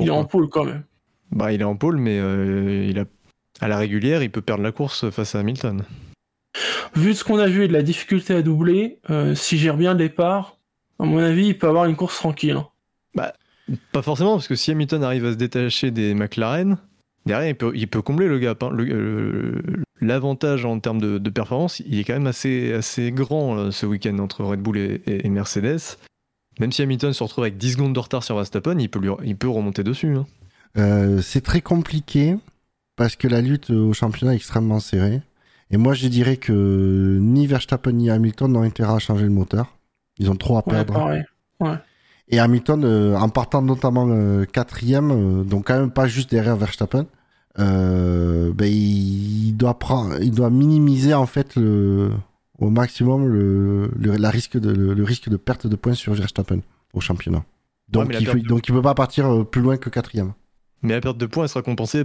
[0.01, 0.83] Il est en pôle quand même.
[1.31, 3.05] Bah, il est en pôle, mais euh, il a,
[3.61, 5.83] à la régulière, il peut perdre la course face à Hamilton.
[6.95, 9.93] Vu ce qu'on a vu et de la difficulté à doubler, euh, s'il gère bien
[9.93, 10.57] le départ,
[10.99, 12.57] à mon avis, il peut avoir une course tranquille.
[13.17, 13.31] hein.
[13.91, 16.77] Pas forcément, parce que si Hamilton arrive à se détacher des McLaren,
[17.25, 18.61] derrière, il peut, il peut combler le gap.
[18.61, 18.69] hein.
[18.79, 19.59] Euh,
[20.01, 23.85] L'avantage en termes de, de performance, il est quand même assez, assez grand euh, ce
[23.87, 25.97] week-end entre Red Bull et, et- et Mercedes.
[26.59, 29.09] Même si Hamilton se retrouve avec 10 secondes de retard sur Verstappen, il peut, lui-
[29.23, 30.15] il peut remonter dessus.
[30.15, 30.25] hein.
[30.77, 32.35] Euh, c'est très compliqué
[32.97, 35.21] parce que la lutte au championnat est extrêmement serrée.
[35.71, 39.75] Et moi, je dirais que ni Verstappen ni Hamilton n'ont intérêt à changer le moteur.
[40.19, 40.93] Ils ont trop à Ouais, perdre.
[40.93, 41.23] pareil.
[42.29, 46.55] Et Hamilton, euh, en partant notamment euh, quatrième, euh, donc quand même pas juste derrière
[46.55, 47.05] Verstappen,
[47.59, 52.11] euh, ben, il, il doit prendre, il doit minimiser en fait le,
[52.59, 56.13] au maximum le, le, la risque de, le, le risque de perte de points sur
[56.13, 56.59] Verstappen
[56.93, 57.43] au championnat.
[57.89, 60.33] Donc, il, perte fait- de- donc il peut pas partir plus loin que quatrième.
[60.81, 62.03] Mais la perte de points elle sera compensée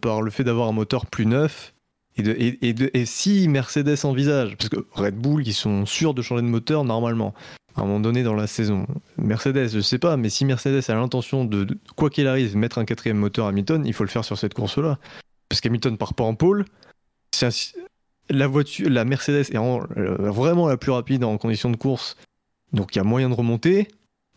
[0.00, 1.74] par le fait d'avoir un moteur plus neuf.
[2.18, 6.84] Et, si Mercedes envisage, parce que Red Bull, ils sont sûrs de changer de moteur
[6.84, 7.34] normalement,
[7.76, 8.86] à un moment donné dans la saison.
[9.18, 11.66] Mercedes, je sais pas, mais si Mercedes a l'intention de,
[11.96, 14.54] quoi qu'il arrive, mettre un quatrième moteur à Hamilton, il faut le faire sur cette
[14.54, 14.98] course-là.
[15.48, 16.64] Parce qu'Hamilton part pas en pôle.
[18.30, 22.16] La voiture, la Mercedes est euh, vraiment la plus rapide en conditions de course.
[22.72, 23.88] Donc il y a moyen de remonter.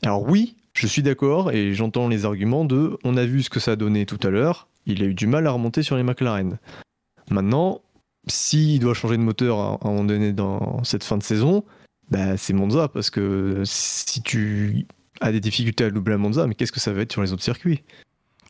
[0.03, 3.59] Alors oui, je suis d'accord et j'entends les arguments de on a vu ce que
[3.59, 6.03] ça a donné tout à l'heure, il a eu du mal à remonter sur les
[6.03, 6.57] McLaren.
[7.29, 7.81] Maintenant,
[8.27, 11.63] s'il doit changer de moteur à un moment donné dans cette fin de saison,
[12.09, 14.85] bah, c'est Monza parce que si tu
[15.21, 17.31] as des difficultés à doubler à Monza, mais qu'est-ce que ça va être sur les
[17.33, 17.83] autres circuits?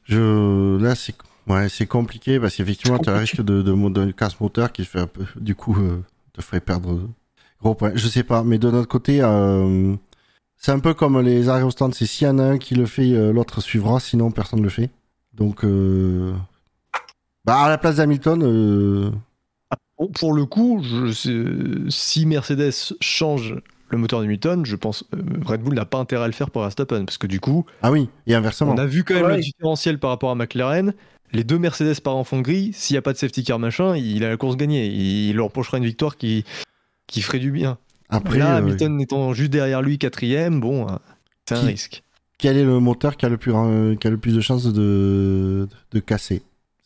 [0.06, 1.16] Je, là, c'est,
[1.48, 5.00] ouais, compliqué parce qu'effectivement, tu as le risque de, de, de casse moteur qui fait
[5.00, 6.04] un peu, du coup, euh,
[6.34, 7.08] te ferait perdre
[7.62, 7.92] gros points.
[7.96, 9.96] Je sais pas, mais de notre côté, euh,
[10.58, 13.14] c'est un peu comme les aérostands, c'est s'il y en a un qui le fait,
[13.14, 14.90] euh, l'autre suivra, sinon personne le fait.
[15.34, 16.34] Donc, euh,
[17.46, 19.12] bah, à la place d'Hamilton, euh,
[19.98, 23.56] Bon, Pour le coup, je sais- si Mercedes change
[23.90, 26.64] le moteur d'Hamilton, je pense euh, Red Bull n'a pas intérêt à le faire pour
[26.64, 28.72] Verstappen parce que du coup, ah oui, et inversement.
[28.74, 29.36] On a vu quand même Ouais.
[29.38, 30.94] le différentiel par rapport à McLaren.
[31.34, 33.96] les deux Mercedes par en fond gris, s'il n'y a pas de safety car machin,
[33.96, 34.88] il a la course gagnée.
[34.88, 36.44] Il leur reprochera une victoire qui,
[37.08, 37.78] qui ferait du bien.
[38.10, 40.96] Après, Là, euh, Hamilton étant juste derrière lui, quatrième, bon, euh,
[41.48, 42.04] c'est un Qui- risque.
[42.40, 44.66] quel est le moteur qui a le plus, euh, qui a le plus de chances
[44.66, 46.42] de, de casser?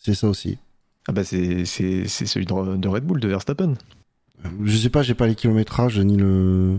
[0.06, 0.60] C'est ça aussi.
[1.07, 3.73] Ah bah c'est celui de, de Red Bull, de Verstappen.
[4.64, 6.77] Je sais pas, j'ai pas les kilométrages ni le.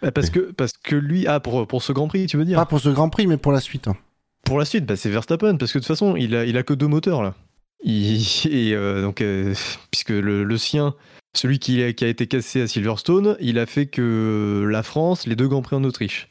[0.00, 2.56] Bah, parce, que, parce que lui, ah, pour, pour ce Grand Prix, tu veux dire?
[2.56, 3.88] Pas pour ce Grand Prix, mais pour la suite.
[3.88, 3.96] hein.
[4.44, 6.62] Pour la suite, bah, c'est Verstappen, parce que de toute façon, il a, il a
[6.62, 7.34] que deux moteurs là.
[7.82, 9.54] Il, et euh, donc, euh,
[9.90, 10.94] puisque le, le sien,
[11.34, 15.26] celui qui a, qui a été cassé à Silverstone, il a fait que la France,
[15.26, 16.28] les deux Grands Prix en Autriche.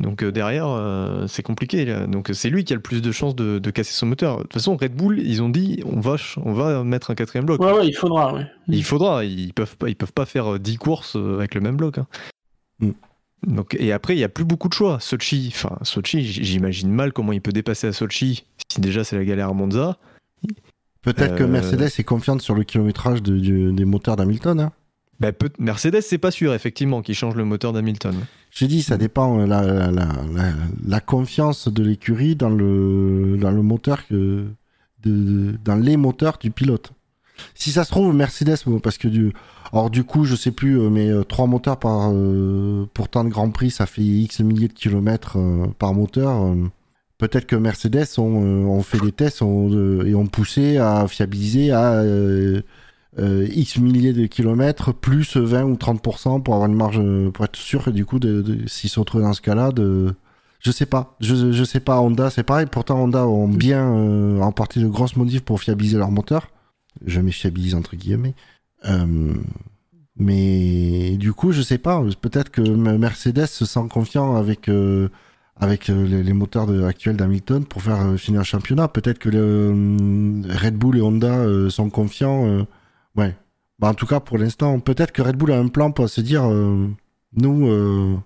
[0.00, 1.84] Donc euh, derrière, euh, c'est compliqué.
[1.84, 2.06] là.
[2.06, 4.36] Donc c'est lui qui a le plus de chances de, de casser son moteur.
[4.38, 7.44] De toute façon, Red Bull, ils ont dit, on va, on va mettre un quatrième
[7.46, 7.60] bloc.
[7.60, 8.46] Ouais, ouais, il faudra, ouais.
[8.68, 11.60] Il faudra, ils peuvent pas, ils peuvent pas faire euh, 10 courses euh, avec le
[11.60, 11.98] même bloc.
[11.98, 12.06] hein.
[12.80, 12.90] Mm.
[13.46, 14.98] Donc, et après, il y a plus beaucoup de choix.
[15.00, 19.24] Sochi, enfin, Sochi, j'imagine mal comment il peut dépasser à Sochi si déjà c'est la
[19.24, 19.96] galère à Monza.
[21.02, 24.60] Peut-être que Mercedes est confiante sur le kilométrage de- des moteurs d'Hamilton.
[24.60, 24.72] hein.
[25.20, 28.14] Bah, Mercedes, c'est pas sûr, effectivement, qu'il change le moteur d'Hamilton.
[28.50, 29.90] J'ai dit, ça dépend euh, la,
[30.86, 34.04] la, confiance de l'écurie dans le, moteur
[35.04, 36.92] dans les moteurs du pilote.
[37.54, 39.32] Si ça se trouve, Mercedes, parce que du,
[39.72, 42.12] alors du coup, je sais plus, euh, mais euh, trois moteurs par,
[42.94, 45.36] pour tant de Grand Prix, ça fait X milliers de kilomètres
[45.78, 46.54] par moteur.
[47.18, 52.04] Peut-être que Mercedes ont, fait des tests et ont poussé à fiabiliser à
[53.18, 57.44] euh, X milliers de kilomètres plus 20 ou 30% pour avoir une marge, euh, pour
[57.44, 60.14] être sûr du coup, de, s'ils se retrouvent dans ce cas-là, de.
[60.60, 64.40] Je sais pas, je, je sais pas, Honda c'est pareil, pourtant Honda ont bien euh,
[64.40, 66.50] emporté de grosses modifs pour fiabiliser leur moteur.
[67.06, 68.34] Jamais fiabilise entre guillemets.
[68.84, 69.34] Euh,
[70.16, 74.68] mais du coup, je sais pas, peut-être que Mercedes se sent confiant avec,
[75.54, 78.88] avec les, moteurs de- actuels d'Hamilton pour faire finir le championnat.
[78.88, 82.66] Peut-être que Red Bull et Honda sont confiants.
[83.18, 83.36] Euh, ouais.
[83.78, 86.20] Bah, en tout cas, pour l'instant, peut-être que Red Bull a un plan pour se
[86.20, 86.88] dire euh,
[87.36, 88.16] nous, euh,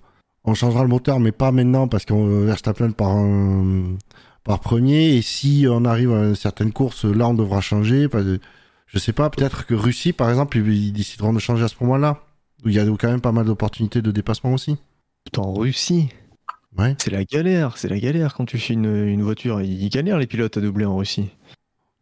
[0.44, 3.97] on changera le moteur, mais pas maintenant parce qu'on Verstappen par, un-
[4.44, 5.16] par premier.
[5.16, 8.09] Et si on arrive à une certaine course, là, on devra changer.
[8.86, 11.77] Je sais pas, peut-être que Russie, par exemple, ils, ils décideront de changer à ce
[11.81, 12.23] moment-là.
[12.64, 14.77] Où il y a quand même pas mal d'opportunités de dépassement aussi.
[15.32, 16.09] Tout en Russie,
[16.78, 16.94] Ouais.
[16.98, 19.60] c'est la galère, c'est la galère quand tu fais une, une voiture.
[19.60, 21.28] Ils galèrent les pilotes à doubler en Russie.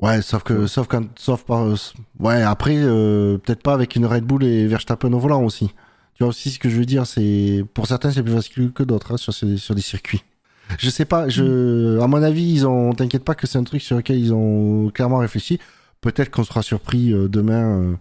[0.00, 1.74] Ouais, sauf que, sauf quand, sauf par, euh,
[2.18, 5.68] ouais, après, euh, peut-être pas avec une Red Bull et Verstappen au volant aussi.
[6.14, 8.82] Tu vois aussi ce que je veux dire, c'est, pour certains, c'est plus facile que
[8.82, 10.22] d'autres, hein, sur, ces, sur des circuits.
[10.78, 13.82] Je sais pas, je, à mon avis, ils ont, t'inquiète pas que c'est un truc
[13.82, 15.58] sur lequel ils ont clairement réfléchi.
[16.00, 17.94] Peut-être qu'on sera surpris euh, demain euh,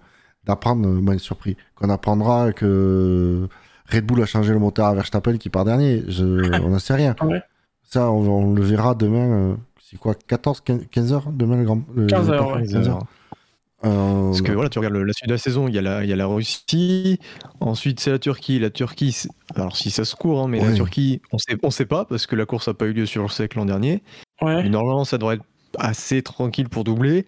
[0.45, 3.49] d'apprendre, euh, ouais, surpris, qu'on apprendra que
[3.91, 6.03] Red Bull a changé le moteur à Verstappen qui part dernier.
[6.07, 7.15] Je, on n'en sait rien.
[7.21, 7.41] Ouais.
[7.83, 9.57] Ça, on, on le verra demain.
[9.89, 11.81] C'est quoi, 14, 15, 15 heures demain le grand.
[11.95, 12.67] le- 15 le heures, ouais.
[12.67, 13.03] 15 heures.
[13.85, 15.81] Euh, Parce que voilà, tu regardes le- la suite de la saison, il y a
[15.81, 17.17] la, il y a la Russie,
[17.61, 18.59] ensuite c'est la Turquie.
[18.59, 19.15] La Turquie,
[19.55, 20.67] alors si ça se court, hein, mais Ouais.
[20.69, 23.05] la Turquie, on sait, on sait pas parce que la course n'a pas eu lieu
[23.05, 24.03] sur le sec l'an dernier.
[24.41, 24.63] Ouais.
[24.63, 25.45] Mais normalement, ça devrait être
[25.77, 27.25] assez tranquille pour doubler.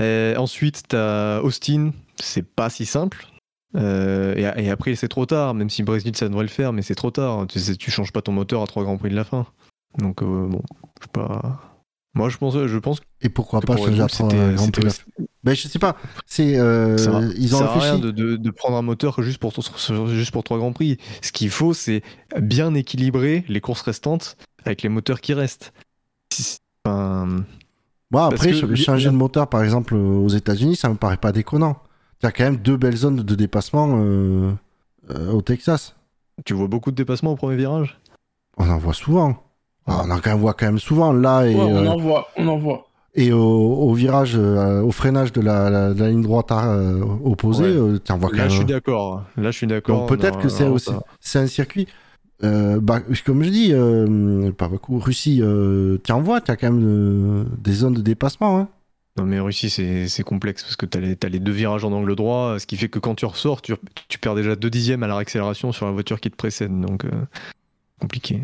[0.00, 3.26] Euh, ensuite, tu as Austin, c'est pas si simple.
[3.76, 6.80] Euh, et, et après, c'est trop tard, même si Brésil, ça devrait le faire, mais
[6.80, 7.46] c'est trop tard.
[7.48, 9.46] Tu, tu changes pas ton moteur à trois grands prix de la fin.
[9.98, 10.62] Donc, euh, bon,
[11.00, 11.60] je sais pas.
[12.14, 14.36] Moi, je pense, je pense que Et pourquoi pas pour Bull, après c'était-
[15.44, 15.96] Ben, je sais pas.
[16.26, 18.00] C'est, euh, ça, ils ont ça à rien réfléchi.
[18.02, 19.52] de, de- de prendre un moteur juste pour,
[20.08, 20.98] juste pour trois grands prix.
[21.22, 22.02] Ce qu'il faut, c'est
[22.38, 25.72] bien équilibrer les courses restantes avec les moteurs qui restent.
[26.84, 27.44] Enfin,
[28.10, 31.32] Moi, après, que changer de moteur, par exemple, euh, aux États-Unis, ça me paraît pas
[31.32, 31.78] déconnant.
[32.22, 34.52] Il y a quand même deux belles zones de dépassement euh,
[35.10, 35.96] euh, au Texas.
[36.44, 37.98] tu vois beaucoup de dépassements au premier virage?
[38.58, 39.42] On en voit souvent.
[39.86, 42.28] Ah, on en quand- voit quand même souvent là et, Ouais, on euh, en voit,
[42.36, 42.86] on en voit.
[43.14, 47.02] et au, au virage, euh, au freinage de la, la- de la ligne droite euh,
[47.24, 47.70] opposée, Ouais.
[47.94, 48.50] euh, tu en vois quand Là, même.
[48.50, 49.24] je suis d'accord.
[49.36, 50.00] Là, je suis d'accord.
[50.06, 50.90] Donc peut-être que c'est aussi
[51.20, 51.88] c'est un circuit.
[52.44, 54.98] Euh, bah, comme je dis, euh, pas beaucoup.
[54.98, 58.58] Russie, euh, tu en vois, tu as quand même euh, des zones de dépassement.
[58.58, 58.68] Hein.
[59.18, 61.84] Non, mais Russie, c'est c'est complexe parce que tu as, les t'as les deux virages
[61.84, 63.74] en angle droit, ce qui fait que quand tu ressors, tu,
[64.08, 66.80] tu perds déjà deux dixièmes à la réaccélération sur la voiture qui te précède.
[66.80, 67.10] Donc, euh,
[68.00, 68.42] compliqué.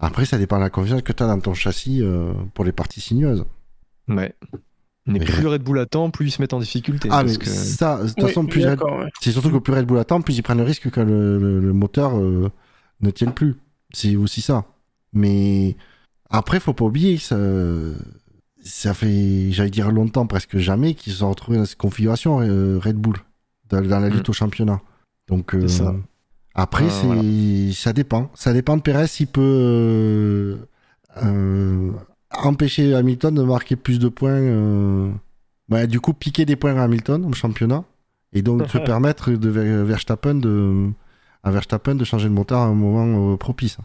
[0.00, 2.72] Après, ça dépend de la confiance que tu as dans ton châssis euh, pour les
[2.72, 3.44] parties sinueuses.
[4.08, 4.34] Ouais.
[5.06, 7.08] Mais Mais- plus Red Bull attend, plus ils se mettent en difficulté.
[7.10, 7.46] Ah, parce mais que...
[7.46, 9.08] ça, de toute façon, plus Red- ouais.
[9.20, 11.60] c'est surtout que plus Red Bull attend, plus ils prennent le risque que le, le-
[11.60, 12.50] le moteur euh,
[13.00, 13.56] ne tienne plus.
[13.92, 14.66] C'est aussi ça.
[15.14, 15.76] Mais
[16.30, 17.36] après, faut pas oublier que ça,
[18.62, 22.78] ça fait, j'allais dire longtemps, presque jamais, qu'ils se sont retrouvés dans cette configuration euh,
[22.78, 23.16] Red Bull
[23.70, 24.30] dans, dans la lutte Mm.
[24.30, 24.80] au championnat.
[25.28, 25.94] Donc euh, C'est ça.
[26.62, 27.22] Après, voilà.
[27.72, 28.30] ça dépend.
[28.34, 29.06] Ça dépend de Perez.
[29.20, 30.56] Il peut euh,
[31.22, 31.92] euh,
[32.30, 34.30] empêcher Hamilton de marquer plus de points.
[34.30, 35.10] euh,
[35.68, 37.84] bah, du coup, piquer des points à Hamilton au championnat.
[38.32, 40.88] Et donc se permettre de Ver- Verstappen de,
[41.42, 43.78] à Verstappen de changer de moteur à un moment euh, propice.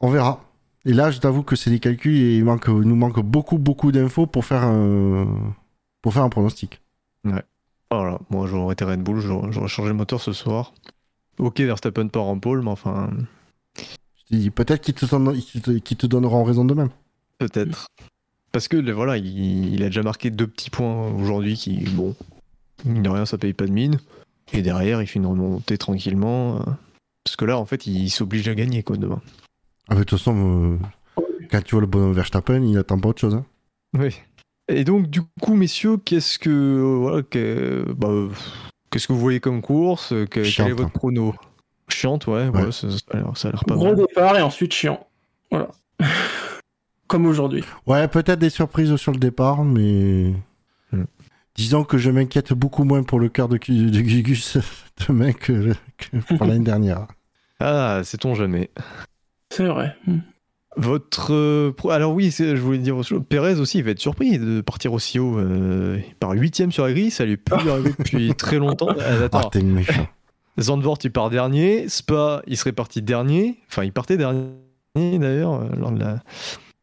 [0.00, 0.42] On verra.
[0.84, 3.58] Et là, je t'avoue que c'est des calculs et il, manque, il nous manque beaucoup,
[3.58, 5.26] beaucoup d'infos pour faire un,
[6.02, 6.80] pour faire un pronostic.
[7.90, 10.72] Voilà, moi j'aurais été Red Bull, j'aurais j'aurais changé le moteur ce soir.
[11.38, 13.10] Ok, Verstappen part en pole, mais enfin,
[13.78, 13.82] Je
[14.28, 16.90] te dis, peut-être qu'ils te, qu'ils te, donneront raison de même.
[17.38, 17.86] peut-être.
[18.52, 22.14] Parce que voilà, il, il a déjà marqué deux petits points aujourd'hui qui, bon,
[22.84, 23.98] mine de rien, ça paye pas de mine.
[24.52, 26.60] Et derrière, il fait une remontée tranquillement.
[27.24, 29.20] Parce que là, en fait, il s'oblige à gagner, quoi, demain.
[29.88, 30.78] Ah, mais de toute façon,
[31.18, 33.34] euh, quand tu vois le bonhomme Verstappen, il attend pas autre chose.
[33.34, 33.44] hein.
[33.98, 34.14] Oui.
[34.68, 36.48] Et donc, du coup, messieurs, qu'est-ce que.
[36.50, 38.08] euh, Voilà, que, bah,
[38.90, 41.34] qu'est-ce que vous voyez comme course que- Quel est votre prono
[41.88, 42.64] Chiante, ouais, ouais.
[42.66, 42.72] Ouais.
[42.72, 43.96] ça, ça a l'air- pas Gros mal.
[43.96, 45.06] départ et ensuite chiant.
[45.50, 45.68] Voilà.
[47.06, 47.62] Comme aujourd'hui.
[47.86, 50.34] Ouais, peut-être des surprises sur le départ, mais.
[50.92, 51.04] Hmm.
[51.54, 54.58] Disons que je m'inquiète beaucoup moins pour le cœur de, de Gugus
[55.08, 57.06] demain que, que pour l'année dernière.
[57.60, 58.70] Ah, sait-on jamais.
[59.50, 59.96] C'est vrai.
[60.06, 60.18] Hmm.
[60.76, 61.32] Votre.
[61.32, 63.22] euh, Alors, oui, je voulais dire autre chose.
[63.28, 65.38] Pérez aussi, il va être surpris de partir aussi haut.
[65.38, 68.88] euh, il part 8ème sur la grille, ça lui est plus arrivé depuis très longtemps.
[68.90, 70.06] Ah, Ah, attends, t'es méchant.
[70.60, 71.88] Zandvoort, il part dernier.
[71.88, 73.56] Spa, il serait parti dernier.
[73.68, 74.50] Enfin, il partait dernier
[74.94, 76.22] d'ailleurs, euh, lors de la.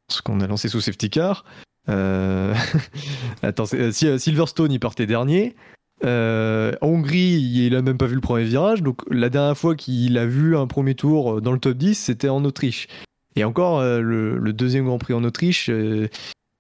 [0.10, 1.46] Ce qu'on a lancé sous safety car.
[1.90, 2.54] Euh,
[3.44, 5.56] Attends, euh, euh, Silverstone, il partait dernier.
[6.04, 8.84] Euh, Hongrie, il a même pas vu le premier virage.
[8.84, 11.96] Donc, la dernière fois qu'il a vu un premier tour euh, dans le top 10,
[11.96, 12.88] c'était en Autriche.
[13.36, 16.08] Et encore, euh, le, le deuxième Grand Prix en Autriche, euh,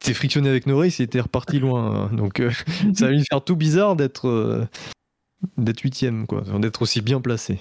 [0.02, 2.06] il s'est frictionné avec Norris, il était reparti loin.
[2.06, 2.10] hein.
[2.16, 2.52] Donc, euh,
[2.96, 4.28] ça va lui faire tout bizarre d'être.
[4.28, 4.68] euh,
[5.58, 7.60] d'être huitième, quoi, d'être aussi bien placé.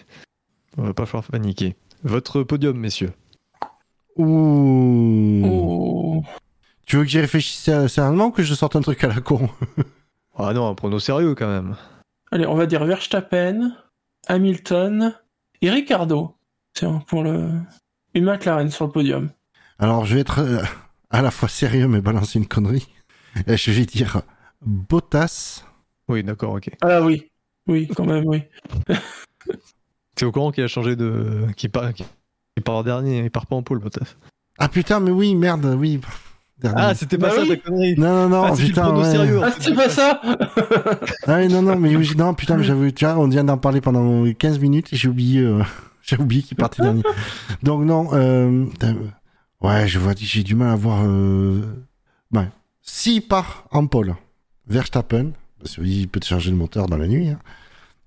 [0.78, 1.74] On va pas falloir paniquer.
[2.04, 3.12] Votre podium, messieurs.
[4.16, 5.42] Ouh.
[5.44, 6.24] Oh.
[6.86, 9.20] Tu veux que j'y réfléchisse sé- sérieusement ou que je sorte un truc à la
[9.20, 9.48] con?
[10.34, 11.76] Ah non, un prono sérieux quand même.
[12.30, 13.76] Allez, on va dire Verstappen,
[14.28, 15.14] Hamilton
[15.60, 16.34] et Ricardo.
[16.72, 17.50] Tiens, pour le.
[18.14, 19.30] Une McLaren sur le podium.
[19.78, 20.62] Alors, je vais être euh,
[21.10, 22.86] à la fois sérieux mais balancer une connerie.
[23.46, 24.22] Et je vais dire
[24.60, 25.64] Bottas.
[26.08, 26.70] Oui, d'accord, ok.
[26.82, 27.30] Ah oui.
[27.66, 28.42] Oui, quand même, oui.
[30.14, 31.46] T'es au courant qu'il a changé de.
[31.56, 32.04] qu'il part, qu'il
[32.64, 34.16] part dernier, il part pas en pôle, Bottas.
[34.58, 36.00] Ah putain, mais oui, merde, oui.
[36.58, 36.76] Dernier.
[36.80, 37.48] Ah, c'était pas Bah ça oui.
[37.48, 38.94] ta connerie non, non, non, Ah, putain.
[38.96, 39.10] ouais.
[39.10, 39.40] sérieux.
[39.42, 40.20] Ah, c'est pas ça
[41.26, 43.56] Ah oui, non, non, mais oui, non, putain, mais j'avais, tu vois, on vient d'en
[43.58, 45.62] parler pendant 15 minutes et j'ai oublié, euh,
[46.06, 47.02] j'ai oublié qu'il partait dernier.
[47.62, 48.66] Donc, non, euh,
[49.60, 51.62] ouais, je vois, j'ai du mal à voir, euh.
[52.84, 54.16] S'il part en pôle,
[54.66, 55.30] Verstappen,
[55.60, 57.38] parce qu'il peut te charger le moteur dans la nuit, hein.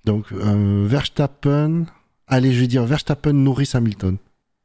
[0.04, 1.86] Donc, euh, Verstappen,
[2.28, 4.18] allez, je vais dire Verstappen, Norris, Hamilton.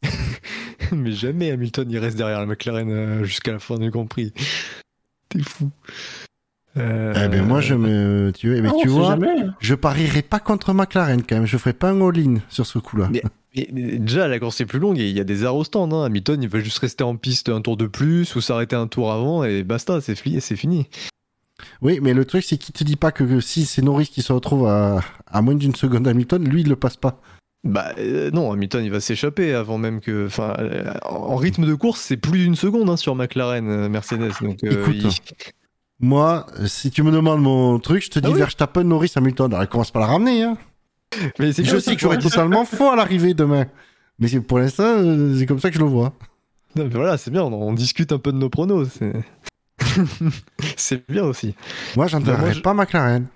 [0.92, 4.32] Mais jamais Hamilton il reste derrière la McLaren euh, jusqu'à la fin du Grand Prix.
[5.28, 5.70] T'es fou.
[6.76, 9.34] Euh, Eh ben, moi, je me, tu, vois, mais Ah, tu vois, jamais.
[9.58, 13.08] je parierai pas contre McLaren quand même, je ferai pas un all-in sur ce coup-là.
[13.12, 13.22] Mais-
[13.56, 15.64] Mais, mais déjà, la course est plus longue et il y a des arrêts au
[15.64, 15.92] stand.
[15.92, 16.04] Hein.
[16.04, 19.10] Hamilton, il veut juste rester en piste un tour de plus ou s'arrêter un tour
[19.10, 20.40] avant et basta, c'est fini.
[20.40, 20.86] C'est fini.
[21.82, 24.22] Oui, mais le truc, c'est qu'il te dit pas que, que si c'est Norris qui
[24.22, 27.20] se retrouve à, à moins d'une seconde Hamilton, lui, il le passe pas.
[27.64, 30.26] Bah euh, non, Hamilton, il va s'échapper avant même que.
[30.26, 34.30] Enfin, euh, en rythme de course, c'est plus d'une seconde hein, sur McLaren, Mercedes.
[34.40, 35.52] Donc, euh, Écoute, il-
[36.00, 39.52] Moi, si tu me demandes mon truc, je te dis Ah oui Verstappen, Norris, Hamilton.
[39.52, 40.42] Alors, il commence par la ramener.
[40.44, 40.56] Hein.
[41.38, 43.66] mais c'est Je sais aussi que j'aurais totalement faux à l'arrivée demain.
[44.18, 46.12] Mais pour l'instant, euh, c'est comme ça que je le vois.
[46.76, 47.42] Non, mais voilà, c'est bien.
[47.42, 48.88] On, on discute un peu de nos pronos.
[50.76, 51.54] C'est bien aussi.
[51.96, 53.26] Moi, j'enterrerai moi, je- pas McLaren.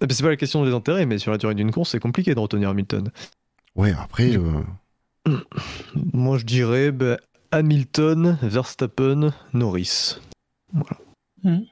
[0.00, 2.00] Ah, mais C'est pas la question des intérêts, mais sur la durée d'une course, c'est
[2.00, 3.10] compliqué de retenir Hamilton.
[3.76, 4.62] Ouais, après, euh,
[6.12, 7.16] Moi, je dirais bah,
[7.52, 10.18] Hamilton, Verstappen, Norris.
[10.72, 10.96] Voilà.
[11.44, 11.64] Mhm.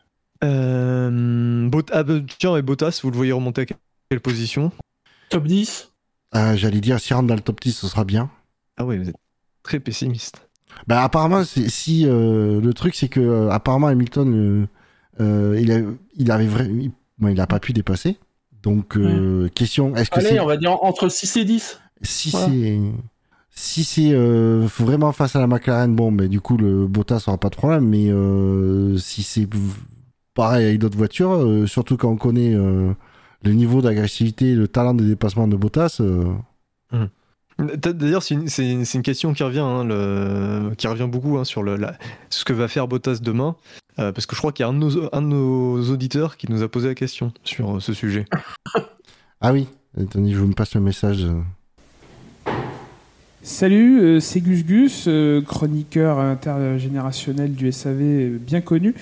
[0.45, 3.67] Euh, Bot- ah, bah, tiens, et Bottas, vous le voyez remonter à
[4.11, 4.73] quelle position
[5.29, 5.89] Top 10
[6.35, 8.31] euh, j'allais dire, s'il rentre dans le top 10, ce sera bien.
[8.79, 9.17] Ah oui, vous êtes
[9.63, 10.49] très pessimiste.
[10.87, 14.67] Bah, apparemment, si euh, le truc, c'est que euh, apparemment Hamilton, euh,
[15.21, 15.81] euh, il, a,
[16.17, 18.17] il avait vrai, il, bon, il a pas pu dépasser.
[18.63, 21.81] Donc, euh, question, est-ce que Allez, c'est on va dire entre 6 et 10.
[22.01, 22.47] si Voilà.
[22.47, 22.81] c'est
[23.55, 27.37] si c'est euh, vraiment face à la McLaren, bon, mais du coup le Bottas aura
[27.37, 27.87] pas de problème.
[27.87, 29.47] Mais euh, si c'est
[30.35, 32.93] pareil avec d'autres voitures, euh, surtout quand on connaît euh,
[33.45, 36.25] le niveau d'agressivité, le talent de dépassement de Bottas, euh,
[37.59, 41.63] D'ailleurs, c'est une, c'est une- question qui revient, hein, le- qui revient beaucoup hein, sur
[41.63, 41.97] le, la-
[42.31, 43.57] ce que va faire Bottas demain,
[43.99, 46.37] euh, parce que je crois qu'il y a un de, nos, un de nos auditeurs
[46.39, 48.25] qui nous a posé la question sur euh, ce sujet.
[49.41, 49.69] ah oui.
[50.01, 51.27] Attendez, je vous me passe le message.
[53.43, 55.09] Salut, euh, c'est Gus Gus,
[55.47, 58.95] chroniqueur intergénérationnel du SAV bien connu.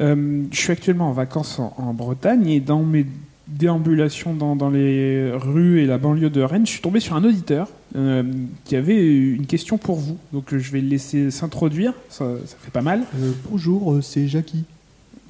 [0.00, 3.06] Euh, je suis actuellement en vacances en, Bretagne et dans mes
[3.46, 7.68] déambulations dans, les rues et la banlieue de Rennes, je suis tombé sur un auditeur
[7.94, 8.22] euh,
[8.64, 10.18] qui avait une question pour vous.
[10.32, 12.26] Donc je vais le laisser s'introduire, ça,
[12.60, 13.02] fait pas mal.
[13.50, 14.64] bonjour, euh, c'est Jackie.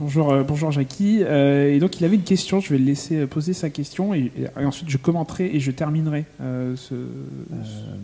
[0.01, 1.21] Bonjour, euh, bonjour Jackie.
[1.23, 4.13] Euh, et donc il avait une question, je vais le laisser euh, poser sa question
[4.13, 6.95] et, ensuite je commenterai et je terminerai euh, ce,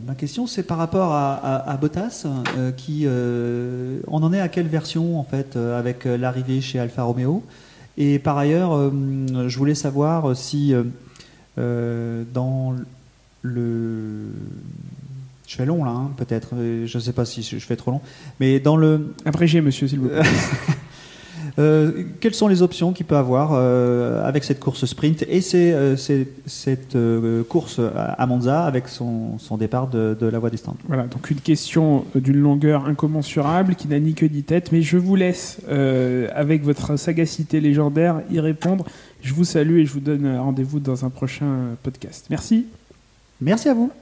[0.06, 2.26] ma question, c'est par rapport à, à- à Bottas,
[2.76, 3.06] qui,
[4.06, 7.42] on en est à quelle version en fait avec l'arrivée chez Alfa Romeo?
[7.98, 8.90] Et par ailleurs,
[9.48, 10.72] je voulais savoir si
[11.56, 12.74] dans
[13.42, 14.28] le,
[15.46, 16.50] je fais long là, hein, peut-être,
[16.86, 18.00] je ne sais pas si je je fais trop long,
[18.38, 20.22] mais dans le, Abrégé, monsieur, s'il vous plaît.
[21.60, 25.96] Euh, quelles sont les options qu'il peut avoir euh, avec cette course sprint et euh,
[26.46, 30.76] cette euh, course à Monza avec son, son départ de, de la voie des stands?
[30.88, 34.96] Voilà, donc une question d'une longueur incommensurable qui n'a ni queue ni tête, mais je
[34.96, 38.86] vous laisse, euh, avec votre sagacité légendaire, y répondre.
[39.20, 42.26] Je vous salue et je vous donne rendez-vous dans un prochain podcast.
[42.30, 42.66] Merci.
[43.42, 43.92] Merci à vous.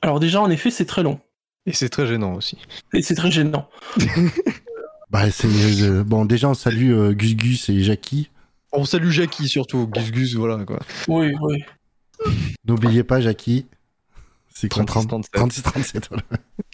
[0.00, 1.20] Alors déjà, en effet, c'est très long.
[1.66, 2.58] Et c'est très gênant aussi.
[2.94, 3.68] Et c'est très gênant.
[5.12, 5.46] Bah, c'est
[5.82, 6.24] euh, bon.
[6.24, 8.30] Déjà, on salue euh, Gus Gus et Jackie.
[8.72, 10.78] On salue Jackie surtout, Gus Gus, voilà quoi.
[11.06, 11.62] Oui, oui.
[12.64, 13.66] N'oubliez pas Jackie.
[14.54, 15.32] C'est 36, 30 37.
[15.32, 16.08] 36 37.
[16.08, 16.22] voilà.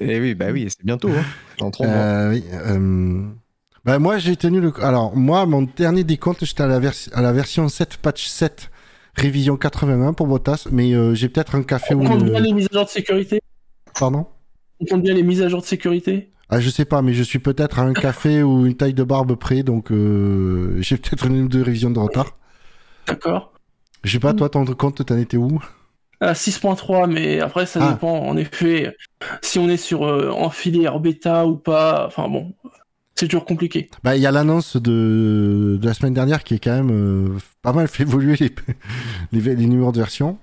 [0.01, 1.25] Et oui, bah oui, c'est bientôt, hein.
[1.59, 1.87] Dans mois.
[1.89, 3.23] Euh, oui, euh,
[3.85, 4.73] bah, moi, j'ai tenu le.
[4.85, 8.71] Alors, moi, mon dernier décompte, j'étais à, la vers- à la version 7, patch 7,
[9.15, 12.31] révision 81 pour Bottas, mais euh, j'ai peut-être un café On ou compte une.
[12.31, 13.41] bien les mises à jour de sécurité?
[13.99, 14.27] Pardon?
[14.81, 16.31] On compte bien les mises à jour de sécurité?
[16.51, 19.05] Ah, je sais pas, mais je suis peut-être à un café ou une taille de
[19.05, 22.35] barbe près, donc euh, j'ai peut-être une ou deux révisions de retard.
[23.07, 23.53] D'accord.
[24.05, 25.61] Je sais pas, toi, ton compte, t'en étais où?
[26.21, 27.93] À 6.3, mais après, ça Ah.
[27.93, 28.97] dépend, en effet,
[29.43, 32.07] si on est sur euh, en filière bêta ou pas.
[32.07, 32.55] Enfin bon,
[33.15, 33.89] c'est toujours compliqué.
[34.05, 35.79] Bah, il y a l'annonce de...
[35.81, 38.55] de la semaine dernière qui est quand même euh, pas mal fait évoluer les...
[39.33, 39.55] les...
[39.55, 40.39] les numéros de version.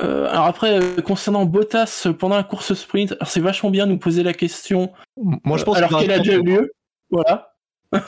[0.00, 3.92] Euh, alors après, euh, concernant Bottas euh, pendant la course sprint, c'est vachement bien de
[3.92, 6.72] nous poser la question Moi, je pense alors qu'il qu'elle va a déjà eu lieu.
[7.10, 7.54] Voilà.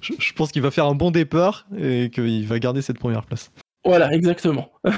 [0.00, 3.26] Je, je pense qu'il va faire un bon départ et qu'il va garder cette première
[3.26, 3.50] place.
[3.84, 4.70] Voilà, exactement.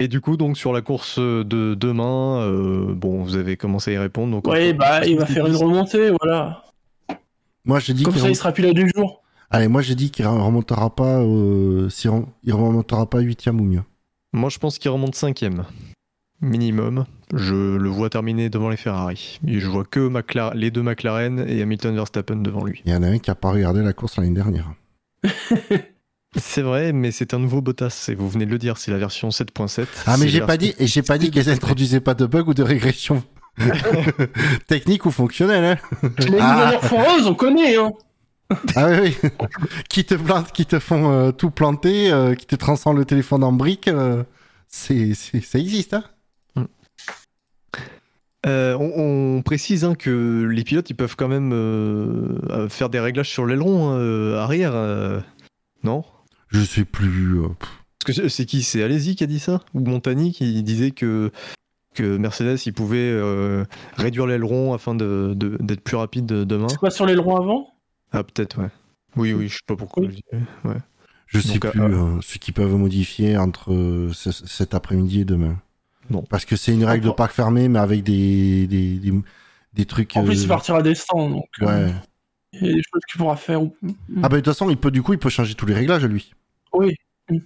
[0.00, 3.94] Et du coup, donc sur la course de demain, euh, bon, vous avez commencé à
[3.94, 4.32] y répondre.
[4.32, 6.64] Donc Oui, bah, il va faire une remontée, voilà.
[7.64, 9.22] Moi, j'ai dit Comme ça, il sera plus là du jour.
[9.50, 13.52] Allez, moi, j'ai dit qu'il remontera pas, euh, si rem- il remontera pas 8 ou
[13.62, 13.82] mieux.
[14.34, 15.64] Moi, je pense qu'il remonte cinquième
[16.40, 17.06] minimum.
[17.32, 19.38] Je le vois terminer devant les Ferrari.
[19.46, 22.82] Et je vois que McLaren- les deux McLaren et Hamilton Verstappen devant lui.
[22.84, 24.72] Il y en a un qui a pas regardé la course l'année dernière.
[26.36, 28.06] C'est vrai, mais c'est un nouveau Bottas.
[28.08, 29.86] Et vous venez de le dire, c'est la version 7.7.
[30.06, 32.54] Ah, mais j'ai pas dit, et j'ai pas dit qu'elles introduisaient pas de bug ou
[32.54, 33.22] de régression
[34.66, 35.78] technique ou fonctionnelle.
[36.02, 36.08] Hein.
[36.18, 36.72] Les Ah.
[37.24, 37.92] on connaît, hein.
[38.76, 39.30] Ah oui, oui.
[39.88, 43.44] qui te plantent, qui te font euh, tout planter, euh, qui te transforment le téléphone
[43.44, 44.22] en brique, euh,
[44.68, 45.94] c'est, c'est- ça existe.
[45.94, 46.04] Hein
[48.46, 51.50] Euh, on, on précise hein, que les pilotes ils peuvent quand même
[52.68, 55.20] faire des réglages sur l'aileron hein, euh, arrière, euh,
[55.82, 56.04] non?
[56.50, 57.38] Je sais plus.
[57.40, 57.68] euh, pff.
[58.04, 58.62] Parce que c'est- c'est qui?
[58.62, 59.60] C'est Alési qui a dit ça?
[59.72, 61.30] Ou Montani qui disait que,
[61.94, 63.64] que Mercedes il pouvait euh,
[63.96, 66.68] réduire l'aileron afin de- de- d'être plus rapide demain?
[66.68, 67.73] C'est pas sur l'aileron avant?
[68.14, 68.70] Ah peut-être ouais.
[69.16, 70.02] Oui oui, je sais pas pourquoi.
[70.04, 70.08] Oui.
[70.32, 70.76] je dis- Ouais.
[71.26, 75.20] Je sais Donc, plus euh, euh, ce qu'ils peuvent modifier entre euh, ce- cet après-midi
[75.20, 75.60] et demain.
[76.10, 76.22] Bon.
[76.28, 79.12] Parce que c'est une règle de parc fermé, mais avec des, des, des,
[79.72, 80.16] des trucs.
[80.16, 81.92] En plus, il euh, partira des stands, donc euh, Ouais.
[82.52, 83.62] il y a des choses qu'il pourra faire.
[83.62, 83.74] ou-
[84.22, 86.04] Ah bah de toute façon, il peut du coup, il peut changer tous les réglages
[86.04, 86.32] lui.
[86.72, 86.94] Oui,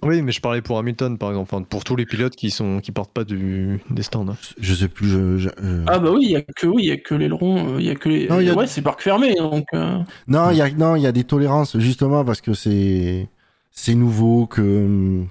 [0.03, 2.79] Oui, mais je parlais pour Hamilton par exemple, enfin, pour tous les pilotes qui sont
[2.81, 4.27] qui partent pas du, des stands.
[4.27, 4.35] hein.
[4.59, 5.07] Je sais plus.
[5.07, 7.15] Je, je- euh, Ah bah oui, il y a que oui, il y a que
[7.15, 8.27] l'aileron, euh, il y a que les.
[8.27, 9.65] Non, il y a- Ouais, c'est parc fermé, donc.
[9.73, 13.29] euh, Non, il y a non, il y a des tolérances justement parce que c'est
[13.71, 15.23] c'est nouveau que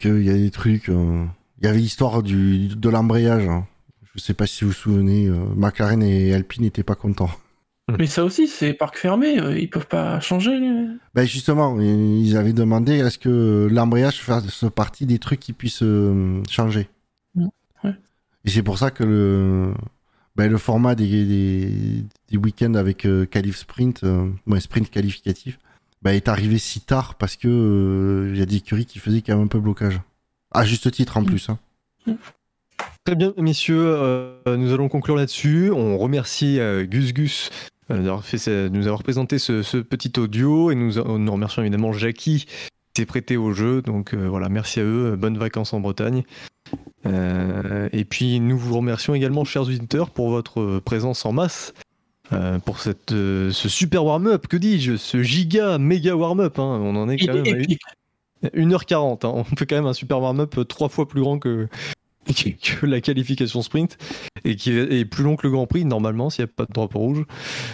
[0.00, 0.88] qu'il y a des trucs.
[0.90, 1.24] euh,
[1.60, 3.48] Il y avait l'histoire du de l'embrayage.
[3.48, 3.66] hein.
[4.14, 7.30] Je sais pas si vous vous souvenez, euh, McLaren et Alpine n'étaient pas contents.
[7.98, 10.58] Mais ça aussi, c'est parc fermé, euh, ils peuvent pas changer.
[10.60, 15.82] les- Ben justement, ils avaient demandé est-ce que l'embrayage fasse partie des trucs qui puissent
[15.82, 16.88] euh, changer.
[17.34, 17.94] Ouais.
[18.44, 19.72] Et c'est pour ça que le
[20.36, 25.58] ben, le format des, des, des week-ends avec euh, qualif sprint, euh, ouais, sprint qualificatif,
[26.02, 29.22] ben, est arrivé si tard parce que euh, il y a des écuries qui faisaient
[29.22, 30.00] quand même un peu blocage.
[30.52, 31.26] À juste titre en Mm.
[31.26, 31.48] plus.
[31.48, 31.58] Hein.
[33.04, 35.70] Très bien, messieurs, euh, nous allons conclure là-dessus.
[35.72, 40.70] On remercie euh, Gus Gus euh, d'avoir fait nous avoir présenté ce, ce petit audio
[40.70, 42.46] et nous, nous remercions évidemment Jackie
[42.96, 43.82] s'est prêté au jeu.
[43.82, 45.16] Donc euh, voilà, merci à eux.
[45.16, 46.24] Bonnes vacances en Bretagne.
[47.06, 51.72] Euh, et puis nous vous remercions également, chers auditeurs, pour votre présence en masse.
[52.32, 56.96] euh, pour cette, euh, ce super warm-up, que dis-je, ce giga méga warm-up, hein, on
[56.96, 57.80] en est quand même à épique.
[58.54, 59.32] 1h40, hein.
[59.34, 61.68] on fait quand même un super warm-up euh, trois fois plus grand que,
[62.34, 63.96] que la qualification sprint
[64.44, 66.72] et qui est plus long que le Grand Prix normalement s'il n'y a pas de
[66.72, 67.24] drapeau rouge.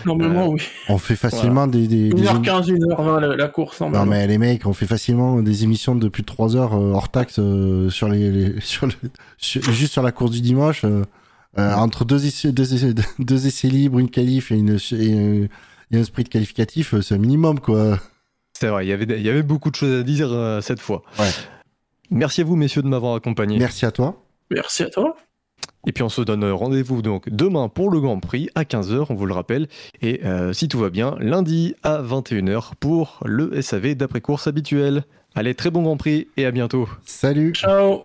[0.04, 0.60] Normalement, oui.
[0.88, 3.80] On fait facilement des, des, des émi- 1h15, 1h20 la, la course.
[3.80, 4.10] Non normalement.
[4.12, 7.08] mais les mecs, on fait facilement des émissions de plus de 3 heures euh, hors
[7.10, 8.92] taxe euh, sur les, les- sur le
[9.38, 11.02] sur- juste sur la course du dimanche euh,
[11.58, 15.48] euh, entre deux essais, deux, essais, deux essais libres, une qualif et, une, et, euh,
[15.90, 17.98] et un sprint qualificatif, euh, c'est un minimum quoi.
[18.58, 20.80] C'est vrai, il y avait, il y avait beaucoup de choses à dire euh, cette
[20.80, 21.02] fois.
[21.18, 21.28] Ouais.
[22.10, 23.58] Merci à vous messieurs de m'avoir accompagné.
[23.58, 24.23] Merci à toi.
[24.54, 25.16] Merci à toi.
[25.86, 29.14] Et puis on se donne rendez-vous donc demain pour le Grand Prix à 15h, on
[29.14, 29.68] vous le rappelle.
[30.00, 35.04] Et euh, si tout va bien, lundi à 21h pour le SAV d'après-course habituel.
[35.34, 36.88] Allez, très bon Grand Prix et à bientôt.
[37.04, 37.52] Salut.
[37.54, 38.04] Ciao.